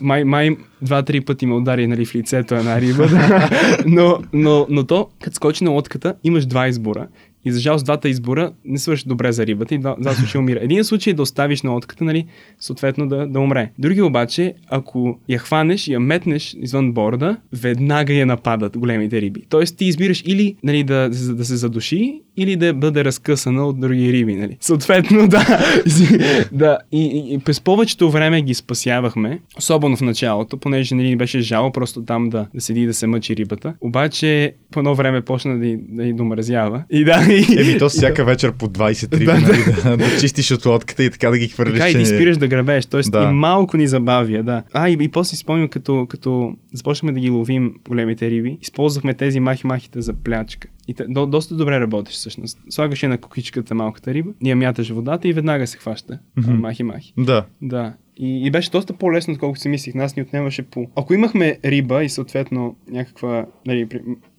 [0.00, 3.08] Май, май два-три пъти ме удари нали, в лицето една риба.
[3.86, 7.08] но, но, но то, като скочи на лодката, имаш два избора.
[7.44, 10.58] И за жалост двата избора не свършат добре за рибата и два, два умира.
[10.62, 12.26] Един случай е да оставиш на лодката, нали,
[12.60, 13.70] съответно да, да умре.
[13.78, 19.42] Други обаче, ако я хванеш и я метнеш извън борда, веднага я нападат големите риби.
[19.48, 24.12] Тоест ти избираш или нали, да, да, се задуши, или да бъде разкъсана от други
[24.12, 24.34] риби.
[24.34, 24.56] Нали.
[24.60, 25.64] Съответно, да.
[26.52, 26.78] да.
[26.92, 31.72] И, и, и през повечето време ги спасявахме, особено в началото, понеже нали, беше жало
[31.72, 33.74] просто там да, да седи и да се мъчи рибата.
[33.80, 36.84] Обаче по едно време почна да, да й домразява.
[36.90, 37.26] И да,
[37.58, 41.10] Еми, то всяка вечер по 20 риби, да, нали, да, да, чистиш от лодката и
[41.10, 41.78] така да ги хвърлиш.
[41.78, 43.00] Така и да спираш да грабеш, т.е.
[43.00, 43.22] Да.
[43.22, 44.62] и малко ни забавя, да.
[44.72, 49.40] А, и, и после спомням, като, като започнахме да ги ловим големите риби, използвахме тези
[49.40, 50.68] махи-махите за плячка.
[50.88, 52.58] И те, до, доста добре работиш всъщност.
[52.70, 56.18] Слагаш на кокичката малката риба, ние мяташ водата и веднага се хваща.
[56.38, 56.60] Mm-hmm.
[56.60, 57.12] Махи-махи.
[57.18, 57.44] Да.
[57.62, 57.94] Да.
[58.16, 59.94] И, и беше доста по-лесно, отколкото си мислих.
[59.94, 60.86] Нас ни отнемаше по...
[60.96, 63.88] Ако имахме риба и съответно някаква нали,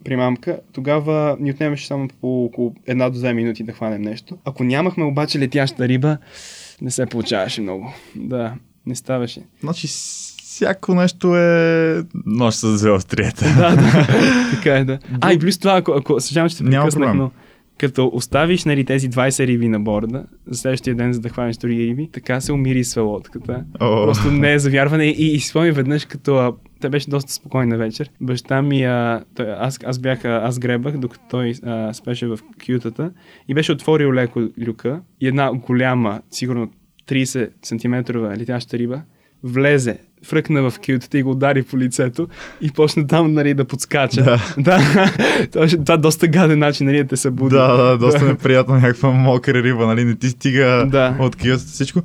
[0.04, 4.38] примамка, тогава ни отнемаше само по около една до две минути да хванем нещо.
[4.44, 6.18] Ако нямахме обаче летяща риба,
[6.80, 7.92] не се получаваше много.
[8.16, 8.54] Да,
[8.86, 9.40] не ставаше.
[9.60, 13.44] Значи всяко нещо е нощ с две острията.
[13.44, 14.06] да, да,
[14.50, 14.98] така е, да.
[15.20, 17.30] А, и плюс това, ако, ако съжалявам, че се прекъснах, но
[17.78, 21.86] като оставиш нали, тези 20 риби на борда, за следващия ден, за да хванеш други
[21.86, 23.64] риби, така се умирисва лодката.
[23.78, 24.04] Oh.
[24.04, 25.04] Просто не е завярване.
[25.04, 28.10] И, и спомни веднъж, като те беше доста спокойна вечер.
[28.20, 33.10] Баща ми, а, той, аз, аз бях, аз гребах, докато той а, спеше в кютата
[33.48, 36.70] и беше отворил леко люка и една голяма, сигурно
[37.08, 39.02] 30 см летяща риба
[39.44, 42.28] влезе, фръкна в кютата и го удари по лицето
[42.60, 44.22] и почна там нали, да подскача.
[44.22, 44.40] Да.
[44.58, 44.78] да.
[45.52, 47.54] това, това е доста гаден начин нали, да те събуди.
[47.54, 51.16] Да, да, доста неприятно, някаква мокра риба, нали, не ти стига Да.
[51.20, 52.00] от кютата всичко.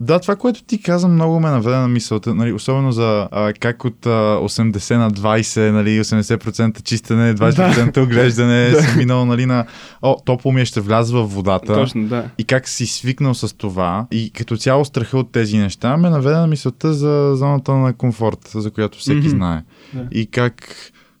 [0.00, 3.84] Да, това, което ти каза, много ме наведе на мисълта, нали, особено за а, как
[3.84, 9.66] от а, 80 на 20, нали, 80% чистене, 20% оглеждане, си минал нали, на
[10.02, 11.74] о, топло ми е, ще вляза в водата.
[11.74, 12.24] Точно, да.
[12.38, 16.36] И как си свикнал с това и като цяло страха от тези неща ме наведе
[16.36, 19.28] на мисълта за зоната на комфорт, за която всеки Мгм.
[19.28, 19.62] знае.
[19.94, 20.08] Да.
[20.12, 20.72] И как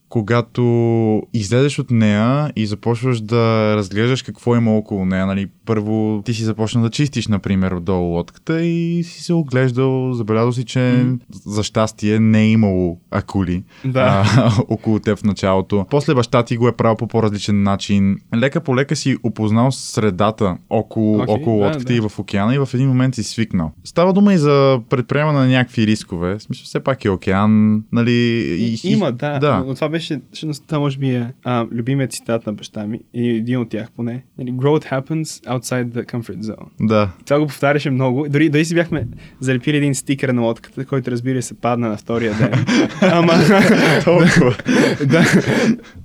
[0.08, 0.62] когато
[1.32, 6.42] излезеш от нея и започваш да разглеждаш какво има около нея, нали, първо ти си
[6.44, 11.14] започна да чистиш, например, отдолу лодката и си се оглеждал, забелязал си, че Мгм.
[11.30, 14.24] за щастие не е имало акули Да.
[14.36, 15.86] а, около теб в началото.
[15.90, 18.16] После баща ти го е правил по по-различен начин.
[18.36, 21.94] Лека по лека си опознал средата около, Окей, около да, лодката да.
[21.94, 23.72] и в океана и в един момент си свикнал.
[23.84, 26.34] Става дума и за предприемане на някакви рискове.
[26.38, 28.12] В смисъл, все пак е океан, нали?
[28.12, 29.64] И, И, има, да, да.
[29.66, 33.58] Но това беше, всъщност, може би е а, любимият цитат на баща ми, и един
[33.60, 34.24] от тях поне.
[34.38, 36.68] Нали, Growth happens outside the comfort zone.
[36.80, 37.10] Да.
[37.24, 38.28] Това го повтаряше много.
[38.28, 39.06] Дори, дори си бяхме
[39.40, 42.52] залепили един стикер на лодката, който разбира се падна на втория ден.
[43.00, 43.32] Ама...
[44.04, 44.56] Толкова.
[45.06, 45.24] да.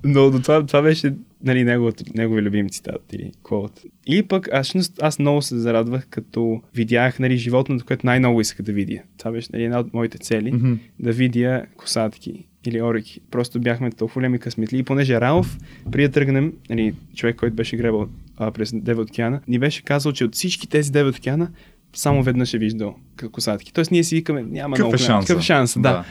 [0.04, 1.14] Но но това, това беше
[1.44, 3.84] нали, неговото, негови любим цитат или quote.
[4.06, 8.72] И пък аз, аз много се зарадвах, като видях нали, животното, което най-много исках да
[8.72, 8.98] видя.
[9.18, 10.52] Това беше нали, една от моите цели.
[10.52, 10.72] Мгм.
[11.00, 13.20] да видя косатки или орики.
[13.30, 14.78] Просто бяхме толкова големи късметли.
[14.78, 15.58] И понеже Ралф,
[15.92, 18.08] преди да тръгнем, нали, човек, който беше гребал
[18.42, 21.50] а, през Девет океана, ни беше казал, че от всички тези Девет океана
[21.94, 22.96] само веднъж е виждал
[23.32, 23.72] косатки.
[23.72, 25.26] Тоест ние си викаме, няма много е голям- шанса?
[25.26, 26.04] Какъв е шанс, да.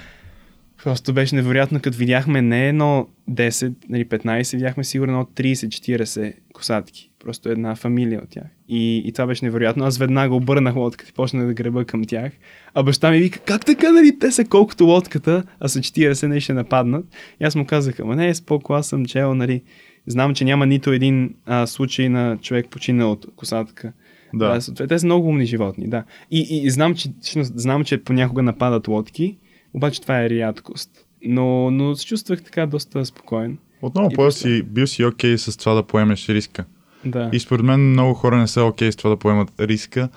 [0.83, 7.11] Просто беше невероятно, като видяхме не едно 10, нали, 15, видяхме сигурно от 30-40 косатки.
[7.19, 8.43] Просто една фамилия от тях.
[8.67, 9.85] И, и това беше невероятно.
[9.85, 12.31] Аз веднага обърнах лодката и почнах да греба към тях.
[12.73, 16.39] А баща ми вика, как така, нали, те са колкото лодката, а са 40, не
[16.39, 17.05] ще нападнат.
[17.41, 19.61] И аз му казах, ама не, споко, аз съм чел, нали,
[20.07, 23.93] знам, че няма нито един а, случай на човек починал от косатка.
[24.33, 24.59] Да.
[24.79, 26.03] А, те са много умни животни, да.
[26.31, 29.37] И, и, и знам, че, всъщност, знам, че понякога нападат лодки,
[29.73, 30.89] обаче това е рядкост.
[31.25, 33.57] Но, но се чувствах така доста спокоен.
[33.81, 36.65] Отново И по просто- си, бил си окей с това да поемеш риска.
[37.05, 37.29] Да.
[37.33, 40.09] И според мен много хора не са окей с това да поемат риска.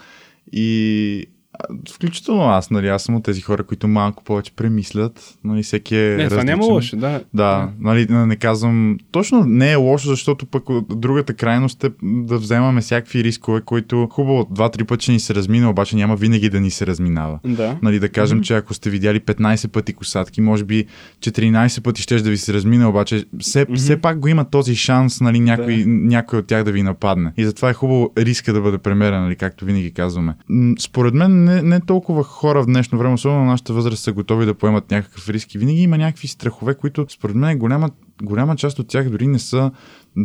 [0.53, 1.27] И
[1.95, 5.35] включително аз, нали, аз съм от тези хора, които малко повече премислят.
[5.45, 6.75] Нали, всеки е не, това няма различен.
[6.75, 7.21] лошо, да.
[7.35, 8.99] Да, нали, не казвам.
[9.11, 14.47] Точно не е лошо, защото пък другата крайност е да вземаме всякакви рискове, които хубаво
[14.51, 17.39] два-три пъти ни се размина, обаче няма винаги да ни се разминава.
[17.47, 17.77] Да.
[17.83, 20.87] Нали, да кажем, че ако сте видяли 15 пъти косатки, може би
[21.21, 23.75] 14 пъти ще да ви се размина, обаче все, Мгм.
[23.75, 25.85] все пак го има този шанс нали, някой, да.
[25.87, 27.33] някой от тях да ви нападне.
[27.37, 30.35] И затова е хубаво риска да бъде премерен, нали, както винаги казваме.
[30.79, 34.47] Според мен не, не толкова хора в днешно време, особено на нашата възраст, са готови
[34.47, 35.55] да поемат някакъв риск.
[35.55, 37.91] И винаги има някакви страхове, които според мен голяма,
[38.23, 39.71] голяма част от тях дори не са,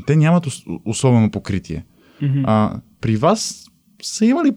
[0.05, 1.85] те нямат ос- особено покритие.
[2.21, 2.41] Мгм.
[2.45, 3.65] А, при вас
[4.01, 4.51] са имали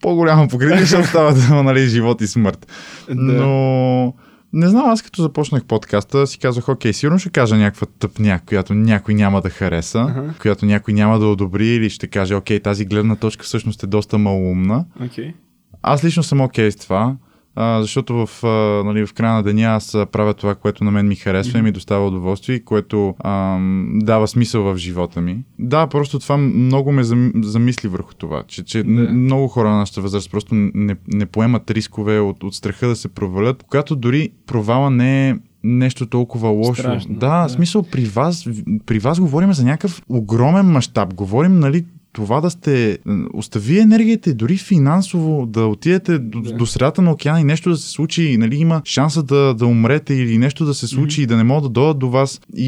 [0.00, 2.66] по-голямо покритие, защото става дума, нали, живот и смърт.
[3.08, 4.14] Но
[4.52, 8.74] не знам, аз като започнах подкаста, си казах, окей, сигурно ще кажа някаква тъпня, която
[8.74, 10.34] някой няма да хареса, Аха.
[10.40, 14.18] която някой няма да одобри или ще каже, окей, тази гледна точка всъщност е доста
[14.18, 14.84] малумна.
[15.04, 15.34] Окей.
[15.82, 17.16] Аз лично съм окей с това,
[17.58, 18.48] а, защото в, а,
[18.84, 21.62] нали, в края на деня аз а, правя това, което на мен ми харесва и
[21.62, 25.38] ми доставя удоволствие и което ам, дава смисъл в живота ми.
[25.58, 29.12] Да, просто това много ме зам, замисли върху това, че, че Да.
[29.12, 33.08] много хора на нашата възраст просто не, не поемат рискове от, от страха да се
[33.08, 35.34] провалят, когато дори провала не е
[35.64, 36.80] нещо толкова лошо.
[36.82, 37.48] Страшно, да, да.
[37.48, 38.48] смисъл при вас,
[38.86, 41.14] при вас говорим за някакъв огромен мащаб.
[41.14, 41.84] Говорим, нали,
[42.16, 42.98] това да сте...
[43.34, 46.52] Остави енергията и дори финансово да отидете до, Да.
[46.52, 50.14] до средата на океана и нещо да се случи, нали, има шанса да, да умрете
[50.14, 52.40] или нещо да се случи и да не могат да дойдат до вас.
[52.56, 52.64] И,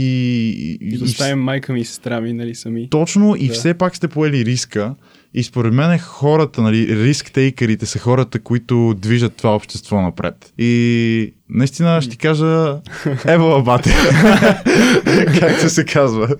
[0.80, 2.88] и, И да оставим майка ми и сестра ми, нали, сами.
[2.90, 3.54] точно и Да.
[3.54, 4.94] все пак сте поели риска.
[5.34, 10.52] И според мен хората, нали, риск-тейкерите са хората, които движат това общество напред.
[10.58, 12.80] И наистина ще ти кажа,
[13.26, 13.90] ево бате,
[15.40, 16.28] както се казва.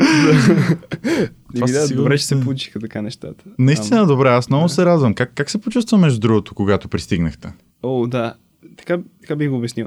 [1.55, 2.41] И да, със добре, ще се е.
[2.41, 3.45] получиха така нещата.
[3.59, 4.69] Наистина добре, аз много да.
[4.69, 5.15] се радвам.
[5.15, 7.53] Как, как се почувства между другото, когато пристигнахте?
[7.83, 8.35] О, да.
[8.77, 9.87] Така, така бих го обяснил.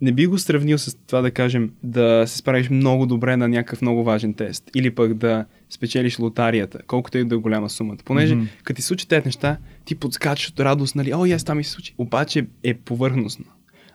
[0.00, 3.82] Не би го сравнил с това да кажем да се справиш много добре на някакъв
[3.82, 4.70] много важен тест.
[4.76, 7.96] Или пък да спечелиш лотарията, колкото и да е голяма сумата.
[8.04, 8.44] Понеже Мгм.
[8.64, 11.70] като ти случат тези неща, ти подскачаш от радост, нали, о, яс, там ми се
[11.70, 11.94] случи.
[11.98, 13.44] Обаче е повърхностно.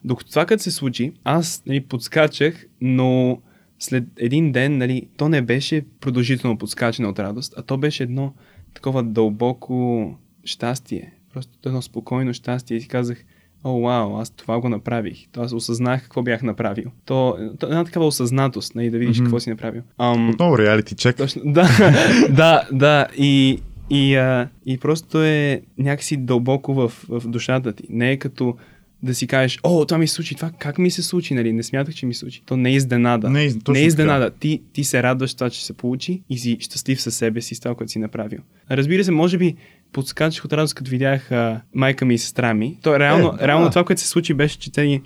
[0.04, 3.42] Докато това като се случи, аз нали, подскачах, но
[3.80, 8.34] след един ден, нали, то не беше продължително подскачане от радост, а то беше едно
[8.74, 11.14] такова дълбоко щастие.
[11.34, 12.78] Просто едно спокойно щастие.
[12.78, 13.24] И си казах,
[13.66, 15.28] о, вау, аз това го направих.
[15.32, 16.92] То аз осъзнах какво бях направил.
[17.06, 19.24] То, то една такава осъзнатост, нали, да видиш mm-hmm.
[19.24, 19.82] какво си направил.
[19.98, 21.18] Ам, Отново реалити чек.
[21.18, 21.68] Точно, да,
[22.30, 23.08] да, да.
[23.18, 23.60] И,
[23.90, 27.84] и, а, и просто е някакси дълбоко в, в душата ти.
[27.90, 28.56] Не е като
[29.04, 31.54] да си кажеш, о, това ми се случи, това как ми се случи, нали?
[31.54, 32.42] Не смятах, че ми се случи.
[32.46, 33.30] То не е изненада.
[33.30, 34.32] Не, е, не е изненада.
[34.32, 37.60] Ти, ти се радваш това, че се получи и си щастлив със себе си с
[37.60, 38.40] това, което си направил.
[38.72, 39.56] Разбира се, може би
[39.96, 42.78] подскачих от радост, като видях а, майка ми и сестра ми.
[42.82, 45.02] То реално, е, реално това, което се случи, беше, че те ни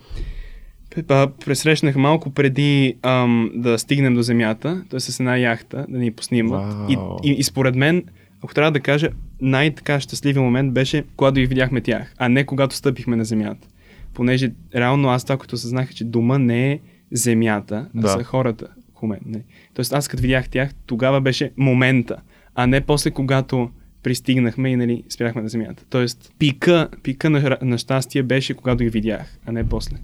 [1.45, 4.99] пресрещнах малко преди ам, да стигнем до земята, т.е.
[4.99, 6.75] с една яхта, да ни поснимат.
[6.89, 8.03] И, и, и според мен,
[8.43, 9.09] ако трябва да кажа,
[9.41, 13.67] най-така щастливия момент беше, когато ги видяхме тях, а не когато стъпихме на земята
[14.13, 16.79] понеже реално аз това, като съзнах, че дома не е
[17.11, 18.07] земята, а да.
[18.07, 18.67] са хората
[19.01, 19.19] у мен.
[19.25, 19.43] Не.
[19.73, 22.15] Тоест аз като видях тях, тогава беше момента,
[22.55, 23.69] а не после когато
[24.03, 25.83] пристигнахме и нали, спряхме на земята.
[25.89, 29.97] Тоест пика, пика на, на щастие беше когато ги видях, а не после.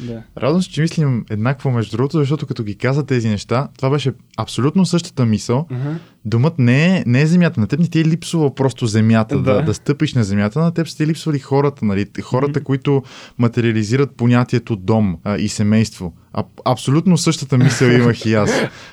[0.00, 0.22] Да.
[0.38, 4.12] Радвам се, че мислим еднакво между другото, защото като ги каза тези неща, това беше
[4.36, 5.66] абсолютно същата мисъл.
[5.70, 5.96] Uh-huh.
[6.24, 7.60] Думът не е, не е земята.
[7.60, 10.60] На теб не ти е липсвала просто земята, да, да, да стъпиш на земята.
[10.60, 12.06] На теб сте липсвали хората, нали?
[12.22, 12.64] хората, uh-huh.
[12.64, 13.02] които
[13.38, 16.14] материализират понятието дом а, и семейство.
[16.32, 18.50] А, абсолютно същата мисъл имах и аз.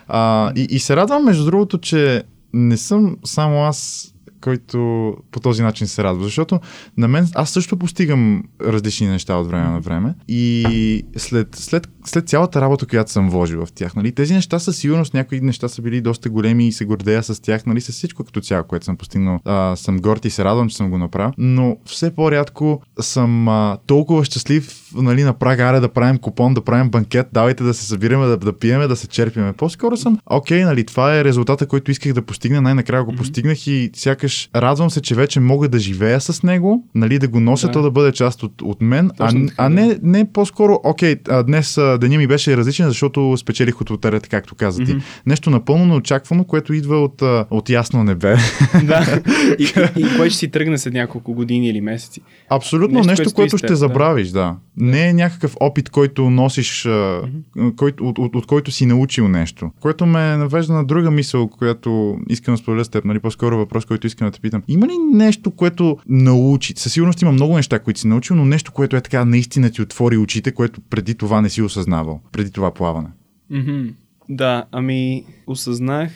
[0.07, 4.10] А, и, и се радвам, между другото, че не съм само аз
[4.41, 6.23] който по този начин се радва.
[6.23, 6.59] Защото
[6.97, 12.29] на мен аз също постигам различни неща от време на време и след, след, след
[12.29, 15.81] цялата работа, която съм вложил в тях, нали, тези неща със сигурност, някои неща са
[15.81, 18.97] били доста големи и се гордея с тях, нали, с всичко като цяло, което съм
[18.97, 19.39] постигнал.
[19.45, 23.77] А, съм горд и се радвам, че съм го направил, но все по-рядко съм а,
[23.87, 27.85] толкова щастлив нали, на прага аре да правим купон, да правим банкет, давайте да се
[27.85, 29.53] събираме, да, да пиеме, да се черпиме.
[29.53, 33.17] По-скоро съм, окей, нали, това е резултата, който исках да постигна, най-накрая го mm-hmm.
[33.17, 37.39] постигнах и сякаш радвам се, че вече мога да живея с него, нали, да го
[37.39, 37.73] нося, да.
[37.73, 41.79] то да бъде част от, от мен, а, а не, не по-скоро, окей, а, днес
[41.99, 44.95] деня ми беше различен, защото спечелих от лотарията, както каза ти.
[44.95, 45.01] Mm-hmm.
[45.25, 48.35] Нещо напълно неочаквано, което идва от, от ясно небе.
[48.83, 49.21] Да,
[49.59, 52.21] и, и, и кое ще си тръгне след няколко години или месеци.
[52.49, 57.75] Абсолютно нещо, нещо което, ще забравиш, да не е някакъв опит, който носиш, mm-hmm.
[57.75, 59.71] който, от, от, от който си научил нещо.
[59.79, 63.85] Което ме навежда на друга мисъл, която искам да споделя с теб, нали, по-скоро въпрос,
[63.85, 64.63] който искам да те питам.
[64.67, 66.73] Има ли нещо, което научи?
[66.77, 69.81] Със сигурност има много неща, които си научил, но нещо, което е така наистина ти
[69.81, 73.09] отвори очите, което преди това не си осъзнавал, преди това плаване.
[73.51, 73.93] Mm-hmm.
[74.29, 76.11] Да, ами осъзнах,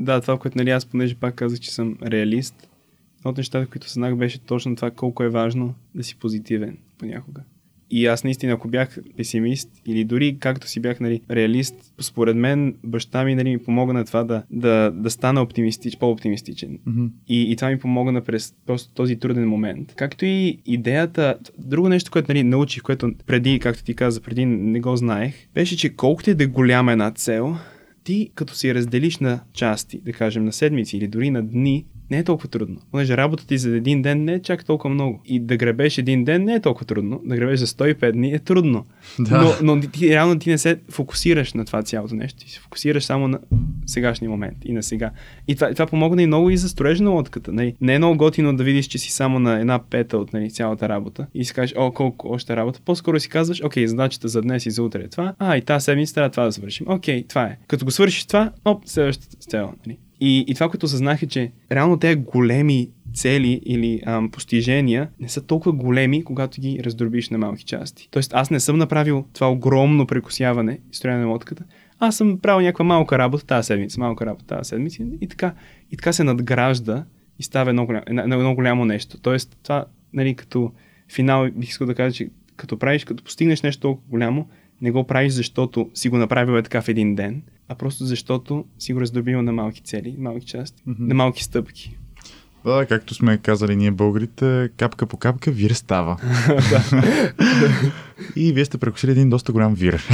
[0.00, 2.68] да, това, което нали аз понеже пак казах, че съм реалист,
[3.24, 7.42] от нещата, които съзнах беше точно това колко е важно да си позитивен понякога.
[7.90, 12.74] И аз наистина, ако бях песимист или дори както си бях нали, реалист, според мен
[12.84, 16.78] баща ми нали, ми помогна това да, да, да стана оптимистич, по-оптимистичен.
[16.88, 17.10] Mm-hmm.
[17.28, 19.94] И, и това ми помогна през просто този труден момент.
[19.96, 24.80] Както и идеята, друго нещо, което нали, научих, което преди, както ти каза, преди не
[24.80, 27.56] го знаех, беше, че колкото е да е голяма една цел,
[28.08, 32.18] ти като си разделиш на части, да кажем на седмици или дори на дни, не
[32.18, 32.76] е толкова трудно.
[32.90, 35.20] Понеже работата ти за един ден не е чак толкова много.
[35.24, 37.20] И да гребеш един ден не е толкова трудно.
[37.24, 38.86] Да гребеш за 105 дни е трудно.
[39.20, 39.42] Да.
[39.62, 42.38] Но, но ти, реално ти не се фокусираш на това цялото нещо.
[42.38, 43.38] Ти се фокусираш само на
[43.86, 45.10] сегашния момент и на сега.
[45.48, 47.52] И това, това помогна и много и за строежа на лодката.
[47.52, 47.74] Нали?
[47.80, 50.88] Не е много готино да видиш, че си само на една пета от нали, цялата
[50.88, 52.80] работа и си кажеш, о, колко още работа.
[52.84, 55.34] По-скоро си казваш, окей, задачата за днес и за утре е това.
[55.38, 56.86] А, и тази седмица трябва това да свършим.
[56.88, 57.58] Окей, това е.
[57.66, 59.72] Като го свършиш това, оп, следващата цел.
[59.86, 59.98] Нали?
[60.20, 65.28] И, и това, което осъзнах е, че реално тези големи цели или ам, постижения не
[65.28, 68.08] са толкова големи, когато ги раздробиш на малки части.
[68.10, 71.64] Тоест, аз не съм направил това огромно прекусяване и строяне на лодката.
[71.98, 75.54] Аз съм правил някаква малка работа тази седмица, малка работа тази седмица и така,
[75.92, 77.04] и така се надгражда
[77.38, 79.20] и става едно голямо, едно голямо нещо.
[79.20, 80.72] Тоест, това, нали, като
[81.12, 84.48] финал бих искал да кажа, че като правиш, като постигнеш нещо толкова голямо,
[84.82, 88.64] не го правиш, защото си го направил е така в един ден, а просто защото
[88.78, 91.08] си го раздробил на малки цели, малки части, mm-hmm.
[91.08, 91.98] на малки стъпки.
[92.64, 96.16] Да, както сме казали ние българите, капка по капка вир става.
[98.36, 100.08] и вие сте прекусили един доста голям вир.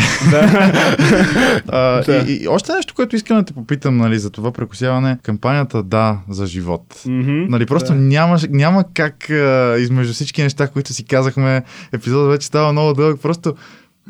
[1.69, 2.25] а, да.
[2.29, 5.19] И, и още нещо, което искам да те попитам нали, за това прекусяване.
[5.23, 6.95] Кампанията Да за живот.
[6.95, 7.99] Mm-hmm, нали, просто да.
[7.99, 11.63] няма, няма как а, измежду всички неща, които си казахме,
[11.93, 13.21] епизодът вече става много дълъг.
[13.23, 13.55] Просто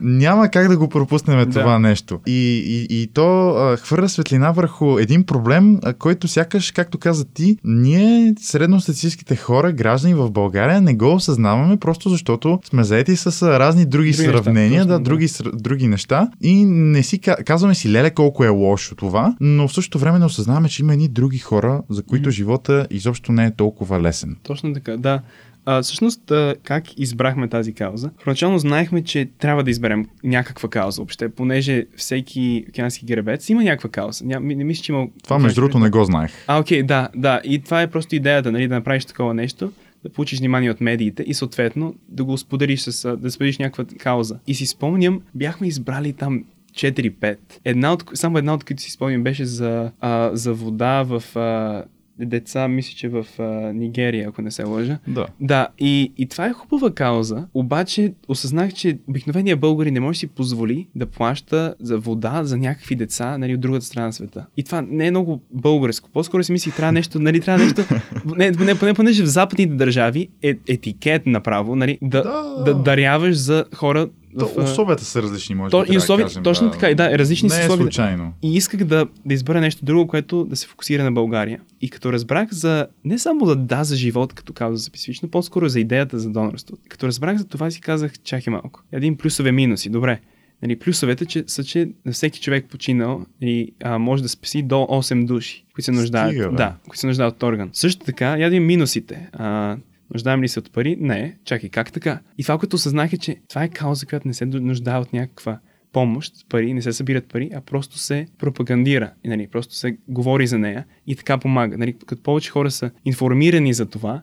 [0.00, 1.60] няма как да го пропуснем да.
[1.60, 2.20] това нещо.
[2.26, 7.24] И, и, и то а, хвърля светлина върху един проблем, а, който сякаш, както каза
[7.24, 13.42] ти, ние, средностатистическите хора, граждани в България, не го осъзнаваме, просто защото сме заети с
[13.42, 16.30] а, разни други, други сравнения, неща, да, да, други, други неща.
[16.40, 20.24] И не си казваме си, леле, колко е лошо това, но в същото време не
[20.24, 22.32] осъзнаваме, че има едни други хора, за които mm-hmm.
[22.32, 24.36] живота изобщо не е толкова лесен.
[24.42, 25.20] Точно така, да.
[25.66, 28.10] А, всъщност, а, как избрахме тази кауза?
[28.18, 33.90] Първоначално знаехме, че трябва да изберем някаква кауза въобще, понеже всеки океански гребец има някаква
[33.90, 34.24] кауза.
[34.24, 35.06] Ня, не мисля, че има...
[35.22, 36.32] Това, между другото, не го знаех.
[36.46, 37.40] А, окей, да, да.
[37.44, 39.72] И това е просто идеята, нали, да направиш такова нещо
[40.04, 44.38] да получиш внимание от медиите и съответно да го споделиш с, да споделиш някаква кауза.
[44.46, 47.36] И си спомням, бяхме избрали там 4-5.
[47.64, 51.84] Една от, само една от които си спомням беше за, а, за вода в а,
[52.18, 53.42] деца, мисля, че в а,
[53.72, 54.98] Нигерия, ако не се лъжа.
[55.08, 55.26] Да.
[55.40, 60.20] Да, и, и това е хубава кауза, обаче осъзнах, че обикновения българи не може да
[60.20, 64.46] си позволи да плаща за вода за някакви деца нали, от другата страна на света.
[64.56, 66.10] И това не е много българско.
[66.12, 67.82] По-скоро си мисли, трябва нещо, нали, трябва нещо,
[68.36, 72.64] не, не, поне понеже в западните държави е етикет направо, нали, да, Да.
[72.64, 74.08] да даряваш за хора
[74.38, 75.94] То, в, условията са различни, може то, би.
[75.94, 77.94] и трябва да кажем, точно така, и да, различни са Не е условията.
[77.94, 78.32] случайно.
[78.42, 81.60] И исках да, да избера нещо друго, което да се фокусира на България.
[81.80, 85.80] И като разбрах за не само да да за живот, като казва специфично, по-скоро за
[85.80, 86.76] идеята за донорство.
[86.88, 88.82] Като разбрах за това си казах, чакай малко.
[88.92, 90.20] Един плюсове минуси, добре.
[90.62, 94.74] Нали, плюсовете че, са, че на всеки човек починал и а, може да спаси до
[94.74, 96.56] 8 души, които се нуждаят, Стига, бе.
[96.56, 97.70] да, които се нуждаят от орган.
[97.72, 99.28] Също така, я да минусите.
[99.32, 99.76] А,
[100.14, 100.96] нуждаем ли се от пари?
[101.00, 101.36] Не.
[101.44, 102.20] Чакай, как така?
[102.38, 105.58] И това, което осъзнах е, че това е кауза, която не се нуждае от някаква
[105.92, 109.12] помощ, пари, не се събират пари, а просто се пропагандира.
[109.24, 111.78] И, нали, просто се говори за нея и така помага.
[111.78, 114.22] Нали, като повече хора са информирани за това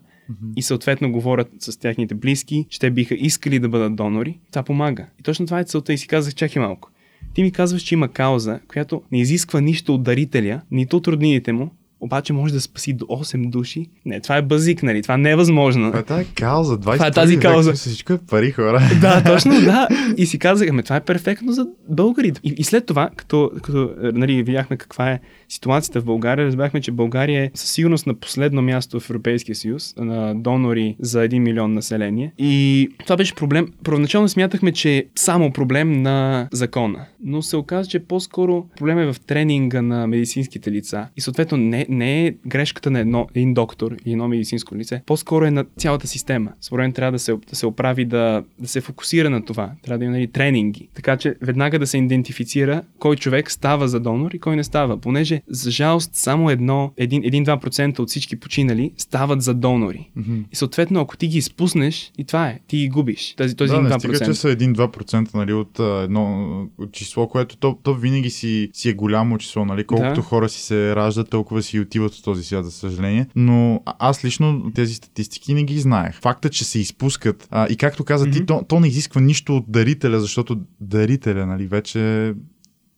[0.56, 5.06] и съответно говорят с тяхните близки, че те биха искали да бъдат донори, това помага.
[5.20, 6.92] И точно това е целта и си казах, чакай малко.
[7.34, 11.52] Ти ми казваш, че има кауза, която не изисква нищо от дарителя, нито от роднините
[11.52, 11.72] му,
[12.02, 13.90] обаче може да спаси до 8 души.
[14.06, 15.02] Не, това е базик, нали?
[15.02, 15.88] Това не е възможно.
[15.88, 17.74] Това е тази кауза, 20 Това е тази кауза.
[17.74, 18.82] Всичко е пари, хора.
[19.02, 19.88] да, точно, да.
[20.18, 22.42] И си казах, ами това е перфектно за българите.
[22.44, 25.20] И, и след това, като, като нали, видяхме каква е
[25.50, 29.94] ситуацията в България, разбрахме, че България е със сигурност на последно място в Европейския съюз
[29.98, 32.34] на донори за 1 милион население.
[32.38, 33.68] И това беше проблем.
[33.84, 37.06] Първоначално смятахме, че е само проблем на закона.
[37.24, 41.08] Но се оказа, че по-скоро проблем е в тренинга на медицинските лица.
[41.18, 45.02] И съответно не, не е грешката на едно, един доктор и едно медицинско лице.
[45.06, 46.52] По-скоро е на цялата система.
[46.62, 49.72] Според мен трябва да се, да се оправи, да, да се фокусира на това.
[49.84, 50.88] Трябва да има нали, тренинги.
[50.94, 54.98] Така че веднага да се идентифицира кой човек става за донор и кой не става.
[54.98, 60.10] Понеже, за жалост, само едно, един, един-два процента от всички починали стават за донори.
[60.52, 63.34] И съответно, ако ти ги изпуснеш, и това е, ти ги губиш.
[63.38, 63.98] Тази, този да, не 1-2%.
[63.98, 68.70] стига, че са 1-2% нали, от а, едно от число, което то, то винаги си,
[68.74, 69.66] си е голямо число.
[69.66, 69.84] Нали?
[69.84, 70.22] Колкото Да.
[70.22, 73.28] хора си се раждат, толкова си отиват от този свят, за съжаление.
[73.36, 76.20] Но аз лично тези статистики не ги знаех.
[76.22, 78.46] Факта, че се изпускат а, и както каза ти, Мгм.
[78.46, 82.34] то, то не изисква нищо от дарителя, защото дарителя, нали, вече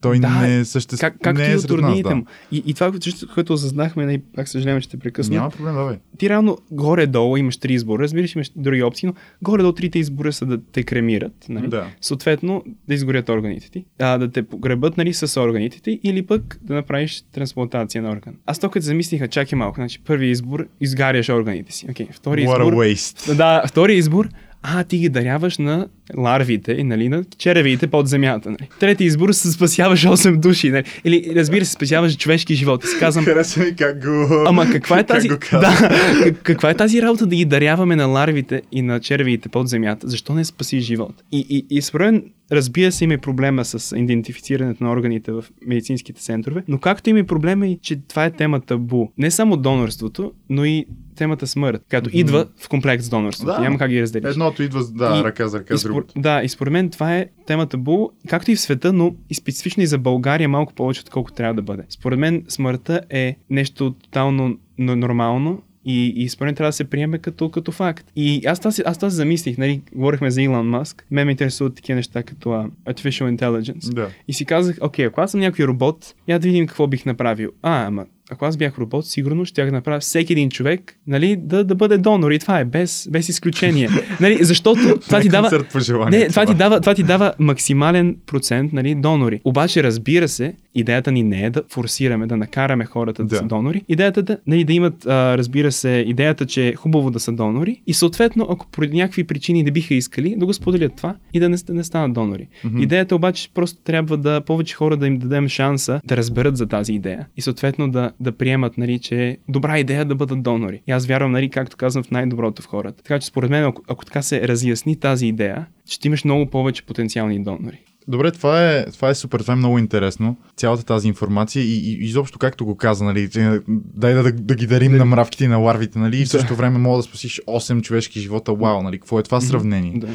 [0.04, 1.12] той Да, не съществува.
[1.12, 2.16] Как, както не и е от сред нас, роднините да.
[2.16, 2.26] му.
[2.52, 2.92] И, и това,
[3.34, 5.36] което- осъзнахме, нали, пак съжалявам, че те прекъсна.
[5.36, 5.98] Няма проблем, давай.
[6.18, 10.46] Ти реално горе-долу имаш три избора, разбираш, имаш други опции, но горе-долу трите избора са
[10.46, 11.68] да те кремират, нали?
[11.68, 11.88] Да.
[12.02, 16.60] съответно да изгорят органите ти, а, да те погребат нали, с органите ти или пък
[16.62, 18.34] да направиш трансплантация на орган.
[18.46, 21.88] Аз като замислиха, чакай малко, значи първи избор, изгаряш органите си.
[21.90, 23.36] Окей, втори What a избор, waste.
[23.36, 24.30] да, втори избор,
[24.64, 25.88] а, ти ги даряваш на
[26.18, 28.49] ларвите, и, нали, на черевите под земята.
[28.49, 28.69] Нали.
[28.80, 30.69] Трети избор, се спасяваш 8 души.
[30.69, 30.84] Нали.
[31.03, 32.84] Или, разбира се, спасяваш човешки живот.
[32.84, 34.44] И си казвам, Хареса ми как го...
[34.48, 35.30] Ама каква е тази...
[35.30, 35.90] Как да,
[36.23, 40.07] как- каква е тази работа да ги даряваме на ларвите и на червиите под земята?
[40.07, 41.14] Защо не спаси живот?
[41.31, 46.22] И, и, и според разбира се, има и проблема с идентифицирането на органите в медицинските
[46.22, 49.07] центрове, но както има и проблема и, че това е тема табу.
[49.18, 53.52] Не само донорството, но и темата смърт, която идва в комплект с донорството.
[53.52, 53.60] Да.
[53.60, 54.32] Няма как ги разделиш.
[54.32, 56.14] Едното идва, да, И- ръка за ръка с другото.
[56.18, 59.84] Да, и според мен това е темата Бул, както и в света, но и специфично
[59.84, 61.84] и за България малко повече, отколкото трябва да бъде.
[61.90, 67.18] Според мен смъртта е нещо тотално нормално и, и според мен трябва да се приеме
[67.18, 68.12] като, като факт.
[68.16, 71.76] И аз това, аз това си замислих, нали, говорихме за Илон Маск, мен ме интересуват
[71.76, 73.94] такива неща като а, Artificial Intelligence.
[73.94, 74.10] Да.
[74.28, 77.52] И си казах, окей, ако аз съм някой робот, я да видим какво бих направил.
[77.62, 81.64] А, ама, ако аз бях робот, сигурно ще да направя всеки един човек, нали, да,
[81.64, 82.32] да бъде донор.
[82.32, 83.90] И това е без, без изключение.
[84.20, 85.50] нали, защото това ти дава...
[85.72, 86.10] По.
[86.10, 89.42] Не, това ти, дава, това ти дава максимален процент нали, донори.
[89.44, 93.36] Обаче, разбира се, идеята ни не е да форсираме, да накараме хората да, Да.
[93.36, 93.84] са донори.
[93.90, 97.32] Идеята е да, нали, да имат, а, разбира се, идеята, че е хубаво да са
[97.32, 101.40] донори и съответно, ако поради някакви причини не биха искали, да го споделят това и
[101.40, 102.48] да не, не станат донори.
[102.64, 102.82] Мгм.
[102.82, 106.94] Идеята обаче просто трябва да повече хора да им дадем шанса да разберат за тази
[106.94, 110.82] идея и съответно да, да приемат, нали, че е добра идея да бъдат донори.
[110.88, 113.04] И аз вярвам, нали, както казвам, в най-доброто в хората.
[113.04, 116.86] Така че според мен, ако, ако така се разясни тази идея, ще имаш много повече
[116.86, 117.80] потенциални донори.
[118.08, 120.38] Добре, това е, това е супер, това е много интересно.
[120.56, 124.56] Цялата тази информация и, и изобщо както го каза, нали, че, дай да, да, да
[124.56, 127.41] ги дарим на мравките и на ларвите, нали, и в същото време мога да спасиш
[127.48, 128.54] 8 човешки живота.
[128.54, 129.94] Вау, нали, какво е това сравнение?
[129.95, 130.08] Да.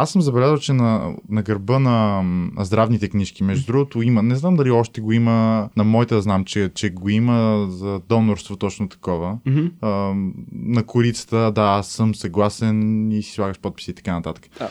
[0.00, 2.22] Аз съм забелязал, че на, на гърба на,
[2.56, 6.44] на здравните книжки, между другото, има, не знам дали още го има, на моята знам,
[6.44, 9.38] че, че го има за донорство точно такова.
[9.46, 9.66] Мгм.
[9.80, 10.14] А,
[10.52, 14.48] на корицата, да, аз съм съгласен и си слагаш подписи и така нататък.
[14.60, 14.68] А.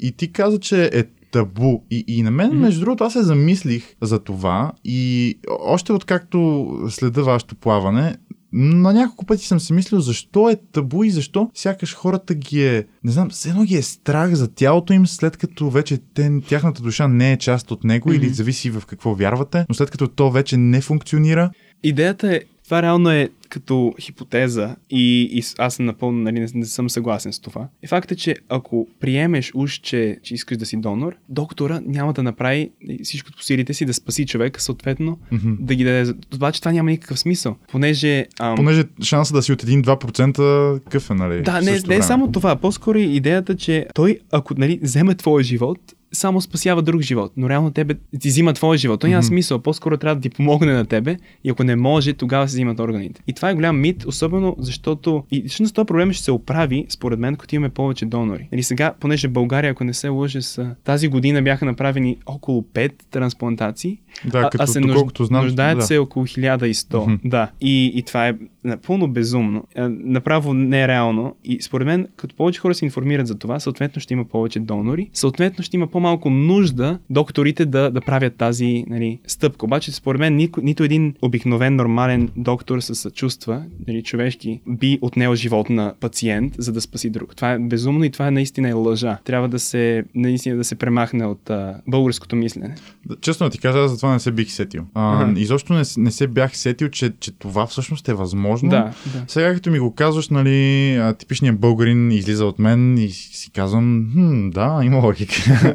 [0.00, 1.80] И ти каза, че е табу.
[1.90, 7.22] И, и на мен, между другото, аз се замислих за това и още откакто следа
[7.22, 8.16] вашето плаване,
[8.52, 12.86] на няколко пъти съм си мислил защо е табу и защо сякаш хората ги е,
[13.04, 16.82] не знам, все едно ги е страх за тялото им, след като вече те, тяхната
[16.82, 18.34] душа не е част от него или Мгм.
[18.34, 21.50] зависи в какво вярвате, но след като то вече не функционира,
[21.82, 26.64] Идеята е, това реално е като хипотеза и, и аз съм напълно, нали, не, не
[26.64, 27.68] съм съгласен с това.
[27.82, 32.12] И факт е, че ако приемеш уж, че, че искаш да си донор, доктора няма
[32.12, 32.70] да направи
[33.02, 36.14] всичко по силите си да спаси човека, съответно мгм, да ги даде.
[36.34, 38.26] Обаче това няма никакъв смисъл, понеже...
[38.40, 41.42] Ам, понеже шанса да си от 1-2% къв е, нали?
[41.42, 42.56] Да, не, не е само това.
[42.56, 45.78] По-скоро е идеята, че той, ако нали, вземе твоя живот,
[46.12, 47.32] само спасява друг живот.
[47.36, 49.00] Но реално тебе ти взима твоя живот.
[49.00, 49.26] Той няма Мгм.
[49.26, 49.58] смисъл.
[49.58, 53.22] По-скоро трябва да ти помогне на тебе и ако не може, тогава се взимат органите.
[53.26, 57.18] И това е голям мит, особено защото и всъщност този проблем ще се оправи, според
[57.18, 58.48] мен, като имаме повече донори.
[58.52, 62.92] Нали, сега, понеже България, ако не се лъже, са, тази година бяха направени около 5
[63.10, 65.84] трансплантации, Да, а, като, а се доколкото знам, нуждаят да.
[65.84, 67.00] се около 1100.
[67.06, 67.14] Мгм.
[67.24, 67.50] Да.
[67.60, 69.64] И, и това е напълно безумно.
[69.76, 71.34] А, Направо нереално.
[71.44, 75.10] И според мен, като повече хора се информират за това, съответно ще има повече донори,
[75.12, 79.66] съответно ще има по-малко нужда докторите да, да правят тази нали, стъпка.
[79.66, 85.34] Обаче, според мен, нико, нито един обикновен, нормален доктор със съчувства, нали, човешки, би отнел
[85.34, 87.36] живот на пациент, за да спаси друг.
[87.36, 89.18] Това е безумно и това е наистина е лъжа.
[89.24, 92.74] Трябва да се, наистина да се премахне от а, българското мислене.
[93.20, 94.82] Честно ти кажа, аз за това не се бих сетил.
[94.94, 95.40] А, Аха.
[95.40, 98.68] изобщо не, с- не се бях сетил, че, че това всъщност е възможно.
[98.68, 99.24] Да, да.
[99.28, 104.50] Сега като ми го казваш, нали, типичният българин излиза от мен и си казвам, хм,
[104.50, 105.34] да, има логика.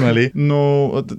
[0.00, 0.30] нали?
[0.34, 1.14] Но а, т-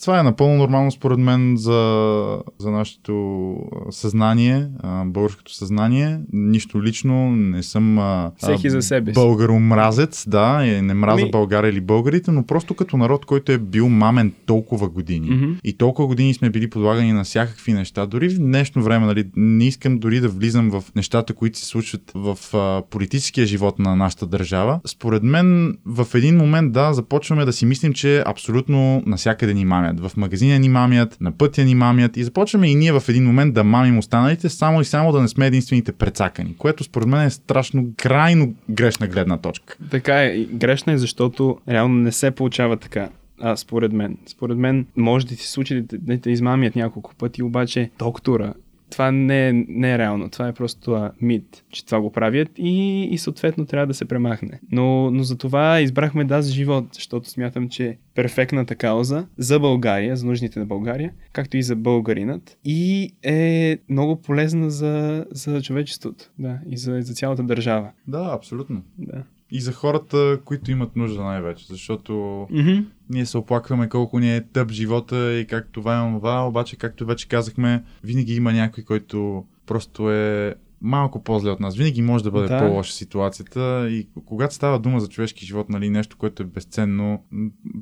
[0.00, 3.56] това е напълно нормално според мен за, за нашето
[3.90, 4.68] съзнание,
[5.06, 6.18] българското съзнание.
[6.32, 7.98] Нищо лично, не съм
[8.36, 12.96] Всеки за себе българомразец, да, и не мраза Ми- България или българите, но просто като
[12.96, 15.52] народ, който е бил мамен толкова години Мгм.
[15.64, 18.06] и толкова години сме били подлагани на всякакви неща.
[18.06, 22.12] Дори в днешно време, нали, не искам дори да влизам в нещата, които се случват
[22.14, 24.80] в а, политическия живот на нашата държава.
[24.86, 30.00] Според мен, в един момент, да, започваме да си мислим, че абсолютно насякъде ни мамят.
[30.00, 33.54] В магазина ни мамят, на пътя ни мамят и започваме и ние в един момент
[33.54, 37.30] да мамим останалите, само и само да не сме единствените прецакани, което според мен е
[37.30, 39.76] страшно крайно грешна гледна точка.
[39.90, 40.44] Така е.
[40.44, 43.08] Грешна е, защото реално не се получава така.
[43.40, 44.16] А, според мен.
[44.26, 48.52] Според мен може да ти случи да, да те измамят няколко пъти, обаче доктора,
[48.92, 50.30] това не е, не е реално.
[50.30, 54.04] Това е просто а, мит, че това го правят и, и съответно трябва да се
[54.04, 54.60] премахне.
[54.72, 59.60] Но, но за това избрахме да за живот, защото смятам, че е перфектната кауза за
[59.60, 65.62] България, за нуждите на България, както и за българинът и е много полезна за, за
[65.62, 67.90] човечеството да, и за, за цялата държава.
[68.06, 68.82] Да, абсолютно.
[68.98, 69.22] Да.
[69.54, 72.78] И за хората, които имат нужда най-вече, защото Мгм.
[73.10, 77.06] ние се оплакваме колко ни е тъп живота и как това е това, обаче, както
[77.06, 81.76] вече казахме, винаги има някой, който просто е малко по-зле от нас.
[81.76, 82.58] Винаги може да бъде Да.
[82.58, 87.24] по-лоша ситуацията и когато става дума за човешки живот, нали, нещо, което е безценно,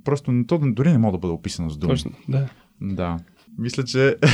[0.05, 1.93] просто то дори не може да бъде описано с думи.
[1.93, 2.49] Точно, да.
[2.81, 3.17] Да.
[3.61, 4.17] Мисля, че...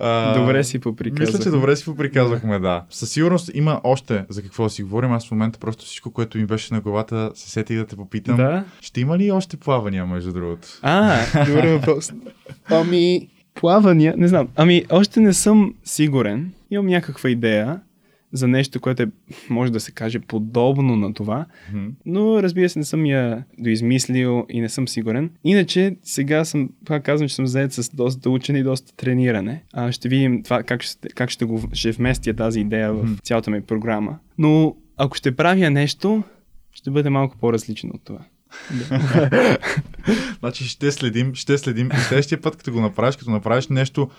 [0.00, 1.34] А, Добре си поприказах.
[1.34, 2.84] Мисля, че добре си поприказвахме, да.
[2.90, 5.12] Със сигурност има още за какво да си говорим.
[5.12, 8.36] Аз в момента просто всичко, което ми беше на главата, се сетих да те попитам.
[8.36, 8.64] Да.
[8.80, 10.68] Ще има ли още плавания, между другото?
[10.82, 12.12] А, добър въпрос.
[12.70, 14.48] Ами, плавания, не знам.
[14.56, 16.52] Ами, още не съм сигурен.
[16.70, 17.80] Имам някаква идея
[18.32, 19.06] за нещо, което е,
[19.50, 21.46] може да се каже, подобно на това.
[21.72, 21.86] Мгм.
[22.06, 25.30] Но разбира се, не съм я доизмислил и не съм сигурен.
[25.44, 29.62] Иначе, сега съм, пак казвам, че съм заед с доста учене и доста трениране.
[29.72, 33.12] А, ще видим това, как, ще, как ще, го, ще вместя тази идея в Мгм.
[33.22, 34.18] цялата ми програма.
[34.38, 36.22] Но ако ще правя нещо,
[36.72, 38.18] ще бъде малко по-различно от това.
[40.38, 41.90] Значи ще следим, ще следим.
[41.94, 44.10] И следващия път, като го направиш, като направиш нещо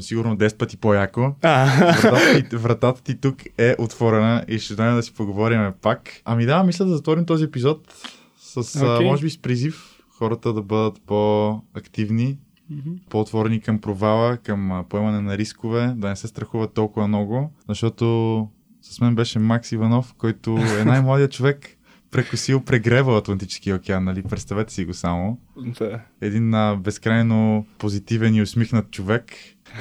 [0.00, 5.02] сигурно 10 пъти по-яко, вратата ти, вратата ти тук е отворена и ще дойдем да
[5.02, 6.10] си поговорим пак.
[6.24, 7.94] Ами да, мисля да затворим този епизод
[8.36, 9.06] с, а, Окей.
[9.06, 9.84] може би с призив
[10.18, 12.38] хората да бъдат по-активни,
[12.70, 12.90] Мгм.
[13.10, 18.48] по-отворени към провала, към поемане на рискове, да не се страхуват толкова много, защото
[18.82, 21.77] с мен беше Макс Иванов, който е най-младият човек
[22.10, 24.22] прекусил прегрева Атлантическия океан, нали?
[24.22, 25.38] Представете си го само.
[25.78, 26.00] Да.
[26.20, 29.24] Един а, безкрайно позитивен и усмихнат човек,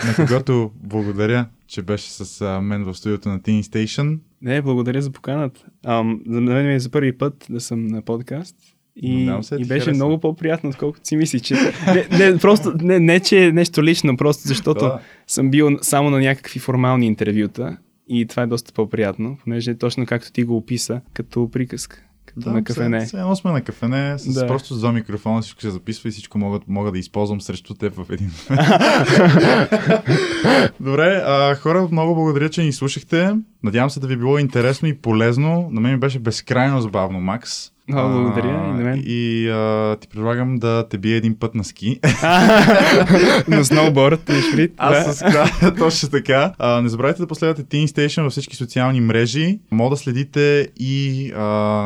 [0.05, 4.19] на когото благодаря, че беше с а, мен в студиото на Teen Station.
[4.41, 5.65] Не, благодаря за поканата.
[5.85, 8.55] Ам, за мен е за първи път да съм на подкаст.
[9.01, 9.91] И, се и беше хареса.
[9.91, 11.55] много по-приятно, отколкото си мисли, че...
[11.87, 14.99] Не, не, просто, не, не, че е нещо лично, просто защото Да.
[15.27, 17.77] съм бил само на някакви формални интервюта
[18.09, 22.03] и това е доста по-приятно, понеже точно както ти го описа, като приказка,
[22.39, 23.05] като на кафене.
[23.05, 24.47] Все едно сме на кафене, с, Да.
[24.47, 27.93] просто с два микрофона всичко се записва и всичко мога, мога да използвам срещу теб
[27.95, 28.31] в един
[30.79, 33.35] Добре, а, хора, много благодаря, че ни слушахте.
[33.67, 35.69] Надявам се да ви е било интересно и полезно.
[35.71, 37.71] На мен ми беше безкрайно забавно, Макс.
[37.89, 39.03] Много благодаря А, и на мен.
[39.05, 41.99] И а, ти предлагам да те бия един път на ски.
[43.47, 44.73] на сноуборд и шрит.
[44.77, 45.13] Аз да.
[45.13, 46.53] с да, точно така.
[46.59, 49.59] А, не забравяйте да последвате Teen Station във всички социални мрежи.
[49.71, 51.39] Мога да следите и а,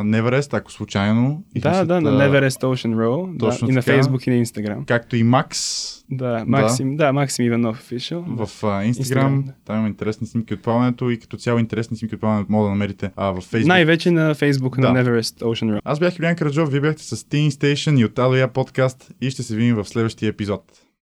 [0.04, 1.44] Neverest, ако случайно.
[1.56, 3.32] Да, да, на Neverest Ocean Row.
[3.32, 3.98] Да, точно и на така.
[3.98, 4.86] Facebook и на Instagram.
[4.86, 8.24] Както и Макс Да, Максим, да, Максим Иванов Official.
[8.46, 8.92] в а, Instagram.
[8.94, 9.54] Instagram, да.
[9.66, 12.70] Там има интересни снимки от плаването и като цяло интересни снимки от плаването мога да
[12.70, 13.68] намерите а, в Facebook.
[13.68, 14.94] Най-вече на Facebook Да.
[14.94, 15.80] на Neverest Ocean Row.
[15.84, 19.12] Аз бях Юлиан Караджов, вие бяхте с Teen Station и от А до Я подкаст
[19.22, 20.64] и ще се видим в следващия епизод.